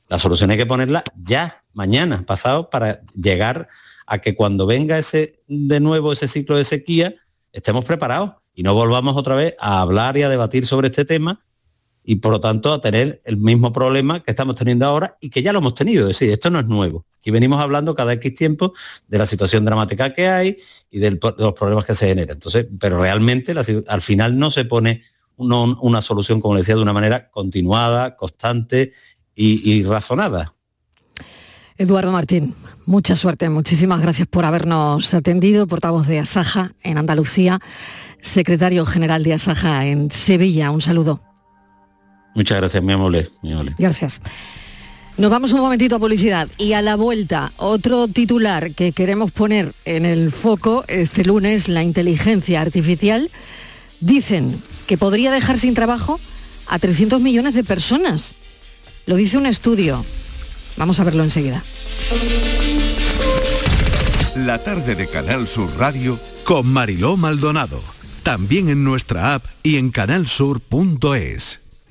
la 0.08 0.20
solución 0.20 0.52
hay 0.52 0.58
que 0.58 0.66
ponerla 0.66 1.04
ya, 1.16 1.64
mañana, 1.74 2.24
pasado, 2.26 2.70
para 2.70 3.02
llegar 3.16 3.68
a 4.06 4.20
que 4.20 4.36
cuando 4.36 4.66
venga 4.66 4.98
ese 4.98 5.42
de 5.48 5.80
nuevo 5.80 6.12
ese 6.12 6.28
ciclo 6.28 6.58
de 6.58 6.64
sequía, 6.64 7.16
estemos 7.52 7.86
preparados 7.86 8.32
y 8.54 8.64
no 8.64 8.74
volvamos 8.74 9.18
otra 9.18 9.36
vez 9.36 9.56
a 9.60 9.82
hablar 9.82 10.18
y 10.18 10.24
a 10.24 10.30
debatir 10.30 10.66
sobre 10.66 10.88
este 10.88 11.06
tema 11.06 11.42
y 12.06 12.18
por 12.18 12.32
lo 12.32 12.40
tanto 12.40 12.72
a 12.72 12.80
tener 12.80 13.22
el 13.26 13.38
mismo 13.38 13.74
problema 13.74 14.22
que 14.22 14.32
estamos 14.32 14.56
teniendo 14.56 14.86
ahora 14.86 15.18
y 15.20 15.30
que 15.30 15.42
ya 15.42 15.52
lo 15.52 15.60
hemos 15.60 15.74
tenido. 15.74 16.04
Es 16.04 16.20
decir, 16.20 16.32
esto 16.32 16.50
no 16.52 16.60
es 16.60 16.68
nuevo. 16.68 17.06
Aquí 17.18 17.32
venimos 17.32 17.60
hablando 17.60 17.96
cada 17.96 18.14
X 18.14 18.36
tiempo 18.36 18.74
de 19.08 19.18
la 19.18 19.26
situación 19.26 19.66
dramática 19.66 20.14
que 20.14 20.28
hay 20.28 20.58
y 20.92 21.00
de 21.00 21.20
los 21.38 21.54
problemas 21.54 21.86
que 21.86 21.96
se 21.96 22.08
generan. 22.08 22.36
Entonces, 22.36 22.68
pero 22.80 23.00
realmente 23.00 23.54
al 23.88 24.02
final 24.02 24.38
no 24.38 24.52
se 24.52 24.66
pone 24.66 25.04
una 25.38 26.02
solución, 26.02 26.40
como 26.40 26.56
decía, 26.56 26.76
de 26.76 26.82
una 26.82 26.94
manera 26.94 27.30
continuada, 27.32 28.16
constante 28.16 28.94
y, 29.36 29.84
razonada. 29.84 30.54
Eduardo 31.78 32.12
Martín, 32.12 32.54
mucha 32.86 33.16
suerte, 33.16 33.50
muchísimas 33.50 34.02
gracias 34.02 34.28
por 34.28 34.46
habernos 34.46 35.14
atendido, 35.14 35.68
portavoz 35.68 36.08
de 36.08 36.20
Asaja 36.20 36.74
en 36.84 36.98
Andalucía, 36.98 37.60
secretario 38.22 38.86
general 38.86 39.24
de 39.24 39.34
Asaja 39.34 39.86
en 39.86 40.12
Sevilla. 40.12 40.72
Un 40.72 40.82
saludo. 40.82 41.22
Muchas 42.36 42.58
gracias, 42.58 42.84
mi 42.84 42.94
amable. 42.94 43.30
Gracias. 43.78 44.22
Nos 45.18 45.32
vamos 45.32 45.54
un 45.54 45.62
momentito 45.62 45.96
a 45.96 46.00
publicidad 46.00 46.50
y 46.58 46.74
a 46.74 46.82
la 46.82 46.98
vuelta, 46.98 47.54
otro 47.56 48.10
titular 48.10 48.72
que 48.72 48.92
queremos 48.92 49.32
poner 49.32 49.72
en 49.86 50.04
el 50.06 50.32
foco 50.34 50.84
este 50.90 51.24
lunes, 51.24 51.70
la 51.70 51.84
inteligencia 51.84 52.60
artificial. 52.60 53.30
Dicen 54.02 54.62
que 54.88 54.98
podría 54.98 55.32
dejar 55.32 55.58
sin 55.58 55.74
trabajo 55.74 56.20
a 56.68 56.80
300 56.80 57.22
millones 57.22 57.54
de 57.54 57.64
personas. 57.64 58.36
Lo 59.06 59.16
dice 59.16 59.38
un 59.38 59.46
estudio. 59.46 60.04
Vamos 60.78 61.00
a 61.00 61.04
verlo 61.04 61.24
enseguida. 61.24 61.64
La 64.36 64.60
tarde 64.60 64.96
de 64.96 65.08
Canal 65.08 65.48
Sur 65.48 65.70
Radio 65.78 66.20
con 66.44 66.68
Mariló 66.68 67.18
Maldonado. 67.18 67.82
También 68.24 68.70
en 68.70 68.84
nuestra 68.84 69.36
app 69.36 69.46
y 69.64 69.78
en 69.78 69.92
canalsur.es. 69.92 71.65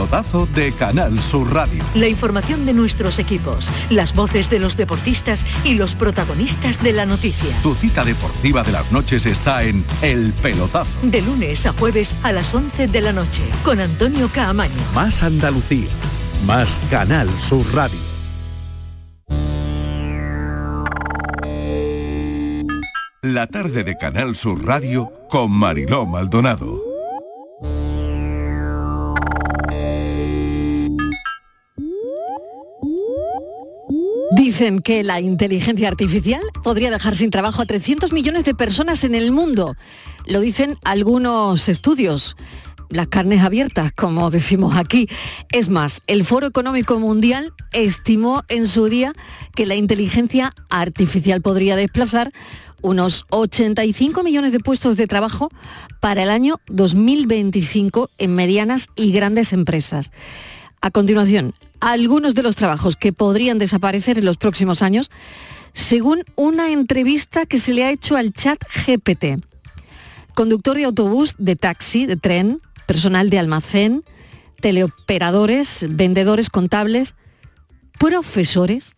Pelotazo 0.00 0.48
de 0.54 0.72
Canal 0.72 1.20
Sur 1.20 1.52
Radio. 1.52 1.84
La 1.94 2.08
información 2.08 2.64
de 2.64 2.72
nuestros 2.72 3.18
equipos, 3.18 3.70
las 3.90 4.14
voces 4.14 4.48
de 4.48 4.58
los 4.58 4.78
deportistas 4.78 5.44
y 5.62 5.74
los 5.74 5.94
protagonistas 5.94 6.82
de 6.82 6.94
la 6.94 7.04
noticia. 7.04 7.50
Tu 7.62 7.74
cita 7.74 8.02
deportiva 8.02 8.62
de 8.62 8.72
las 8.72 8.90
noches 8.92 9.26
está 9.26 9.62
en 9.62 9.84
El 10.00 10.32
Pelotazo. 10.32 10.90
De 11.02 11.20
lunes 11.20 11.66
a 11.66 11.74
jueves 11.74 12.16
a 12.22 12.32
las 12.32 12.54
11 12.54 12.86
de 12.86 13.00
la 13.02 13.12
noche 13.12 13.42
con 13.62 13.78
Antonio 13.78 14.30
Caamaño. 14.32 14.72
Más 14.94 15.22
Andalucía, 15.22 15.88
más 16.46 16.80
Canal 16.88 17.28
Sur 17.38 17.66
Radio. 17.74 17.98
La 23.20 23.46
tarde 23.48 23.84
de 23.84 23.98
Canal 23.98 24.34
Sur 24.34 24.64
Radio 24.64 25.12
con 25.28 25.50
Mariló 25.50 26.06
Maldonado. 26.06 26.89
Dicen 34.50 34.80
que 34.80 35.04
la 35.04 35.20
inteligencia 35.20 35.86
artificial 35.86 36.42
podría 36.64 36.90
dejar 36.90 37.14
sin 37.14 37.30
trabajo 37.30 37.62
a 37.62 37.66
300 37.66 38.12
millones 38.12 38.42
de 38.42 38.52
personas 38.52 39.04
en 39.04 39.14
el 39.14 39.30
mundo. 39.30 39.76
Lo 40.26 40.40
dicen 40.40 40.76
algunos 40.82 41.68
estudios. 41.68 42.34
Las 42.88 43.06
carnes 43.06 43.44
abiertas, 43.44 43.92
como 43.92 44.28
decimos 44.28 44.74
aquí. 44.76 45.08
Es 45.52 45.68
más, 45.68 46.02
el 46.08 46.24
Foro 46.24 46.48
Económico 46.48 46.98
Mundial 46.98 47.52
estimó 47.72 48.42
en 48.48 48.66
su 48.66 48.86
día 48.86 49.12
que 49.54 49.66
la 49.66 49.76
inteligencia 49.76 50.52
artificial 50.68 51.42
podría 51.42 51.76
desplazar 51.76 52.32
unos 52.82 53.26
85 53.30 54.24
millones 54.24 54.50
de 54.50 54.58
puestos 54.58 54.96
de 54.96 55.06
trabajo 55.06 55.48
para 56.00 56.24
el 56.24 56.30
año 56.30 56.56
2025 56.66 58.10
en 58.18 58.34
medianas 58.34 58.88
y 58.96 59.12
grandes 59.12 59.52
empresas. 59.52 60.10
A 60.80 60.90
continuación, 60.90 61.54
algunos 61.80 62.34
de 62.34 62.42
los 62.42 62.56
trabajos 62.56 62.96
que 62.96 63.12
podrían 63.12 63.58
desaparecer 63.58 64.18
en 64.18 64.24
los 64.24 64.36
próximos 64.36 64.82
años, 64.82 65.10
según 65.72 66.24
una 66.36 66.70
entrevista 66.70 67.46
que 67.46 67.58
se 67.58 67.72
le 67.72 67.84
ha 67.84 67.90
hecho 67.90 68.16
al 68.16 68.32
chat 68.32 68.62
GPT. 68.86 69.42
Conductor 70.34 70.76
de 70.76 70.84
autobús, 70.84 71.34
de 71.38 71.56
taxi, 71.56 72.06
de 72.06 72.16
tren, 72.16 72.60
personal 72.86 73.30
de 73.30 73.38
almacén, 73.38 74.04
teleoperadores, 74.60 75.86
vendedores 75.88 76.50
contables, 76.50 77.14
profesores, 77.98 78.94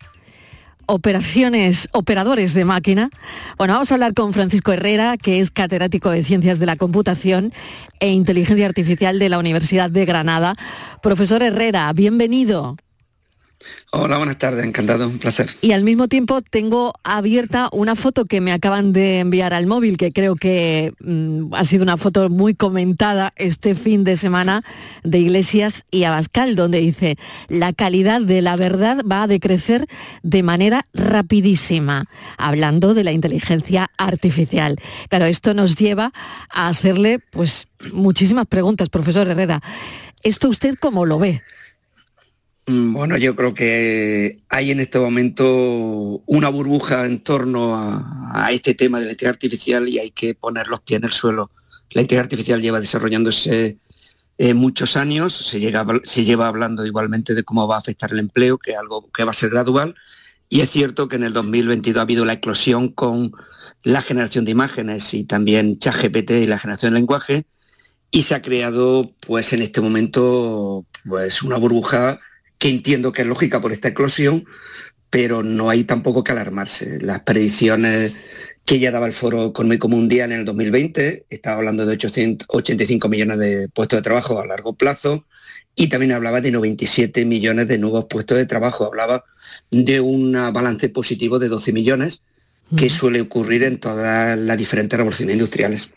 operaciones, 0.87 1.89
operadores 1.93 2.55
de 2.55 2.65
máquina. 2.65 3.11
Bueno, 3.59 3.75
vamos 3.75 3.91
a 3.91 3.95
hablar 3.95 4.15
con 4.15 4.33
Francisco 4.33 4.73
Herrera, 4.73 5.17
que 5.17 5.41
es 5.41 5.51
catedrático 5.51 6.11
de 6.11 6.25
Ciencias 6.25 6.59
de 6.59 6.67
la 6.67 6.77
Computación 6.77 7.53
e 8.01 8.11
Inteligencia 8.11 8.67
Artificial 8.67 9.19
de 9.19 9.29
la 9.29 9.39
Universidad 9.39 9.91
de 9.91 10.05
Granada. 10.05 10.55
Profesor 11.03 11.43
Herrera, 11.43 11.93
bienvenido. 11.93 12.77
Hola, 13.91 14.17
buenas 14.17 14.39
tardes, 14.39 14.65
encantado, 14.65 15.07
un 15.07 15.19
placer. 15.19 15.51
Y 15.61 15.73
al 15.73 15.85
mismo 15.85 16.09
tiempo 16.09 16.41
tengo 16.41 16.95
abierta 17.05 17.69
una 17.73 17.95
foto 17.95 18.25
que 18.25 18.41
me 18.41 18.53
acaban 18.53 18.93
de 18.93 19.21
enviar 19.21 19.53
al 19.53 19.67
móvil, 19.67 19.97
que 19.97 20.13
creo 20.13 20.35
que 20.35 20.95
mm, 21.01 21.55
ha 21.55 21.65
sido 21.65 21.83
una 21.83 21.97
foto 21.97 22.31
muy 22.31 22.55
comentada 22.55 23.33
este 23.37 23.75
fin 23.75 24.05
de 24.05 24.17
semana 24.17 24.63
de 25.05 25.19
Iglesias 25.19 25.85
y 25.91 26.05
Abascal, 26.05 26.55
donde 26.55 26.79
dice, 26.79 27.17
la 27.49 27.73
calidad 27.73 28.23
de 28.23 28.41
la 28.41 28.57
verdad 28.57 29.03
va 29.11 29.25
a 29.25 29.27
decrecer 29.27 29.87
de 30.23 30.43
manera 30.43 30.87
rapidísima, 30.95 32.07
hablando 32.39 32.95
de 32.95 33.05
la 33.05 33.13
inteligencia 33.13 33.91
artificial. 33.99 34.77
Claro, 35.09 35.27
esto 35.27 35.55
nos 35.55 35.77
lleva 35.77 36.13
a 36.49 36.69
hacerle 36.69 37.19
pues 37.19 37.69
muchísimas 37.93 38.47
preguntas, 38.47 38.89
profesor 38.89 39.29
Herrera. 39.29 39.61
¿Esto 40.23 40.49
usted 40.49 40.77
cómo 40.81 41.05
lo 41.05 41.19
ve? 41.19 41.43
Mm, 42.67 42.93
bueno, 42.93 43.17
yo 43.17 43.35
creo 43.35 43.55
que 43.55 44.41
hay 44.49 44.71
en 44.71 44.79
este 44.81 44.99
momento 45.01 46.23
una 46.27 46.49
burbuja 46.49 47.07
en 47.07 47.21
torno 47.21 47.77
a, 47.77 48.51
este 48.53 48.75
tema 48.75 49.01
de 49.01 49.07
la 49.07 49.13
inteligencia 49.13 49.31
artificial 49.31 49.89
y 49.89 49.99
hay 49.99 50.11
que 50.11 50.35
poner 50.35 50.69
los 50.69 50.81
pies 50.81 50.99
en 51.01 51.05
el 51.07 51.13
suelo. 51.13 51.51
La 51.91 52.03
inteligencia 52.03 52.23
artificial 52.23 52.63
lleva 52.63 52.81
desarrollándose 52.81 53.79
eh, 54.39 54.55
muchos 54.55 54.97
años, 54.97 55.35
se, 55.35 55.61
lleva 55.61 56.49
hablando 56.49 56.87
igualmente 56.87 57.35
de 57.35 57.45
cómo 57.45 57.67
va 57.67 57.77
a 57.77 57.79
afectar 57.81 58.13
el 58.13 58.21
empleo, 58.21 58.59
que 58.59 58.73
es 58.73 58.79
algo 58.79 59.11
que 59.13 59.25
va 59.25 59.33
a 59.33 59.35
ser 59.35 59.51
gradual, 59.51 59.95
y 60.49 60.61
es 60.61 60.71
cierto 60.71 61.09
que 61.09 61.17
en 61.17 61.25
el 61.25 61.33
2022 61.33 61.99
ha 61.99 62.03
habido 62.03 62.25
la 62.25 62.35
eclosión 62.35 62.89
con 62.89 63.33
la 63.83 64.03
generación 64.03 64.45
de 64.45 64.53
imágenes 64.53 65.13
y 65.15 65.25
también 65.25 65.79
ChatGPT 65.79 66.31
y 66.33 66.47
la 66.47 66.59
generación 66.59 66.95
de 66.95 67.01
lenguaje, 67.01 67.47
y 68.11 68.23
se 68.25 68.35
ha 68.35 68.43
creado 68.43 69.13
pues 69.21 69.53
en 69.53 69.63
este 69.63 69.81
momento 69.81 70.87
pues 71.05 71.43
una 71.43 71.57
burbuja 71.57 72.21
que 72.63 72.69
entiendo 72.69 73.11
que 73.11 73.23
es 73.23 73.27
lógica 73.27 73.61
por 73.61 73.73
esta 73.73 73.89
eclosión, 73.89 74.45
pero 75.11 75.43
no 75.43 75.69
hay 75.69 75.83
tampoco 75.83 76.23
que 76.23 76.31
alarmarse. 76.31 77.01
Las 77.01 77.25
predicciones 77.25 78.13
que 78.65 78.79
ya 78.79 78.93
daba 78.93 79.09
el 79.09 79.13
Foro 79.13 79.47
Económico 79.47 79.89
Mundial 79.89 80.31
en 80.31 80.39
el 80.39 80.45
2020, 80.45 81.27
estaba 81.29 81.57
hablando 81.57 81.85
de 81.85 81.95
885 81.95 83.09
millones 83.09 83.39
de 83.41 83.69
puestos 83.69 83.99
de 83.99 84.03
trabajo 84.03 84.39
a 84.39 84.47
largo 84.47 84.75
plazo 84.75 85.25
y 85.75 85.89
también 85.89 86.13
hablaba 86.13 86.41
de 86.41 86.53
97 86.53 87.25
millones 87.25 87.67
de 87.67 87.79
nuevos 87.79 88.05
puestos 88.05 88.39
de 88.39 88.47
trabajo, 88.47 88.87
hablaba 88.87 89.25
de 89.73 90.01
un 90.01 90.31
balance 90.53 90.89
positivo 90.89 91.41
de 91.41 91.49
12 91.49 91.73
millones 91.73 92.23
que 92.77 92.91
suele 92.91 93.23
ocurrir 93.23 93.65
en 93.65 93.81
todas 93.81 94.39
las 94.39 94.57
diferentes 94.57 94.97
revoluciones 94.97 95.35
industriales. 95.35 95.91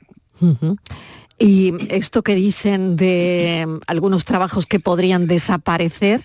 Y 1.38 1.74
esto 1.89 2.24
que 2.24 2.34
dicen 2.34 2.95
de 2.95 3.68
algunos 3.86 4.26
trabajos 4.26 4.66
que 4.66 4.80
podrían 4.80 5.28
desaparecer, 5.28 6.24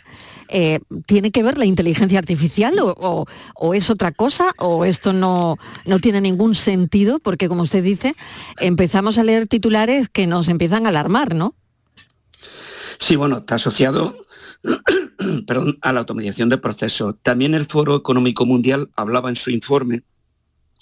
eh, 0.51 0.81
¿tiene 1.07 1.31
que 1.31 1.43
ver 1.43 1.59
la 1.59 1.65
inteligencia 1.65 2.19
artificial 2.19 2.75
o, 2.81 3.27
es 3.75 3.91
otra 3.91 4.13
cosa 4.13 4.53
o 4.59 4.85
esto 4.85 5.13
no, 5.13 5.57
no 5.87 5.99
tiene 5.99 6.21
ningún 6.21 6.55
sentido? 6.55 7.19
Porque 7.19 7.49
como 7.49 7.63
usted 7.63 7.83
dice, 7.83 8.15
empezamos 8.59 9.19
a 9.19 9.25
leer 9.25 9.47
titulares 9.47 10.09
que 10.09 10.27
nos 10.27 10.49
empiezan 10.49 10.87
a 10.87 10.91
alarmar, 10.91 11.35
¿no? 11.35 11.55
Sí, 12.99 13.17
bueno, 13.17 13.39
está 13.39 13.55
asociado 13.55 14.17
perdón, 15.47 15.79
a 15.83 15.93
la 15.93 16.01
automatización 16.01 16.49
de 16.49 16.59
procesos. 16.59 17.15
También 17.23 17.55
el 17.55 17.67
Foro 17.67 17.97
Económico 17.97 18.47
Mundial 18.47 18.91
hablaba 18.97 19.31
en 19.31 19.37
su 19.37 19.51
informe 19.51 20.03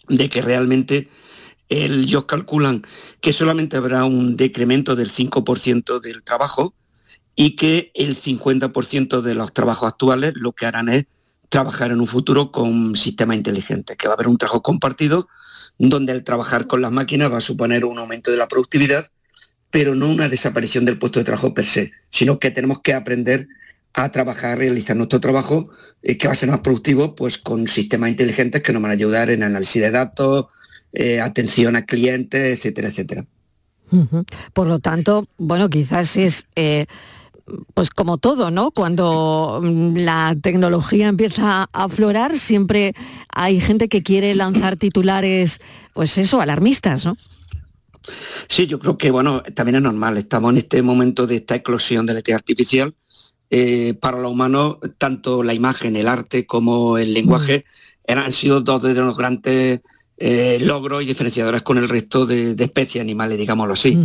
de 0.08 0.28
que 0.28 0.42
realmente 0.42 1.08
ellos 1.68 2.24
calculan 2.24 2.82
que 3.20 3.32
solamente 3.32 3.76
habrá 3.76 4.04
un 4.04 4.36
decremento 4.36 4.96
del 4.96 5.12
5% 5.12 6.00
del 6.00 6.22
trabajo 6.22 6.74
y 7.41 7.55
que 7.55 7.93
el 7.95 8.20
50% 8.20 9.20
de 9.20 9.34
los 9.34 9.53
trabajos 9.53 9.86
actuales 9.86 10.32
lo 10.34 10.55
que 10.55 10.66
harán 10.66 10.89
es 10.89 11.07
trabajar 11.49 11.93
en 11.93 12.01
un 12.01 12.09
futuro 12.09 12.51
con 12.51 12.97
sistemas 12.97 13.36
inteligentes, 13.36 13.97
que 13.97 14.09
va 14.09 14.14
a 14.14 14.16
haber 14.16 14.26
un 14.26 14.39
trabajo 14.39 14.61
compartido 14.61 15.28
donde 15.78 16.12
el 16.14 16.24
trabajar 16.24 16.66
con 16.66 16.82
las 16.82 16.91
máquinas 16.91 17.32
va 17.32 17.39
a 17.39 17.41
suponer 17.41 17.84
un 17.84 17.97
aumento 17.97 18.32
de 18.32 18.39
la 18.39 18.49
productividad, 18.49 19.07
pero 19.70 19.95
no 19.95 20.09
una 20.09 20.28
desaparición 20.28 20.84
del 20.84 20.99
puesto 20.99 21.20
de 21.20 21.26
trabajo 21.26 21.55
per 21.55 21.66
se, 21.66 21.93
sino 22.11 22.41
que 22.41 22.51
tenemos 22.51 22.80
que 22.82 22.93
aprender 22.93 23.47
a 23.95 24.11
trabajar, 24.11 24.59
realizar 24.59 24.97
nuestro 24.97 25.20
trabajo, 25.20 25.70
eh, 26.03 26.18
que 26.18 26.26
va 26.26 26.32
a 26.32 26.36
ser 26.36 26.49
más 26.49 26.61
productivo, 26.61 27.14
pues 27.14 27.39
con 27.39 27.68
sistemas 27.68 28.11
inteligentes 28.11 28.64
que 28.64 28.72
nos 28.72 28.82
van 28.82 28.91
a 28.91 28.95
ayudar 28.95 29.30
en 29.30 29.45
análisis 29.45 29.80
de 29.80 29.93
datos, 29.93 30.47
eh, 30.93 31.20
atención 31.20 31.76
a 31.76 31.86
clientes, 31.86 32.59
etcétera, 32.59 32.89
etcétera. 32.89 33.24
Por 34.53 34.66
lo 34.66 34.80
tanto, 34.80 35.28
bueno, 35.39 35.70
quizás 35.70 36.16
es 36.16 36.49
eh, 36.57 36.86
pues 37.74 37.90
como 37.90 38.18
todo, 38.18 38.51
¿no? 38.51 38.70
Cuando 38.70 39.61
mm, 39.62 39.96
la 39.96 40.36
tecnología 40.40 41.09
empieza 41.09 41.62
a 41.62 41.68
aflorar, 41.72 42.38
siempre 42.38 42.94
hay 43.32 43.61
gente 43.61 43.88
que 43.88 44.03
quiere 44.03 44.34
lanzar 44.34 44.76
titulares, 44.76 45.61
pues 45.94 46.18
eso, 46.18 46.40
alarmistas, 46.40 47.05
¿no? 47.05 47.16
Sí, 48.49 48.66
yo 48.66 48.78
creo 48.78 48.96
que, 48.96 49.11
bueno, 49.11 49.42
también 49.55 49.76
es 49.76 49.82
normal. 49.82 50.16
Estamos 50.16 50.53
en 50.53 50.59
este 50.59 50.82
momento 50.82 51.26
de 51.26 51.36
esta 51.36 51.57
eclosión 51.57 52.07
de 52.07 52.14
la 52.14 52.20
inteligencia 52.20 52.36
artificial. 52.36 52.94
Eh, 53.51 53.94
para 54.01 54.18
lo 54.18 54.30
humano, 54.30 54.78
tanto 54.99 55.42
la 55.42 55.55
imagen, 55.55 55.96
el 55.96 56.09
arte 56.09 56.46
como 56.46 56.99
el 56.99 57.14
lenguaje 57.14 57.64
mm. 58.07 58.12
han 58.18 58.32
sido 58.32 58.61
dos 58.61 58.82
de 58.82 58.94
los 58.94 59.16
grandes 59.16 59.80
eh, 60.20 60.58
logros 60.60 61.02
y 61.02 61.06
diferenciadores 61.06 61.62
con 61.62 61.78
el 61.78 61.88
resto 61.88 62.26
de, 62.26 62.56
especies 62.58 63.02
animales, 63.02 63.38
digámoslo 63.38 63.74
así. 63.74 63.98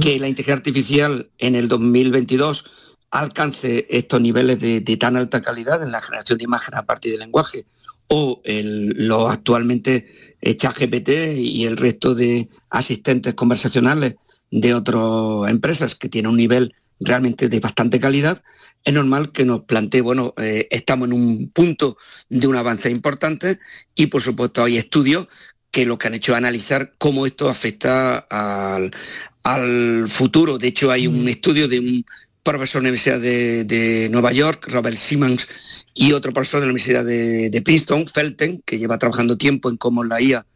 Que 0.00 0.18
la 0.18 0.28
inteligencia 0.28 0.54
artificial 0.54 1.28
en 1.38 1.56
el 1.56 1.68
2022 1.68 2.64
alcance 3.10 3.86
estos 3.90 4.20
niveles 4.20 4.60
de, 4.60 4.80
tan 4.96 5.16
alta 5.16 5.42
calidad 5.42 5.82
en 5.82 5.90
la 5.90 6.00
generación 6.00 6.38
de 6.38 6.44
imágenes 6.44 6.78
a 6.80 6.86
partir 6.86 7.10
del 7.10 7.20
lenguaje 7.20 7.64
o 8.06 8.40
lo 8.44 9.28
actualmente 9.28 10.06
ChatGPT 10.42 11.36
y 11.36 11.64
el 11.66 11.76
resto 11.76 12.14
de 12.14 12.48
asistentes 12.70 13.34
conversacionales 13.34 14.14
de 14.50 14.74
otras 14.74 15.50
empresas 15.50 15.94
que 15.94 16.08
tienen 16.08 16.30
un 16.30 16.36
nivel 16.36 16.74
realmente 17.00 17.48
de 17.48 17.60
bastante 17.60 18.00
calidad, 18.00 18.42
es 18.84 18.94
normal 18.94 19.32
que 19.32 19.44
nos 19.44 19.64
plantee, 19.64 20.00
bueno, 20.00 20.32
eh, 20.38 20.68
estamos 20.70 21.08
en 21.08 21.12
un 21.14 21.50
punto 21.50 21.96
de 22.28 22.46
un 22.46 22.56
avance 22.56 22.90
importante 22.90 23.58
y 23.94 24.06
por 24.06 24.22
supuesto 24.22 24.64
hay 24.64 24.76
estudios 24.76 25.28
que 25.70 25.84
lo 25.84 25.98
que 25.98 26.08
han 26.08 26.14
hecho 26.14 26.32
es 26.32 26.38
analizar 26.38 26.92
cómo 26.98 27.26
esto 27.26 27.48
afecta 27.48 28.18
al, 28.18 30.08
futuro. 30.08 30.58
De 30.58 30.68
hecho, 30.68 30.90
hay 30.90 31.06
un 31.06 31.24
mm. 31.24 31.28
estudio 31.28 31.68
de 31.68 31.78
un 31.78 32.04
profesor 32.42 32.80
de 32.80 32.88
la 32.88 32.90
Universidad 32.90 33.20
de, 33.20 34.08
Nueva 34.10 34.32
York, 34.32 34.66
Robert 34.68 34.96
Simmons, 34.96 35.48
y 35.94 36.12
otro 36.12 36.32
profesor 36.32 36.60
de 36.60 36.66
la 36.66 36.72
Universidad 36.72 37.04
de, 37.04 37.62
Princeton, 37.64 38.06
Felten, 38.06 38.62
que 38.64 38.78
lleva 38.78 38.98
trabajando 38.98 39.36
tiempo 39.36 39.68
en 39.68 39.76
cómo 39.76 40.04
la 40.04 40.20
IA 40.20 40.46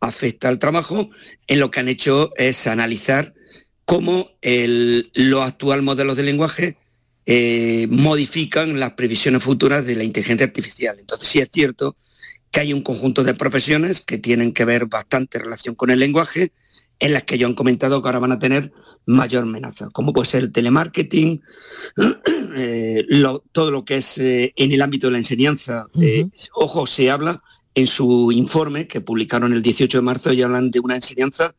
afecta 0.00 0.48
al 0.48 0.58
trabajo, 0.58 1.10
en 1.46 1.60
lo 1.60 1.70
que 1.70 1.80
han 1.80 1.88
hecho 1.88 2.32
es 2.36 2.66
analizar 2.66 3.34
cómo 3.92 4.30
los 4.40 5.42
actuales 5.42 5.84
modelos 5.84 6.16
de 6.16 6.22
lenguaje 6.22 6.78
eh, 7.26 7.86
modifican 7.90 8.80
las 8.80 8.94
previsiones 8.94 9.42
futuras 9.42 9.84
de 9.84 9.96
la 9.96 10.02
inteligencia 10.02 10.46
artificial. 10.46 10.96
Entonces 10.98 11.28
sí 11.28 11.40
es 11.40 11.50
cierto 11.52 11.94
que 12.50 12.60
hay 12.60 12.72
un 12.72 12.80
conjunto 12.80 13.22
de 13.22 13.34
profesiones 13.34 14.00
que 14.00 14.16
tienen 14.16 14.54
que 14.54 14.64
ver 14.64 14.86
bastante 14.86 15.38
relación 15.38 15.74
con 15.74 15.90
el 15.90 15.98
lenguaje, 15.98 16.52
en 17.00 17.12
las 17.12 17.24
que 17.24 17.36
yo 17.36 17.46
han 17.46 17.54
comentado 17.54 18.00
que 18.00 18.08
ahora 18.08 18.18
van 18.18 18.32
a 18.32 18.38
tener 18.38 18.72
mayor 19.04 19.42
amenaza, 19.42 19.88
como 19.92 20.14
puede 20.14 20.26
ser 20.26 20.44
el 20.44 20.52
telemarketing, 20.52 21.42
eh, 22.56 23.04
todo 23.52 23.70
lo 23.70 23.84
que 23.84 23.96
es 23.96 24.16
eh, 24.16 24.54
en 24.56 24.72
el 24.72 24.80
ámbito 24.80 25.08
de 25.08 25.12
la 25.12 25.18
enseñanza. 25.18 25.86
ojo, 26.54 26.86
se 26.86 27.10
habla 27.10 27.42
en 27.74 27.86
su 27.86 28.32
informe 28.32 28.86
que 28.86 29.02
publicaron 29.02 29.52
el 29.52 29.60
18 29.60 29.98
de 29.98 30.02
marzo, 30.02 30.32
y 30.32 30.40
hablan 30.40 30.70
de 30.70 30.80
una 30.80 30.96
enseñanza 30.96 31.54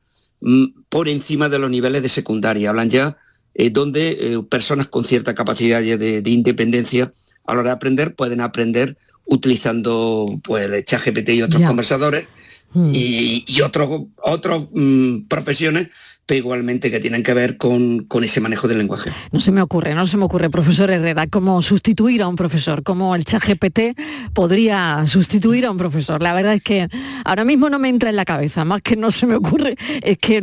por 0.89 1.09
encima 1.09 1.49
de 1.49 1.59
los 1.59 1.69
niveles 1.69 2.01
de 2.01 2.09
secundaria, 2.09 2.69
hablan 2.69 2.89
ya 2.89 3.17
eh, 3.53 3.69
donde 3.69 4.09
eh, 4.19 4.39
personas 4.49 4.87
con 4.87 5.05
cierta 5.05 5.35
capacidad 5.35 5.81
de, 5.81 6.21
independencia 6.25 7.13
a 7.45 7.53
la 7.53 7.61
hora 7.61 7.69
de 7.69 7.75
aprender 7.75 8.15
pueden 8.15 8.41
aprender 8.41 8.97
utilizando 9.25 10.27
pues, 10.43 10.69
el 10.69 10.83
chat 10.85 11.05
GPT 11.05 11.29
y 11.29 11.41
otros 11.43 11.61
conversadores 11.61 12.27
hmm. 12.73 12.91
y, 12.93 13.61
otros 13.61 14.07
otros 14.17 14.67
mm, 14.73 15.27
profesiones 15.27 15.89
pero 16.25 16.37
igualmente 16.37 16.89
que 16.89 16.99
tienen 16.99 17.23
que 17.23 17.33
ver 17.33 17.57
con, 17.57 18.07
ese 18.23 18.39
manejo 18.39 18.67
del 18.67 18.77
lenguaje. 18.77 19.11
No 19.31 19.39
se 19.39 19.51
me 19.51 19.61
ocurre, 19.61 19.93
no 19.93 20.07
se 20.07 20.17
me 20.17 20.25
ocurre, 20.25 20.49
profesor 20.49 20.89
Herrera, 20.89 21.27
cómo 21.27 21.61
sustituir 21.61 22.21
a 22.21 22.27
un 22.27 22.35
profesor, 22.35 22.83
cómo 22.83 23.15
el 23.15 23.25
chat 23.25 23.43
GPT 23.43 23.99
podría 24.33 25.05
sustituir 25.05 25.65
a 25.65 25.71
un 25.71 25.77
profesor. 25.77 26.21
La 26.23 26.33
verdad 26.33 26.53
es 26.53 26.63
que 26.63 26.87
ahora 27.25 27.43
mismo 27.43 27.69
no 27.69 27.79
me 27.79 27.89
entra 27.89 28.09
en 28.09 28.15
la 28.15 28.25
cabeza, 28.25 28.63
más 28.63 28.81
que 28.81 28.95
no 28.95 29.11
se 29.11 29.27
me 29.27 29.35
ocurre, 29.35 29.75
es 30.01 30.17
que, 30.17 30.41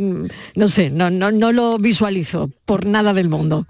no 0.55 0.69
sé, 0.69 0.89
no, 0.89 1.09
no, 1.09 1.31
no 1.31 1.51
lo 1.51 1.77
visualizo 1.77 2.49
por 2.65 2.85
nada 2.85 3.13
del 3.13 3.29
mundo. 3.29 3.65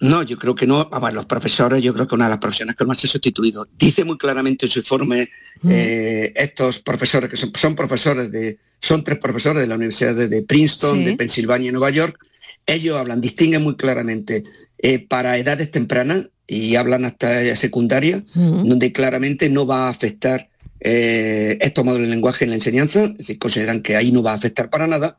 No, 0.00 0.22
yo 0.22 0.38
creo 0.38 0.54
que 0.54 0.66
no. 0.66 0.88
Vamos, 0.90 1.14
los 1.14 1.26
profesores, 1.26 1.82
yo 1.82 1.94
creo 1.94 2.06
que 2.06 2.14
una 2.14 2.24
de 2.24 2.30
las 2.30 2.38
profesiones 2.38 2.76
que 2.76 2.84
más 2.84 2.98
se 2.98 3.06
ha 3.06 3.10
sustituido. 3.10 3.66
Dice 3.78 4.04
muy 4.04 4.18
claramente 4.18 4.66
en 4.66 4.72
su 4.72 4.80
informe 4.80 5.30
eh, 5.68 6.32
estos 6.36 6.80
profesores, 6.80 7.30
que 7.30 7.36
son, 7.36 7.74
profesores 7.74 8.30
de, 8.30 8.58
son 8.84 9.02
tres 9.02 9.18
profesores 9.18 9.62
de 9.62 9.66
la 9.66 9.76
Universidad 9.76 10.14
de, 10.14 10.42
Princeton, 10.42 11.06
de 11.06 11.16
Pensilvania 11.16 11.70
y 11.70 11.72
Nueva 11.72 11.88
York. 11.88 12.18
Ellos 12.66 12.98
hablan, 12.98 13.18
distinguen 13.18 13.62
muy 13.62 13.76
claramente 13.76 14.42
eh, 14.76 14.98
para 14.98 15.38
edades 15.38 15.70
tempranas 15.70 16.28
y 16.46 16.76
hablan 16.76 17.06
hasta 17.06 17.56
secundaria, 17.56 18.22
donde 18.34 18.92
claramente 18.92 19.48
no 19.48 19.66
va 19.66 19.86
a 19.86 19.88
afectar 19.88 20.50
eh, 20.80 21.56
estos 21.62 21.82
modelos 21.82 22.08
de 22.08 22.14
lenguaje 22.14 22.44
en 22.44 22.50
la 22.50 22.56
enseñanza, 22.56 23.04
es 23.04 23.16
decir, 23.16 23.38
consideran 23.38 23.80
que 23.80 23.96
ahí 23.96 24.12
no 24.12 24.22
va 24.22 24.32
a 24.32 24.34
afectar 24.34 24.68
para 24.68 24.86
nada, 24.86 25.16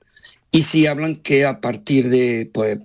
y 0.51 0.61
sí 0.61 0.85
hablan 0.85 1.15
que 1.15 1.43
a 1.43 1.59
partir 1.59 2.09
de 2.09 2.51
pues, 2.53 2.77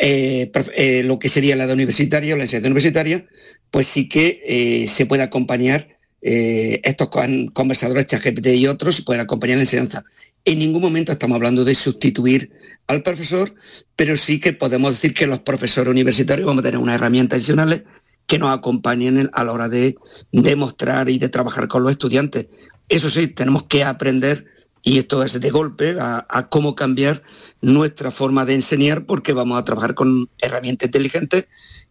eh, 0.00 0.50
eh, 0.76 1.02
lo 1.04 1.18
que 1.18 1.28
sería 1.28 1.56
la 1.56 1.64
edad 1.64 1.74
universitaria 1.74 2.32
o 2.32 2.38
la 2.38 2.44
enseñanza 2.44 2.68
universitaria, 2.68 3.26
pues 3.70 3.86
sí 3.86 4.08
que 4.08 4.86
se 4.88 5.04
puede 5.04 5.24
acompañar 5.24 5.88
estos 6.28 7.08
conversadores 7.52 8.06
ChatGPT 8.08 8.46
y 8.48 8.66
otros, 8.66 9.00
pueden 9.02 9.22
acompañar 9.22 9.58
la 9.58 9.62
enseñanza. 9.62 10.04
En 10.44 10.58
ningún 10.58 10.82
momento 10.82 11.12
estamos 11.12 11.36
hablando 11.36 11.64
de 11.64 11.74
sustituir 11.74 12.50
al 12.88 13.02
profesor, 13.02 13.54
pero 13.94 14.16
sí 14.16 14.40
que 14.40 14.52
podemos 14.52 14.92
decir 14.92 15.14
que 15.14 15.26
los 15.26 15.40
profesores 15.40 15.90
universitarios 15.90 16.46
vamos 16.46 16.60
a 16.60 16.64
tener 16.64 16.78
unas 16.80 16.96
herramientas 16.96 17.38
adicionales 17.38 17.82
que 18.26 18.38
nos 18.38 18.56
acompañen 18.56 19.30
a 19.32 19.44
la 19.44 19.52
hora 19.52 19.68
de 19.68 19.96
demostrar 20.32 21.08
y 21.08 21.18
de 21.18 21.28
trabajar 21.28 21.68
con 21.68 21.84
los 21.84 21.92
estudiantes. 21.92 22.46
Eso 22.88 23.08
sí, 23.08 23.28
tenemos 23.28 23.64
que 23.64 23.84
aprender, 23.84 24.46
y 24.82 24.98
esto 24.98 25.22
es 25.22 25.40
de 25.40 25.50
golpe, 25.50 25.96
a, 26.00 26.48
cómo 26.50 26.74
cambiar 26.74 27.22
nuestra 27.60 28.10
forma 28.10 28.44
de 28.44 28.54
enseñar 28.54 29.04
porque 29.06 29.32
vamos 29.32 29.58
a 29.58 29.64
trabajar 29.64 29.94
con 29.94 30.28
herramientas 30.38 30.86
inteligentes 30.86 31.46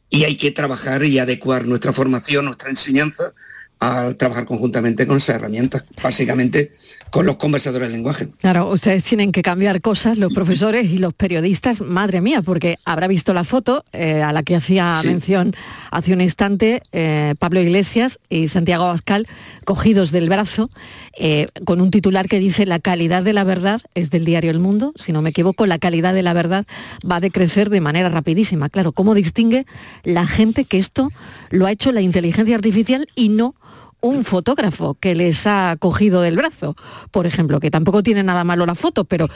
y 0.09 0.23
hay 0.25 0.37
que 0.37 0.51
trabajar 0.51 1.03
y 1.03 1.19
adecuar 1.19 1.65
nuestra 1.65 1.93
formación, 1.93 2.45
nuestra 2.45 2.69
enseñanza 2.69 3.33
al 3.79 4.15
trabajar 4.15 4.45
conjuntamente 4.45 5.05
con 5.07 5.17
esas 5.17 5.35
herramientas, 5.35 5.83
básicamente 6.01 6.71
con 7.09 7.25
los 7.25 7.37
conversadores 7.37 7.89
de 7.89 7.95
lenguaje. 7.95 8.29
Claro, 8.39 8.69
ustedes 8.69 9.03
tienen 9.03 9.31
que 9.31 9.41
cambiar 9.41 9.81
cosas, 9.81 10.17
los 10.17 10.33
profesores 10.35 10.85
y 10.85 10.97
los 10.97 11.13
periodistas, 11.13 11.81
madre 11.81 12.21
mía, 12.21 12.41
porque 12.41 12.77
habrá 12.85 13.07
visto 13.07 13.33
la 13.33 13.43
foto 13.43 13.83
eh, 13.93 14.21
a 14.21 14.33
la 14.33 14.43
que 14.43 14.55
hacía 14.55 15.01
mención 15.03 15.55
hace 15.91 16.13
un 16.13 16.21
instante 16.21 16.81
eh, 16.91 17.35
Pablo 17.39 17.61
Iglesias 17.61 18.19
y 18.29 18.47
Santiago 18.47 18.85
Abascal 18.85 19.27
cogidos 19.63 20.11
del 20.11 20.29
brazo, 20.29 20.69
eh, 21.17 21.47
con 21.65 21.81
un 21.81 21.91
titular 21.91 22.27
que 22.27 22.39
dice 22.39 22.65
la 22.65 22.79
calidad 22.79 23.23
de 23.23 23.33
la 23.33 23.43
verdad 23.43 23.81
es 23.95 24.11
del 24.11 24.25
diario 24.25 24.51
El 24.51 24.59
Mundo, 24.59 24.93
si 24.95 25.11
no 25.11 25.21
me 25.21 25.31
equivoco, 25.31 25.65
la 25.65 25.79
calidad 25.79 26.13
de 26.13 26.23
la 26.23 26.33
verdad 26.33 26.65
va 27.09 27.17
a 27.17 27.21
decrecer 27.21 27.69
de 27.69 27.81
manera 27.81 28.09
rapidísima. 28.09 28.69
Claro, 28.69 28.91
¿cómo 28.91 29.15
distingue 29.15 29.65
la 30.03 30.27
gente 30.27 30.65
que 30.65 30.77
esto 30.77 31.09
lo 31.49 31.65
ha 31.65 31.71
hecho 31.71 31.91
la 31.91 32.01
inteligencia 32.01 32.55
artificial 32.55 33.07
y 33.15 33.29
no 33.29 33.55
un 34.01 34.23
fotógrafo 34.23 34.95
que 34.95 35.15
les 35.15 35.47
ha 35.47 35.75
cogido 35.79 36.21
del 36.21 36.35
brazo, 36.35 36.75
por 37.11 37.25
ejemplo, 37.25 37.59
que 37.59 37.71
tampoco 37.71 38.03
tiene 38.03 38.23
nada 38.23 38.43
malo 38.43 38.65
la 38.65 38.75
foto, 38.75 39.05
pero 39.05 39.27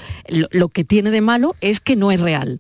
lo, 0.52 0.70
que 0.70 0.84
tiene 0.84 1.12
de 1.12 1.22
malo 1.22 1.56
es 1.62 1.80
que 1.80 1.96
no 1.96 2.12
es 2.12 2.22
real. 2.22 2.60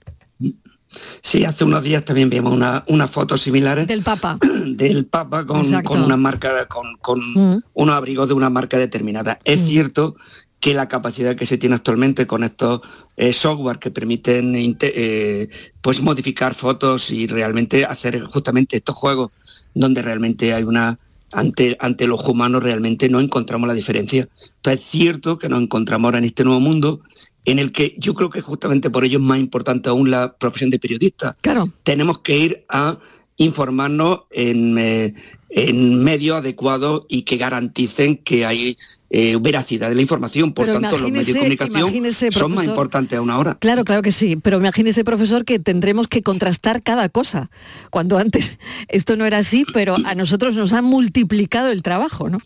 Sí, 1.22 1.45
hace 1.45 1.66
unos 1.66 1.84
días 1.84 2.04
también 2.04 2.30
vimos 2.30 2.52
una, 2.52 2.84
unas 2.88 3.12
fotos 3.12 3.41
similares. 3.41 3.88
Del 3.88 4.02
Papa. 4.02 4.39
Del 4.66 5.06
Papa 5.06 5.45
con, 5.45 5.62
una 5.62 6.18
marca, 6.18 6.68
con, 6.68 7.20
mm. 7.36 7.64
unos 7.74 7.95
abrigos 7.95 8.28
de 8.28 8.34
una 8.34 8.50
marca 8.50 8.78
determinada. 8.78 9.39
Es 9.43 9.60
mm. 9.60 9.66
cierto 9.66 10.16
que 10.60 10.74
la 10.74 10.88
capacidad 10.88 11.36
que 11.36 11.45
se 11.45 11.58
tiene 11.58 11.76
actualmente 11.76 12.28
con 12.28 12.43
estos 12.43 12.82
eh, 13.16 13.34
software 13.34 13.80
que 13.80 13.91
permiten 13.91 14.54
eh, 14.82 15.50
pues 15.82 16.02
modificar 16.02 16.56
fotos 16.56 17.12
y 17.12 17.28
realmente 17.28 17.86
hacer 17.86 18.24
justamente 18.24 18.78
estos 18.78 18.95
juegos 18.95 19.32
donde 19.74 20.02
realmente 20.02 20.54
hay 20.54 20.64
una 20.64 20.97
ante, 21.32 21.78
ante 21.80 22.08
los 22.08 22.28
humanos 22.28 22.64
realmente 22.64 23.10
no 23.10 23.20
encontramos 23.20 23.68
la 23.68 23.74
diferencia. 23.74 24.28
Entonces 24.58 24.82
es 24.84 24.90
cierto 24.90 25.38
que 25.38 25.50
nos 25.50 25.62
encontramos 25.62 26.06
ahora 26.06 26.18
en 26.20 26.26
este 26.26 26.44
nuevo 26.44 26.60
mundo 26.60 27.02
en 27.46 27.60
el 27.60 27.72
que 27.72 27.96
yo 27.98 28.14
creo 28.14 28.30
que 28.30 28.42
justamente 28.42 28.90
por 28.90 29.06
ello 29.06 29.18
es 29.18 29.24
más 29.24 29.40
importante 29.40 29.90
aún 29.90 30.12
la 30.12 30.34
profesión 30.34 30.70
de 30.70 30.80
periodista. 30.80 31.36
Claro. 31.42 31.72
Tenemos 31.84 32.20
que 32.20 32.38
ir 32.38 32.66
a 32.70 33.00
informarnos 33.38 34.22
en, 34.32 34.78
eh, 34.78 35.14
en 35.50 36.04
medios 36.04 36.38
adecuados 36.38 37.06
y 37.08 37.24
que 37.24 37.38
garanticen 37.38 38.18
que 38.18 38.46
hay 38.46 38.78
eh, 39.12 39.38
veracidad 39.41 39.89
de 39.89 39.95
la 39.95 40.01
información. 40.01 40.53
Por 40.53 40.68
tanto, 40.68 40.97
los 40.97 41.10
medios 41.12 41.26
de 41.26 41.57
comunicación 41.57 42.32
son 42.32 42.53
más 42.53 42.66
importantes 42.66 43.18
aún 43.18 43.30
ahora. 43.30 43.57
Claro, 43.60 43.84
claro 43.84 44.01
que 44.01 44.12
sí, 44.12 44.36
pero 44.36 44.57
imagínese, 44.57 45.03
profesor, 45.03 45.45
que 45.45 45.57
tendremos 45.57 46.07
que 46.07 46.22
contrastar 46.22 46.84
cada 46.84 47.10
cosa. 47.10 47.49
Cuando 47.89 48.18
antes 48.18 48.57
esto 48.88 49.18
no 49.18 49.26
era 49.26 49.39
así, 49.39 49.66
pero 49.74 49.95
a 50.05 50.16
nosotros 50.16 50.55
nos 50.55 50.74
ha 50.74 50.82
multiplicado 50.82 51.72
el 51.72 51.82
trabajo, 51.82 52.30
¿no? 52.30 52.39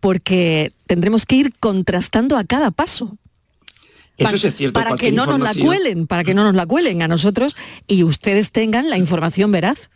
Porque 0.00 0.72
tendremos 0.86 1.26
que 1.26 1.36
ir 1.36 1.50
contrastando 1.60 2.36
a 2.38 2.44
cada 2.44 2.70
paso. 2.70 3.18
Eso 4.16 4.48
es 4.48 4.56
cierto, 4.56 4.80
para 4.80 4.96
que 4.96 5.12
no 5.12 5.26
nos 5.26 5.40
la 5.40 5.52
cuelen, 5.52 6.06
para 6.06 6.24
que 6.24 6.32
no 6.32 6.44
nos 6.44 6.54
la 6.54 6.64
cuelen 6.64 7.02
a 7.02 7.08
nosotros 7.08 7.54
y 7.86 8.02
ustedes 8.02 8.50
tengan 8.50 8.88
la 8.88 8.96
información 8.96 9.52
veraz. 9.52 9.90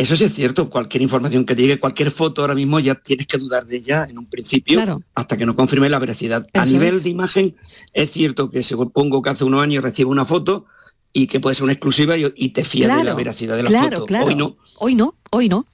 Eso 0.00 0.16
sí 0.16 0.24
es 0.24 0.32
cierto, 0.32 0.70
cualquier 0.70 1.02
información 1.02 1.44
que 1.44 1.54
te 1.54 1.60
llegue, 1.60 1.78
cualquier 1.78 2.10
foto 2.10 2.40
ahora 2.40 2.54
mismo 2.54 2.80
ya 2.80 2.94
tienes 2.94 3.26
que 3.26 3.36
dudar 3.36 3.66
de 3.66 3.76
ella 3.76 4.06
en 4.08 4.16
un 4.16 4.24
principio 4.24 4.80
hasta 5.14 5.36
que 5.36 5.44
no 5.44 5.54
confirme 5.54 5.90
la 5.90 5.98
veracidad. 5.98 6.46
a 6.54 6.64
nivel 6.64 7.02
de 7.02 7.10
imagen, 7.10 7.54
es 7.92 8.10
cierto 8.10 8.50
que 8.50 8.62
supongo 8.62 9.20
que 9.20 9.28
hace 9.28 9.44
unos 9.44 9.60
años 9.60 9.84
recibo 9.84 10.10
una 10.10 10.24
foto 10.24 10.64
y 11.12 11.26
que 11.26 11.38
puede 11.38 11.54
ser 11.54 11.64
una 11.64 11.74
exclusiva 11.74 12.16
y, 12.16 12.48
te 12.48 12.64
fías 12.64 12.96
de 12.96 13.04
la 13.04 13.14
veracidad 13.14 13.58
de 13.58 13.64
la 13.64 13.82
foto. 13.82 14.06
Hoy 14.24 14.34
no. 14.34 14.56
Hoy 14.78 14.94
no, 14.94 15.16
hoy 15.32 15.50
no. 15.50 15.66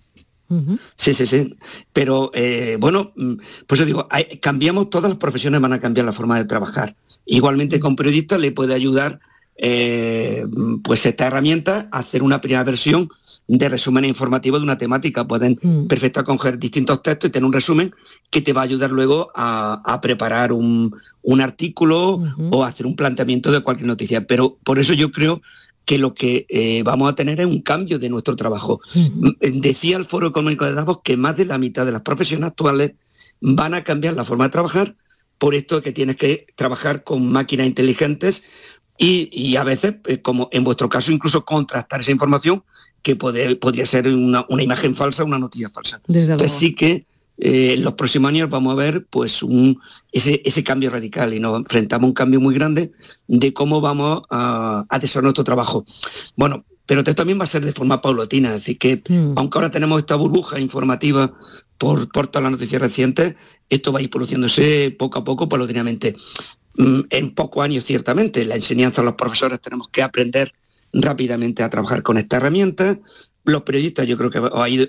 Sí, 0.96 1.14
sí, 1.14 1.24
sí. 1.24 1.56
Pero 1.92 2.32
eh, 2.34 2.78
bueno, 2.80 3.12
mm, 3.14 3.34
pues 3.68 3.78
yo 3.78 3.86
digo, 3.86 4.08
cambiamos, 4.40 4.90
todas 4.90 5.08
las 5.08 5.20
profesiones 5.20 5.60
van 5.60 5.72
a 5.72 5.78
cambiar 5.78 6.04
la 6.04 6.12
forma 6.12 6.36
de 6.36 6.46
trabajar. 6.46 6.96
Igualmente 7.26 7.78
con 7.78 7.94
periodistas 7.94 8.40
le 8.40 8.50
puede 8.50 8.74
ayudar 8.74 9.20
eh, 9.58 10.44
pues 10.82 11.06
esta 11.06 11.26
herramienta 11.26 11.88
hacer 11.90 12.22
una 12.22 12.40
primera 12.40 12.64
versión 12.64 13.08
de 13.48 13.68
resumen 13.68 14.04
informativo 14.04 14.58
de 14.58 14.64
una 14.64 14.78
temática. 14.78 15.26
Pueden 15.26 15.58
mm. 15.62 15.86
perfectamente 15.86 16.36
coger 16.36 16.58
distintos 16.58 17.02
textos 17.02 17.28
y 17.28 17.32
tener 17.32 17.46
un 17.46 17.52
resumen 17.52 17.94
que 18.30 18.42
te 18.42 18.52
va 18.52 18.62
a 18.62 18.64
ayudar 18.64 18.90
luego 18.90 19.30
a, 19.34 19.98
preparar 20.02 20.52
un, 20.52 20.92
artículo 21.40 22.22
o 22.50 22.64
hacer 22.64 22.86
un 22.86 22.96
planteamiento 22.96 23.52
de 23.52 23.60
cualquier 23.60 23.86
noticia. 23.86 24.26
Pero 24.26 24.58
por 24.64 24.78
eso 24.78 24.92
yo 24.92 25.10
creo 25.12 25.40
que 25.84 25.98
lo 25.98 26.14
que 26.14 26.46
eh, 26.48 26.82
vamos 26.82 27.08
a 27.10 27.14
tener 27.14 27.40
es 27.40 27.46
un 27.46 27.62
cambio 27.62 27.98
de 27.98 28.08
nuestro 28.08 28.34
trabajo. 28.36 28.80
Decía 29.40 29.96
el 29.96 30.04
Foro 30.04 30.26
Económico 30.26 30.64
de 30.64 30.74
Davos 30.74 31.00
que 31.04 31.16
más 31.16 31.36
de 31.36 31.44
la 31.44 31.58
mitad 31.58 31.86
de 31.86 31.92
las 31.92 32.02
profesiones 32.02 32.48
actuales 32.48 32.92
van 33.40 33.74
a 33.74 33.84
cambiar 33.84 34.14
la 34.14 34.24
forma 34.24 34.44
de 34.44 34.50
trabajar 34.50 34.96
por 35.38 35.54
esto 35.54 35.82
que 35.82 35.92
tienes 35.92 36.16
que 36.16 36.46
trabajar 36.56 37.04
con 37.04 37.30
máquinas 37.30 37.66
inteligentes 37.66 38.44
y, 38.98 39.56
a 39.56 39.64
veces, 39.64 39.96
eh, 40.06 40.20
como 40.22 40.48
en 40.52 40.64
vuestro 40.64 40.88
caso, 40.88 41.12
incluso 41.12 41.44
contrastar 41.44 42.00
esa 42.00 42.10
información 42.10 42.62
que 43.02 43.14
podría 43.14 43.86
ser 43.86 44.08
una, 44.08 44.44
imagen 44.58 44.96
falsa, 44.96 45.22
una 45.22 45.38
noticia 45.38 45.70
falsa. 45.70 46.00
Entonces 46.08 46.52
sí 46.52 46.74
que 46.74 47.06
eh, 47.38 47.74
en 47.74 47.84
los 47.84 47.94
próximos 47.94 48.30
años 48.30 48.50
vamos 48.50 48.72
a 48.72 48.76
ver 48.76 49.06
pues 49.08 49.42
un, 49.42 49.78
ese, 50.10 50.64
cambio 50.64 50.90
radical 50.90 51.32
y 51.34 51.38
nos 51.38 51.58
enfrentamos 51.58 52.06
a 52.06 52.08
un 52.08 52.14
cambio 52.14 52.40
muy 52.40 52.54
grande 52.54 52.92
de 53.28 53.52
cómo 53.52 53.80
vamos 53.80 54.22
a, 54.30 54.84
a 54.88 54.98
desarrollar 54.98 55.24
nuestro 55.24 55.44
trabajo. 55.44 55.84
Bueno, 56.34 56.64
pero 56.86 57.00
esto 57.00 57.14
también 57.14 57.38
va 57.38 57.44
a 57.44 57.48
ser 57.48 57.64
de 57.64 57.72
forma 57.72 58.00
paulatina, 58.00 58.50
es 58.50 58.56
decir, 58.56 58.78
que 58.78 59.02
mm. 59.08 59.32
aunque 59.36 59.58
ahora 59.58 59.70
tenemos 59.70 59.98
esta 59.98 60.14
burbuja 60.14 60.58
informativa 60.60 61.34
por, 61.78 62.10
por 62.10 62.28
todas 62.28 62.44
las 62.44 62.52
noticias 62.52 62.80
recientes, 62.80 63.34
esto 63.68 63.92
va 63.92 63.98
a 63.98 64.02
ir 64.02 64.10
produciéndose 64.10 64.94
poco 64.96 65.18
a 65.18 65.24
poco, 65.24 65.48
paulatinamente. 65.48 66.16
Mm, 66.76 67.00
en 67.10 67.34
pocos 67.34 67.64
años, 67.64 67.84
ciertamente, 67.84 68.44
la 68.44 68.56
enseñanza 68.56 69.02
los 69.02 69.14
profesores 69.14 69.60
tenemos 69.60 69.88
que 69.88 70.02
aprender 70.02 70.52
rápidamente 70.92 71.62
a 71.62 71.70
trabajar 71.70 72.02
con 72.02 72.18
esta 72.18 72.36
herramienta. 72.36 72.98
Los 73.44 73.62
periodistas 73.62 74.06
yo 74.06 74.16
creo 74.16 74.30
que 74.30 74.40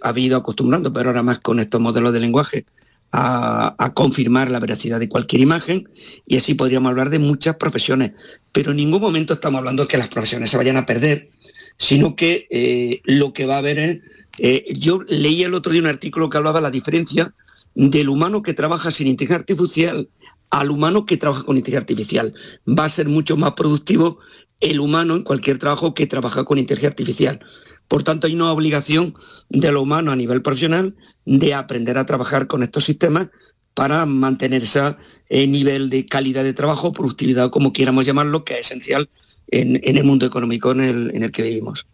ha 0.02 0.20
ido 0.20 0.38
acostumbrando, 0.38 0.92
pero 0.92 1.10
ahora 1.10 1.24
más 1.24 1.40
con 1.40 1.60
estos 1.60 1.80
modelos 1.80 2.14
de 2.14 2.20
lenguaje, 2.20 2.66
a, 3.12 3.92
confirmar 3.94 4.52
la 4.52 4.60
veracidad 4.60 5.00
de 5.00 5.10
cualquier 5.10 5.42
imagen 5.42 5.88
y 6.26 6.38
así 6.38 6.54
podríamos 6.54 6.90
hablar 6.90 7.10
de 7.10 7.20
muchas 7.20 7.56
profesiones. 7.56 8.12
Pero 8.52 8.72
en 8.72 8.78
ningún 8.78 9.02
momento 9.02 9.34
estamos 9.34 9.60
hablando 9.60 9.84
de 9.84 9.88
que 9.88 9.98
las 9.98 10.10
profesiones 10.10 10.50
se 10.50 10.58
vayan 10.58 10.78
a 10.78 10.86
perder, 10.86 11.30
sino 11.78 12.16
que 12.16 12.48
eh, 12.50 13.02
lo 13.06 13.34
que 13.34 13.46
va 13.46 13.56
a 13.56 13.60
haber 13.60 13.80
es... 13.80 14.00
Eh, 14.40 14.66
yo 14.78 15.02
leí 15.08 15.44
el 15.44 15.56
otro 15.56 15.72
día 15.72 15.82
un 15.82 15.88
artículo 15.88 16.30
que 16.30 16.38
hablaba 16.38 16.60
de 16.60 16.64
la 16.64 16.72
diferencia 16.72 17.34
del 17.74 18.10
humano 18.10 18.44
que 18.44 18.54
trabaja 18.54 18.92
sin 18.92 19.08
inteligencia 19.08 19.38
artificial 19.38 20.10
al 20.50 20.72
humano 20.72 21.06
que 21.06 21.18
trabaja 21.18 21.44
con 21.44 21.58
inteligencia 21.58 21.82
artificial. 21.82 22.34
Va 22.68 22.86
a 22.86 22.90
ser 22.90 23.08
mucho 23.08 23.38
más 23.38 23.54
productivo 23.54 24.20
el 24.60 24.80
humano 24.80 25.16
en 25.16 25.24
cualquier 25.24 25.60
trabajo 25.60 25.94
que 25.94 26.08
trabaja 26.08 26.44
con 26.44 26.58
inteligencia 26.58 26.90
artificial. 26.90 27.40
Por 27.88 28.04
tanto, 28.04 28.28
hay 28.28 28.36
una 28.36 28.52
obligación 28.52 29.16
de 29.50 29.72
lo 29.72 29.82
humano 29.82 30.12
a 30.12 30.16
nivel 30.16 30.42
profesional 30.42 30.96
de 31.26 31.54
aprender 31.54 31.98
a 31.98 32.06
trabajar 32.06 32.48
con 32.48 32.64
estos 32.64 32.84
sistemas 32.84 33.30
para 33.74 34.06
mantener 34.06 34.64
ese 34.64 34.96
eh, 35.30 35.48
nivel 35.48 35.90
de 35.90 36.06
calidad 36.06 36.44
de 36.44 36.54
trabajo, 36.54 36.94
productividad, 36.94 37.50
como 37.50 37.74
quieramos 37.74 38.06
llamarlo, 38.06 38.44
que 38.44 38.56
es 38.56 38.62
esencial 38.62 39.10
en, 39.50 39.80
el 39.84 40.04
mundo 40.04 40.26
económico 40.26 40.72
en 40.72 40.82
el, 40.82 41.12
en 41.16 41.24
el 41.24 41.32
que 41.32 41.44
vivimos. 41.44 41.86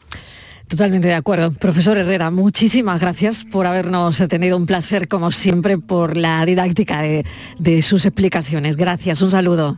Totalmente 0.67 1.07
de 1.07 1.13
acuerdo. 1.13 1.51
Profesor 1.51 1.97
Herrera, 1.97 2.31
muchísimas 2.31 2.99
gracias 2.99 3.43
por 3.43 3.67
habernos 3.67 4.17
tenido 4.29 4.57
un 4.57 4.65
placer, 4.65 5.07
como 5.07 5.31
siempre, 5.31 5.77
por 5.77 6.17
la 6.17 6.45
didáctica 6.45 7.01
de, 7.01 7.25
de 7.59 7.81
sus 7.81 8.05
explicaciones. 8.05 8.75
Gracias, 8.75 9.21
un 9.21 9.29
saludo. 9.29 9.77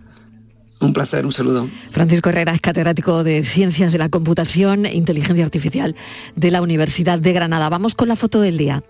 Un 0.79 0.93
placer, 0.93 1.25
un 1.25 1.31
saludo. 1.31 1.69
Francisco 1.91 2.29
Herrera 2.29 2.53
es 2.53 2.61
catedrático 2.61 3.23
de 3.23 3.43
Ciencias 3.43 3.91
de 3.91 3.97
la 3.97 4.09
Computación 4.09 4.85
e 4.85 4.95
Inteligencia 4.95 5.43
Artificial 5.43 5.95
de 6.35 6.51
la 6.51 6.61
Universidad 6.61 7.19
de 7.19 7.33
Granada. 7.33 7.69
Vamos 7.69 7.95
con 7.95 8.07
la 8.07 8.15
foto 8.15 8.41
del 8.41 8.57
día. 8.57 8.83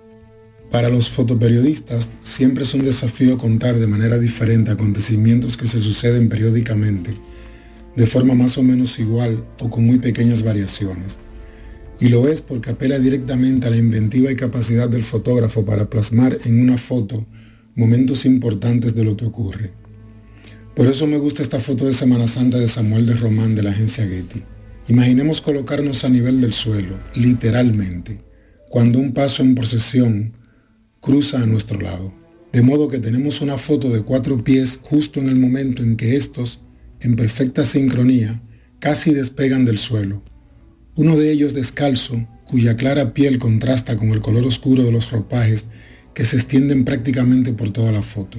Para 0.71 0.89
los 0.89 1.09
fotoperiodistas 1.09 2.09
siempre 2.21 2.63
es 2.63 2.73
un 2.73 2.83
desafío 2.83 3.37
contar 3.37 3.75
de 3.75 3.87
manera 3.87 4.17
diferente 4.17 4.71
acontecimientos 4.71 5.57
que 5.57 5.67
se 5.67 5.79
suceden 5.79 6.27
periódicamente, 6.27 7.13
de 7.95 8.07
forma 8.07 8.33
más 8.33 8.57
o 8.57 8.63
menos 8.63 8.99
igual 8.99 9.45
o 9.59 9.69
con 9.69 9.85
muy 9.85 9.99
pequeñas 9.99 10.43
variaciones. 10.43 11.17
Y 11.99 12.09
lo 12.09 12.27
es 12.27 12.41
porque 12.41 12.71
apela 12.71 12.99
directamente 12.99 13.67
a 13.67 13.69
la 13.69 13.77
inventiva 13.77 14.31
y 14.31 14.35
capacidad 14.35 14.89
del 14.89 15.03
fotógrafo 15.03 15.63
para 15.63 15.89
plasmar 15.89 16.37
en 16.45 16.61
una 16.61 16.77
foto 16.77 17.25
momentos 17.75 18.25
importantes 18.25 18.95
de 18.95 19.03
lo 19.03 19.15
que 19.15 19.25
ocurre. 19.25 19.73
Por 20.75 20.87
eso 20.87 21.07
me 21.07 21.17
gusta 21.17 21.41
esta 21.41 21.59
foto 21.59 21.85
de 21.85 21.93
Semana 21.93 22.27
Santa 22.27 22.57
de 22.57 22.67
Samuel 22.67 23.05
de 23.05 23.15
Román 23.15 23.55
de 23.55 23.63
la 23.63 23.71
agencia 23.71 24.05
Getty. 24.05 24.43
Imaginemos 24.89 25.39
colocarnos 25.39 26.03
a 26.03 26.09
nivel 26.09 26.41
del 26.41 26.53
suelo, 26.53 26.99
literalmente, 27.15 28.21
cuando 28.69 28.99
un 28.99 29.13
paso 29.13 29.41
en 29.41 29.55
procesión 29.55 30.33
cruza 30.99 31.41
a 31.41 31.45
nuestro 31.45 31.79
lado. 31.79 32.13
De 32.51 32.61
modo 32.61 32.89
que 32.89 32.99
tenemos 32.99 33.39
una 33.39 33.57
foto 33.57 33.89
de 33.89 34.01
cuatro 34.01 34.43
pies 34.43 34.79
justo 34.81 35.19
en 35.19 35.27
el 35.27 35.35
momento 35.35 35.81
en 35.81 35.95
que 35.95 36.15
estos, 36.15 36.59
en 36.99 37.15
perfecta 37.15 37.63
sincronía, 37.63 38.41
casi 38.79 39.13
despegan 39.13 39.65
del 39.65 39.79
suelo. 39.79 40.23
Uno 40.97 41.17
de 41.17 41.29
ellos 41.29 41.53
descalzo, 41.53 42.25
cuya 42.45 42.77
clara 42.77 43.13
piel 43.13 43.37
contrasta 43.37 43.97
con 43.97 44.11
el 44.11 44.21
color 44.21 44.45
oscuro 44.45 44.83
de 44.83 44.93
los 44.93 45.11
ropajes 45.11 45.65
que 46.13 46.23
se 46.23 46.37
extienden 46.37 46.85
prácticamente 46.85 47.51
por 47.51 47.71
toda 47.71 47.91
la 47.91 48.01
foto. 48.01 48.37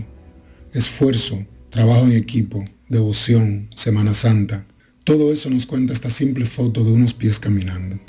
Esfuerzo, 0.72 1.44
trabajo 1.68 2.06
en 2.06 2.12
equipo, 2.12 2.64
devoción, 2.88 3.68
Semana 3.76 4.14
Santa. 4.14 4.64
Todo 5.04 5.32
eso 5.32 5.50
nos 5.50 5.66
cuenta 5.66 5.92
esta 5.92 6.10
simple 6.10 6.46
foto 6.46 6.82
de 6.82 6.92
unos 6.92 7.12
pies 7.12 7.38
caminando. 7.38 8.00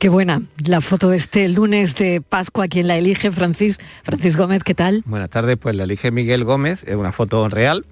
Qué 0.00 0.08
buena 0.08 0.42
la 0.66 0.80
foto 0.80 1.08
de 1.08 1.16
este 1.16 1.48
lunes 1.48 1.94
de 1.94 2.20
Pascua, 2.20 2.66
quien 2.66 2.88
la 2.88 2.98
elige, 2.98 3.30
Francis, 3.30 3.78
Francis 4.02 4.36
Gómez, 4.36 4.64
¿qué 4.64 4.74
tal? 4.74 5.04
Buenas 5.06 5.30
tardes, 5.30 5.56
pues 5.58 5.76
la 5.76 5.84
elige 5.84 6.10
Miguel 6.10 6.42
Gómez, 6.42 6.82
es 6.88 6.96
una 6.96 7.12
foto 7.12 7.48
real, 7.48 7.86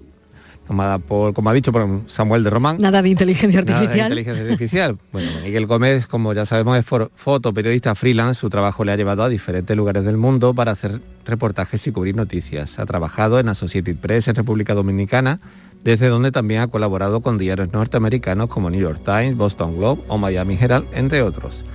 tomada 0.67 0.99
por, 0.99 1.33
como 1.33 1.49
ha 1.49 1.53
dicho, 1.53 1.71
por 1.71 2.01
Samuel 2.07 2.43
de 2.43 2.49
Román. 2.49 2.77
Nada 2.79 3.01
de 3.01 3.09
inteligencia 3.09 3.61
Nada 3.61 3.65
de 3.65 3.73
artificial. 3.73 4.07
inteligencia 4.11 4.43
artificial. 4.43 4.97
Bueno, 5.11 5.29
Miguel 5.43 5.65
Gómez, 5.67 6.07
como 6.07 6.33
ya 6.33 6.45
sabemos, 6.45 6.77
es 6.77 6.85
fotoperiodista 7.15 7.95
freelance. 7.95 8.39
Su 8.39 8.49
trabajo 8.49 8.83
le 8.83 8.91
ha 8.91 8.95
llevado 8.95 9.23
a 9.23 9.29
diferentes 9.29 9.75
lugares 9.75 10.03
del 10.05 10.17
mundo 10.17 10.53
para 10.53 10.71
hacer 10.71 11.01
reportajes 11.25 11.85
y 11.87 11.91
cubrir 11.91 12.15
noticias. 12.15 12.79
Ha 12.79 12.85
trabajado 12.85 13.39
en 13.39 13.49
Associated 13.49 13.97
Press 13.97 14.27
en 14.27 14.35
República 14.35 14.73
Dominicana, 14.73 15.39
desde 15.83 16.07
donde 16.07 16.31
también 16.31 16.61
ha 16.61 16.67
colaborado 16.67 17.21
con 17.21 17.37
diarios 17.37 17.71
norteamericanos 17.73 18.47
como 18.47 18.69
New 18.69 18.79
York 18.81 19.01
Times, 19.03 19.35
Boston 19.35 19.77
Globe 19.77 20.01
o 20.07 20.17
Miami 20.17 20.57
Herald, 20.59 20.87
entre 20.93 21.21
otros. 21.21 21.65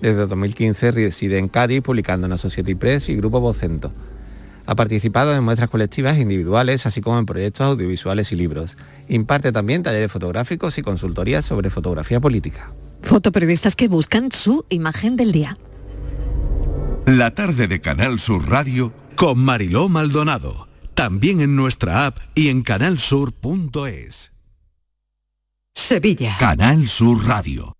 Desde 0.00 0.26
2015 0.26 0.90
reside 0.90 1.38
en 1.38 1.48
Cádiz, 1.48 1.80
publicando 1.80 2.26
en 2.26 2.32
Associated 2.32 2.76
Press 2.76 3.08
y 3.08 3.16
Grupo 3.16 3.40
Vocento. 3.40 3.92
Ha 4.66 4.74
participado 4.74 5.34
en 5.34 5.44
muestras 5.44 5.70
colectivas 5.70 6.16
e 6.16 6.22
individuales, 6.22 6.86
así 6.86 7.00
como 7.00 7.18
en 7.18 7.26
proyectos 7.26 7.66
audiovisuales 7.66 8.32
y 8.32 8.36
libros. 8.36 8.76
Imparte 9.08 9.52
también 9.52 9.82
talleres 9.82 10.10
fotográficos 10.10 10.76
y 10.78 10.82
consultorías 10.82 11.44
sobre 11.44 11.70
fotografía 11.70 12.20
política. 12.20 12.72
Fotoperiodistas 13.02 13.76
que 13.76 13.88
buscan 13.88 14.32
su 14.32 14.64
imagen 14.68 15.16
del 15.16 15.32
día. 15.32 15.58
La 17.06 17.30
tarde 17.32 17.68
de 17.68 17.80
Canal 17.80 18.18
Sur 18.18 18.48
Radio 18.48 18.92
con 19.14 19.38
Mariló 19.38 19.88
Maldonado. 19.88 20.68
También 20.94 21.40
en 21.40 21.54
nuestra 21.54 22.06
app 22.06 22.18
y 22.34 22.48
en 22.48 22.62
canalsur.es. 22.62 24.32
Sevilla. 25.74 26.36
Canal 26.38 26.88
Sur 26.88 27.26
Radio. 27.26 27.75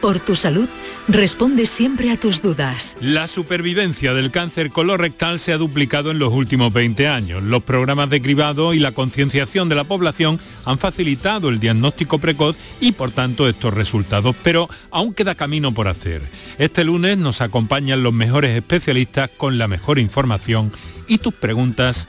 por 0.00 0.20
tu 0.20 0.36
salud, 0.36 0.68
responde 1.08 1.66
siempre 1.66 2.10
a 2.10 2.18
tus 2.18 2.42
dudas. 2.42 2.96
La 3.00 3.28
supervivencia 3.28 4.14
del 4.14 4.30
cáncer 4.30 4.70
colorectal 4.70 5.38
se 5.38 5.52
ha 5.52 5.58
duplicado 5.58 6.10
en 6.10 6.18
los 6.18 6.32
últimos 6.32 6.72
20 6.72 7.08
años. 7.08 7.42
Los 7.42 7.62
programas 7.62 8.10
de 8.10 8.22
cribado 8.22 8.74
y 8.74 8.78
la 8.78 8.92
concienciación 8.92 9.68
de 9.68 9.74
la 9.74 9.84
población 9.84 10.38
han 10.64 10.78
facilitado 10.78 11.48
el 11.48 11.58
diagnóstico 11.58 12.18
precoz 12.18 12.56
y 12.80 12.92
por 12.92 13.10
tanto 13.10 13.48
estos 13.48 13.74
resultados, 13.74 14.36
pero 14.42 14.68
aún 14.90 15.14
queda 15.14 15.34
camino 15.34 15.72
por 15.72 15.88
hacer. 15.88 16.22
Este 16.58 16.84
lunes 16.84 17.18
nos 17.18 17.40
acompañan 17.40 18.02
los 18.02 18.12
mejores 18.12 18.56
especialistas 18.56 19.30
con 19.36 19.58
la 19.58 19.68
mejor 19.68 19.98
información 19.98 20.72
y 21.06 21.18
tus 21.18 21.34
preguntas 21.34 22.08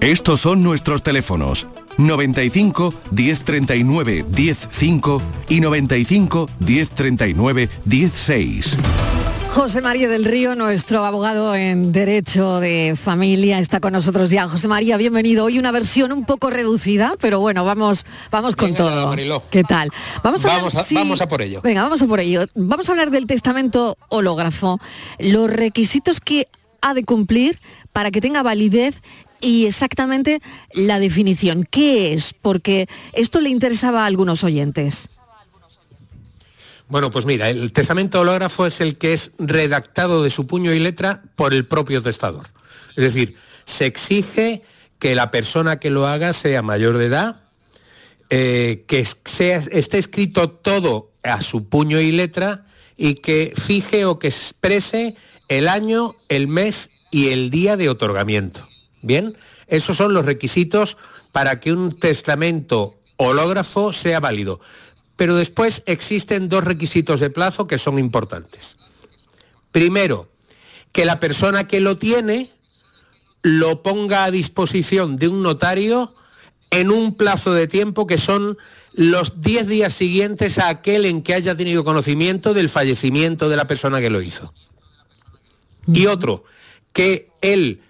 Estos 0.00 0.40
son 0.40 0.62
nuestros 0.62 1.02
teléfonos 1.02 1.66
95 1.98 2.94
1039 3.10 4.24
105 4.32 5.22
y 5.48 5.60
95 5.60 6.48
1039 6.60 7.68
16. 7.84 8.76
José 9.52 9.82
María 9.82 10.08
del 10.08 10.24
Río, 10.24 10.54
nuestro 10.54 11.04
abogado 11.04 11.56
en 11.56 11.90
Derecho 11.90 12.60
de 12.60 12.96
Familia, 12.96 13.58
está 13.58 13.80
con 13.80 13.92
nosotros 13.92 14.30
ya. 14.30 14.48
José 14.48 14.68
María, 14.68 14.96
bienvenido. 14.96 15.44
Hoy 15.44 15.58
una 15.58 15.72
versión 15.72 16.12
un 16.12 16.24
poco 16.24 16.50
reducida, 16.50 17.14
pero 17.20 17.40
bueno, 17.40 17.64
vamos, 17.64 18.06
vamos 18.30 18.54
con 18.54 18.68
Venga, 18.72 18.78
todo. 18.78 19.08
Mariló. 19.08 19.42
¿Qué 19.50 19.64
tal? 19.64 19.90
Vamos 20.22 20.44
a, 20.46 20.48
Vamos 20.48 20.74
ver 20.74 20.80
a- 20.82 20.84
si- 20.84 20.94
vamos 20.94 21.20
a 21.20 21.26
por 21.28 21.42
ello. 21.42 21.60
Venga, 21.62 21.82
vamos 21.82 22.00
a 22.00 22.06
por 22.06 22.20
ello. 22.20 22.46
Vamos 22.54 22.88
a 22.88 22.92
hablar 22.92 23.10
del 23.10 23.26
testamento 23.26 23.96
hológrafo, 24.08 24.80
los 25.18 25.50
requisitos 25.50 26.20
que 26.20 26.46
ha 26.80 26.94
de 26.94 27.04
cumplir 27.04 27.58
para 27.92 28.12
que 28.12 28.20
tenga 28.20 28.42
validez 28.44 29.02
y 29.40 29.66
exactamente 29.66 30.40
la 30.72 30.98
definición. 30.98 31.66
¿Qué 31.68 32.14
es? 32.14 32.34
Porque 32.34 32.88
esto 33.12 33.40
le 33.40 33.50
interesaba 33.50 34.04
a 34.04 34.06
algunos 34.06 34.44
oyentes. 34.44 35.08
Bueno, 36.88 37.10
pues 37.10 37.24
mira, 37.24 37.48
el 37.48 37.72
testamento 37.72 38.20
hológrafo 38.20 38.66
es 38.66 38.80
el 38.80 38.98
que 38.98 39.12
es 39.12 39.30
redactado 39.38 40.24
de 40.24 40.30
su 40.30 40.48
puño 40.48 40.74
y 40.74 40.80
letra 40.80 41.22
por 41.36 41.54
el 41.54 41.64
propio 41.64 42.02
testador. 42.02 42.48
Es 42.96 43.04
decir, 43.04 43.36
se 43.64 43.86
exige 43.86 44.62
que 44.98 45.14
la 45.14 45.30
persona 45.30 45.78
que 45.78 45.90
lo 45.90 46.08
haga 46.08 46.32
sea 46.32 46.62
mayor 46.62 46.98
de 46.98 47.06
edad, 47.06 47.42
eh, 48.28 48.84
que 48.88 49.04
sea, 49.04 49.58
esté 49.70 49.98
escrito 49.98 50.50
todo 50.50 51.12
a 51.22 51.42
su 51.42 51.68
puño 51.68 52.00
y 52.00 52.10
letra 52.10 52.66
y 52.96 53.14
que 53.14 53.52
fije 53.56 54.04
o 54.04 54.18
que 54.18 54.28
exprese 54.28 55.16
el 55.48 55.68
año, 55.68 56.14
el 56.28 56.48
mes 56.48 56.90
y 57.10 57.28
el 57.28 57.50
día 57.50 57.76
de 57.76 57.88
otorgamiento. 57.88 58.69
Bien, 59.02 59.36
esos 59.66 59.96
son 59.96 60.14
los 60.14 60.26
requisitos 60.26 60.96
para 61.32 61.60
que 61.60 61.72
un 61.72 61.98
testamento 61.98 62.96
hológrafo 63.16 63.92
sea 63.92 64.20
válido. 64.20 64.60
Pero 65.16 65.36
después 65.36 65.82
existen 65.86 66.48
dos 66.48 66.64
requisitos 66.64 67.20
de 67.20 67.30
plazo 67.30 67.66
que 67.66 67.78
son 67.78 67.98
importantes. 67.98 68.76
Primero, 69.72 70.28
que 70.92 71.04
la 71.04 71.20
persona 71.20 71.68
que 71.68 71.80
lo 71.80 71.96
tiene 71.96 72.50
lo 73.42 73.82
ponga 73.82 74.24
a 74.24 74.30
disposición 74.30 75.16
de 75.16 75.28
un 75.28 75.42
notario 75.42 76.14
en 76.70 76.90
un 76.90 77.16
plazo 77.16 77.52
de 77.52 77.68
tiempo 77.68 78.06
que 78.06 78.18
son 78.18 78.58
los 78.92 79.40
10 79.40 79.66
días 79.66 79.92
siguientes 79.92 80.58
a 80.58 80.68
aquel 80.68 81.04
en 81.04 81.22
que 81.22 81.34
haya 81.34 81.54
tenido 81.54 81.84
conocimiento 81.84 82.54
del 82.54 82.68
fallecimiento 82.68 83.48
de 83.48 83.56
la 83.56 83.66
persona 83.66 84.00
que 84.00 84.10
lo 84.10 84.20
hizo. 84.20 84.52
Y 85.86 86.06
otro, 86.06 86.44
que 86.92 87.30
él 87.40 87.80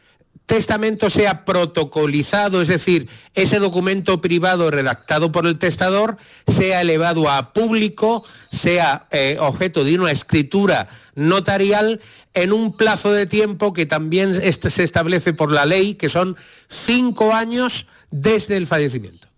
testamento 0.51 1.11
sea 1.11 1.45
protocolizado, 1.45 2.61
es 2.61 2.67
decir, 2.67 3.09
ese 3.35 3.61
documento 3.61 4.21
privado 4.21 4.69
redactado 4.73 5.31
por 5.31 5.47
el 5.47 5.61
testador 5.61 6.17
sea 6.49 6.81
elevado 6.81 7.31
a 7.31 7.53
público, 7.53 8.25
sea 8.51 9.07
eh, 9.13 9.37
objeto 9.39 9.85
de 9.85 9.97
una 9.97 10.11
escritura 10.11 10.89
notarial 11.15 12.01
en 12.35 12.53
un 12.53 12.77
plazo 12.77 13.13
de 13.13 13.27
tiempo 13.27 13.73
que 13.73 13.87
también 13.87 14.33
este 14.43 14.71
se 14.71 14.83
establece 14.83 15.33
por 15.33 15.53
la 15.53 15.67
ley, 15.67 15.95
que 15.95 16.09
son 16.09 16.37
cinco 16.67 17.33
años 17.33 17.87
desde 18.11 18.57
el 18.57 18.67
fallecimiento. 18.67 19.29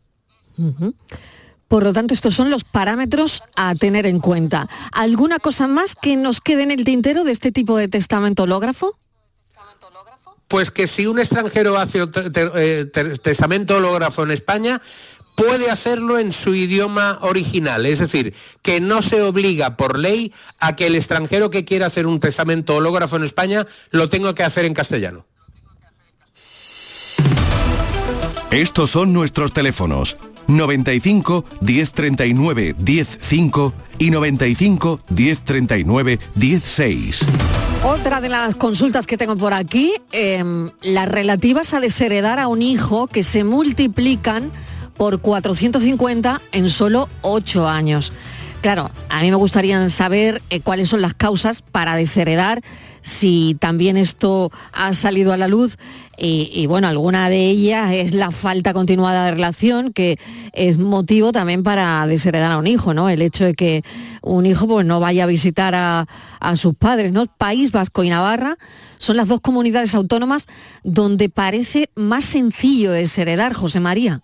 Por 1.69 1.83
lo 1.83 1.93
tanto, 1.93 2.15
estos 2.15 2.35
son 2.35 2.49
los 2.49 2.65
parámetros 2.65 3.43
a 3.55 3.75
tener 3.75 4.07
en 4.07 4.19
cuenta. 4.19 4.67
¿Alguna 4.93 5.39
cosa 5.41 5.67
más 5.67 5.95
que 5.95 6.17
nos 6.17 6.41
quede 6.41 6.63
en 6.63 6.71
el 6.71 6.85
tintero 6.85 7.25
de 7.25 7.33
este 7.33 7.53
tipo 7.53 7.77
de 7.77 7.89
testamento 7.89 8.45
hológrafo? 8.45 8.97
Pues 10.53 10.71
que 10.71 10.87
si 10.87 11.07
un 11.07 11.19
extranjero 11.19 11.79
hace 11.79 12.05
eh, 12.57 12.85
testamento 13.23 13.79
hológrafo 13.79 14.23
en 14.23 14.33
España, 14.33 14.83
puede 15.35 15.71
hacerlo 15.71 16.19
en 16.19 16.31
su 16.35 16.55
idioma 16.55 17.21
original, 17.23 17.87
es 17.87 18.01
decir, 18.01 18.35
que 18.61 18.79
no 18.79 19.01
se 19.01 19.23
obliga 19.23 19.79
por 19.79 19.99
ley 19.99 20.31
a 20.59 20.77
que 20.77 20.89
el 20.89 20.95
extranjero 20.95 21.49
que 21.49 21.65
quiera 21.65 21.87
hacer 21.87 22.07
un 22.07 22.21
testamento 22.21 22.77
hológrafo 22.77 23.17
en 23.17 23.25
España 23.25 23.67
lo 23.93 24.11
tenga 24.11 24.35
que 24.35 24.43
hacer 24.43 24.67
en 24.67 24.75
castellano. 24.75 25.25
Estos 28.51 28.91
son 28.91 29.15
nuestros 29.15 29.55
teléfonos 29.55 30.19
95 30.57 31.45
1039 31.61 32.75
105 32.85 33.73
y 33.99 34.11
95 34.11 35.01
1039 35.09 36.19
16. 36.35 37.21
Otra 37.85 38.21
de 38.21 38.29
las 38.29 38.55
consultas 38.55 39.07
que 39.07 39.17
tengo 39.17 39.37
por 39.37 39.55
aquí, 39.55 39.93
em, 40.13 40.71
las 40.83 41.09
relativas 41.09 41.75
a 41.75 41.81
desheredar 41.81 42.39
a 42.39 42.47
un 42.47 42.63
hijo 42.63 43.09
que 43.09 43.23
se 43.25 43.43
multiplican 43.43 44.53
por 44.97 45.21
450 45.21 46.41
en 46.53 46.69
solo 46.69 47.09
8 47.23 47.69
años. 47.69 48.13
Claro, 48.61 48.93
a 49.09 49.21
mí 49.23 49.31
me 49.31 49.37
gustaría 49.37 49.91
saber 49.91 50.41
eh, 50.49 50.61
cuáles 50.61 50.89
son 50.89 51.03
las 51.03 51.15
causas 51.15 51.63
para 51.63 51.97
desheredar, 51.97 52.63
si 53.03 53.57
también 53.61 53.97
esto 53.97 54.51
ha 54.73 54.95
salido 54.95 55.33
a 55.33 55.37
la 55.37 55.49
luz 55.49 55.77
y, 56.25 56.67
bueno, 56.67 56.87
alguna 56.87 57.29
de 57.31 57.49
ellas 57.49 57.91
es 57.93 58.15
la 58.15 58.31
falta 58.31 58.73
continuada 58.73 59.25
de 59.25 59.33
relación, 59.33 59.93
que 59.93 60.19
es 60.53 60.79
motivo 60.79 61.33
también 61.33 61.65
para 61.65 62.07
desheredar 62.07 62.53
a 62.53 62.59
un 62.59 62.69
hijo, 62.69 62.95
¿no? 62.95 63.09
El 63.09 63.23
hecho 63.23 63.45
de 63.45 63.55
que 63.55 63.83
un 64.21 64.47
hijo 64.47 64.69
pues, 64.69 64.87
no 64.87 65.01
vaya 65.01 65.25
a 65.25 65.27
visitar 65.27 65.75
a, 65.75 66.07
a 66.39 66.57
sus 66.57 66.77
padres, 66.77 67.13
¿no? 67.13 67.27
País 67.27 67.73
Vasco 67.73 68.05
y 68.05 68.11
Navarra 68.11 68.57
son 68.99 69.17
las 69.17 69.27
dos 69.27 69.41
comunidades 69.41 69.97
autónomas 69.97 70.47
donde 70.85 71.29
parece 71.29 71.89
más 71.97 72.25
sencillo 72.25 72.93
desheredar, 72.93 73.53
José 73.53 73.81
María. 73.81 74.23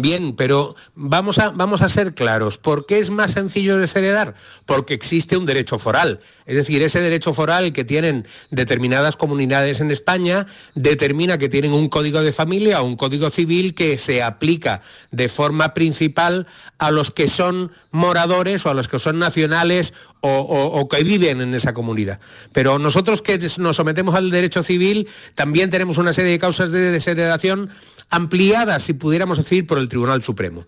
Bien, 0.00 0.36
pero 0.36 0.76
vamos 0.94 1.40
a, 1.40 1.48
vamos 1.48 1.82
a 1.82 1.88
ser 1.88 2.14
claros. 2.14 2.56
¿Por 2.56 2.86
qué 2.86 3.00
es 3.00 3.10
más 3.10 3.32
sencillo 3.32 3.78
desheredar? 3.78 4.34
Porque 4.64 4.94
existe 4.94 5.36
un 5.36 5.44
derecho 5.44 5.76
foral. 5.80 6.20
Es 6.46 6.54
decir, 6.54 6.84
ese 6.84 7.00
derecho 7.00 7.34
foral 7.34 7.72
que 7.72 7.84
tienen 7.84 8.24
determinadas 8.52 9.16
comunidades 9.16 9.80
en 9.80 9.90
España 9.90 10.46
determina 10.76 11.36
que 11.36 11.48
tienen 11.48 11.72
un 11.72 11.88
código 11.88 12.22
de 12.22 12.32
familia 12.32 12.80
o 12.80 12.84
un 12.84 12.94
código 12.94 13.30
civil 13.30 13.74
que 13.74 13.98
se 13.98 14.22
aplica 14.22 14.82
de 15.10 15.28
forma 15.28 15.74
principal 15.74 16.46
a 16.78 16.92
los 16.92 17.10
que 17.10 17.26
son 17.26 17.72
moradores 17.90 18.66
o 18.66 18.70
a 18.70 18.74
los 18.74 18.86
que 18.86 19.00
son 19.00 19.18
nacionales 19.18 19.94
o, 20.20 20.30
o 20.30 20.88
que 20.88 21.02
viven 21.02 21.40
en 21.40 21.54
esa 21.54 21.74
comunidad. 21.74 22.20
Pero 22.52 22.78
nosotros 22.78 23.20
que 23.20 23.38
nos 23.58 23.76
sometemos 23.76 24.14
al 24.14 24.30
derecho 24.30 24.62
civil 24.62 25.08
también 25.34 25.70
tenemos 25.70 25.98
una 25.98 26.12
serie 26.12 26.30
de 26.30 26.38
causas 26.38 26.70
de 26.70 26.92
desheredación 26.92 27.70
ampliada, 28.10 28.78
si 28.78 28.94
pudiéramos 28.94 29.38
decir, 29.38 29.66
por 29.66 29.78
el 29.78 29.87
Tribunal 29.88 30.22
Supremo. 30.22 30.66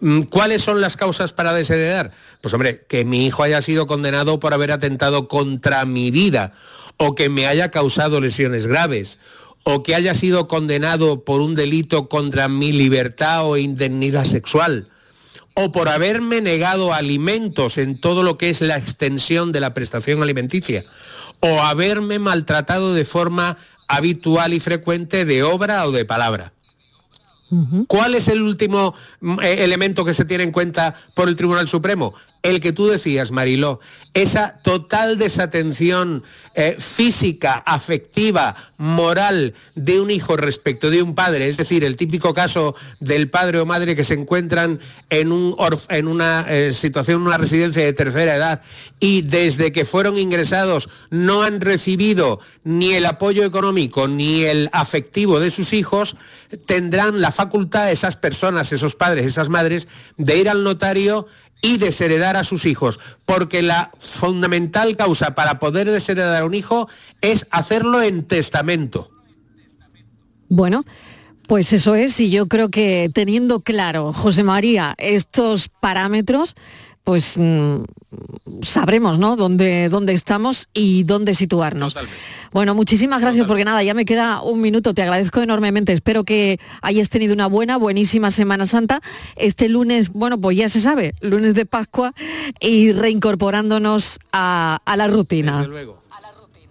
Mm, 0.00 0.22
¿Cuáles 0.22 0.62
son 0.62 0.80
las 0.80 0.96
causas 0.96 1.32
para 1.32 1.52
desheredar? 1.52 2.12
Pues 2.40 2.54
hombre, 2.54 2.84
que 2.88 3.04
mi 3.04 3.26
hijo 3.26 3.42
haya 3.42 3.62
sido 3.62 3.86
condenado 3.86 4.40
por 4.40 4.54
haber 4.54 4.72
atentado 4.72 5.28
contra 5.28 5.84
mi 5.84 6.10
vida 6.10 6.52
o 6.96 7.14
que 7.14 7.28
me 7.28 7.46
haya 7.46 7.70
causado 7.70 8.20
lesiones 8.20 8.66
graves 8.66 9.18
o 9.64 9.82
que 9.82 9.94
haya 9.94 10.14
sido 10.14 10.48
condenado 10.48 11.24
por 11.24 11.40
un 11.40 11.54
delito 11.54 12.08
contra 12.08 12.48
mi 12.48 12.72
libertad 12.72 13.46
o 13.46 13.56
indemnidad 13.56 14.24
sexual 14.24 14.88
o 15.54 15.70
por 15.70 15.88
haberme 15.88 16.40
negado 16.40 16.92
alimentos 16.92 17.78
en 17.78 18.00
todo 18.00 18.22
lo 18.22 18.38
que 18.38 18.50
es 18.50 18.60
la 18.60 18.78
extensión 18.78 19.52
de 19.52 19.60
la 19.60 19.74
prestación 19.74 20.22
alimenticia 20.22 20.84
o 21.40 21.62
haberme 21.62 22.18
maltratado 22.18 22.94
de 22.94 23.04
forma 23.04 23.58
habitual 23.88 24.54
y 24.54 24.60
frecuente 24.60 25.24
de 25.24 25.42
obra 25.42 25.86
o 25.86 25.92
de 25.92 26.04
palabra. 26.04 26.51
¿Cuál 27.86 28.14
es 28.14 28.28
el 28.28 28.40
último 28.42 28.94
mm, 29.20 29.40
eh, 29.40 29.64
elemento 29.64 30.04
que 30.04 30.14
se 30.14 30.24
tiene 30.24 30.44
en 30.44 30.52
cuenta 30.52 30.94
por 31.14 31.28
el 31.28 31.36
Tribunal 31.36 31.68
Supremo? 31.68 32.14
El 32.42 32.60
que 32.60 32.72
tú 32.72 32.86
decías, 32.86 33.30
Mariló, 33.30 33.80
esa 34.14 34.60
total 34.62 35.16
desatención 35.16 36.24
eh, 36.54 36.76
física, 36.78 37.54
afectiva, 37.54 38.56
moral 38.78 39.54
de 39.74 40.00
un 40.00 40.10
hijo 40.10 40.36
respecto 40.36 40.90
de 40.90 41.02
un 41.02 41.14
padre, 41.14 41.48
es 41.48 41.56
decir, 41.56 41.84
el 41.84 41.96
típico 41.96 42.34
caso 42.34 42.74
del 43.00 43.30
padre 43.30 43.60
o 43.60 43.66
madre 43.66 43.94
que 43.94 44.04
se 44.04 44.14
encuentran 44.14 44.80
en, 45.08 45.30
un 45.30 45.56
en 45.88 46.08
una 46.08 46.46
eh, 46.48 46.72
situación, 46.72 47.22
en 47.22 47.28
una 47.28 47.38
residencia 47.38 47.84
de 47.84 47.92
tercera 47.92 48.34
edad 48.34 48.60
y 48.98 49.22
desde 49.22 49.70
que 49.72 49.84
fueron 49.84 50.18
ingresados 50.18 50.88
no 51.10 51.42
han 51.42 51.60
recibido 51.60 52.40
ni 52.64 52.94
el 52.94 53.06
apoyo 53.06 53.44
económico 53.44 54.08
ni 54.08 54.42
el 54.42 54.68
afectivo 54.72 55.38
de 55.38 55.50
sus 55.50 55.72
hijos, 55.72 56.16
tendrán 56.66 57.20
la 57.20 57.30
facultad 57.30 57.90
esas 57.90 58.16
personas, 58.16 58.72
esos 58.72 58.94
padres, 58.94 59.26
esas 59.26 59.48
madres, 59.48 59.86
de 60.16 60.38
ir 60.38 60.48
al 60.48 60.64
notario 60.64 61.26
y 61.62 61.78
desheredar 61.78 62.36
a 62.36 62.44
sus 62.44 62.66
hijos, 62.66 63.00
porque 63.24 63.62
la 63.62 63.90
fundamental 63.98 64.96
causa 64.96 65.34
para 65.34 65.58
poder 65.58 65.90
desheredar 65.90 66.42
a 66.42 66.44
un 66.44 66.54
hijo 66.54 66.88
es 67.22 67.46
hacerlo 67.50 68.02
en 68.02 68.24
testamento. 68.24 69.08
Bueno, 70.48 70.84
pues 71.46 71.72
eso 71.72 71.94
es, 71.94 72.20
y 72.20 72.30
yo 72.30 72.48
creo 72.48 72.68
que 72.68 73.10
teniendo 73.14 73.60
claro, 73.60 74.12
José 74.12 74.42
María, 74.42 74.94
estos 74.98 75.68
parámetros, 75.68 76.56
pues 77.04 77.34
mm, 77.36 77.82
sabremos, 78.62 79.18
¿no? 79.18 79.36
Dónde, 79.36 79.88
dónde 79.88 80.12
estamos 80.12 80.68
y 80.72 81.02
dónde 81.04 81.34
situarnos. 81.34 81.96
Bueno, 82.52 82.74
muchísimas 82.74 83.20
gracias 83.20 83.46
porque 83.46 83.64
nada, 83.64 83.82
ya 83.82 83.94
me 83.94 84.04
queda 84.04 84.42
un 84.42 84.60
minuto, 84.60 84.92
te 84.92 85.02
agradezco 85.02 85.40
enormemente. 85.40 85.92
Espero 85.92 86.24
que 86.24 86.60
hayas 86.82 87.08
tenido 87.08 87.32
una 87.32 87.46
buena, 87.46 87.78
buenísima 87.78 88.30
Semana 88.30 88.66
Santa. 88.66 89.00
Este 89.36 89.68
lunes, 89.68 90.10
bueno, 90.12 90.38
pues 90.38 90.56
ya 90.56 90.68
se 90.68 90.80
sabe, 90.80 91.14
lunes 91.20 91.54
de 91.54 91.64
Pascua 91.64 92.12
y 92.60 92.92
reincorporándonos 92.92 94.18
a, 94.32 94.80
la 94.96 95.08
rutina. 95.08 95.58
Desde 95.58 95.68
luego. 95.68 96.02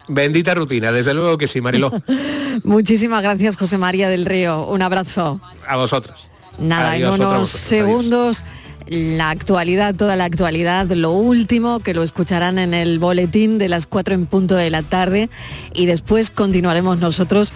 Bendita 0.08 0.54
rutina, 0.54 0.92
desde 0.92 1.14
luego 1.14 1.38
que 1.38 1.48
sí, 1.48 1.62
Mariló. 1.62 1.92
Muchísimas 2.64 3.24
gracias, 3.24 3.58
José 3.58 3.78
María 3.78 4.10
del 4.10 4.26
Río. 4.26 4.68
Un 4.68 4.82
abrazo. 4.82 5.40
A 5.68 5.78
vosotros. 5.78 6.30
Nada, 6.60 6.96
en 6.96 7.08
unos 7.08 7.50
segundos 7.50 8.44
la 8.92 9.30
actualidad, 9.30 9.96
toda 9.96 10.18
la 10.18 10.26
actualidad, 10.26 10.86
lo 10.88 11.12
último, 11.12 11.80
que 11.80 11.94
lo 11.94 12.04
escucharán 12.04 12.60
en 12.60 12.74
el 12.74 13.00
boletín 13.00 13.58
de 13.58 13.70
las 13.70 13.88
4 13.88 14.14
en 14.14 14.26
punto 14.26 14.56
de 14.56 14.70
la 14.70 14.84
tarde 14.84 15.30
y 15.74 15.86
después 15.86 16.30
continuaremos 16.30 17.00
nosotros 17.00 17.54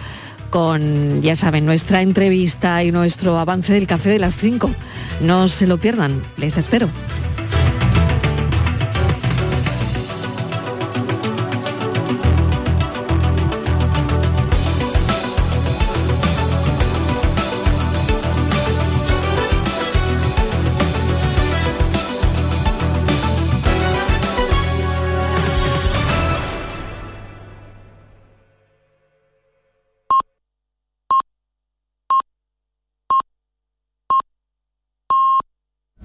con, 0.48 1.20
ya 1.20 1.36
saben, 1.36 1.66
nuestra 1.66 2.00
entrevista 2.00 2.82
y 2.82 2.90
nuestro 2.90 3.38
avance 3.38 3.74
del 3.74 3.86
café 3.86 4.08
de 4.08 4.18
las 4.18 4.34
5. 4.36 4.70
No 5.20 5.48
se 5.48 5.66
lo 5.66 5.76
pierdan, 5.76 6.22
les 6.38 6.56
espero. 6.56 6.88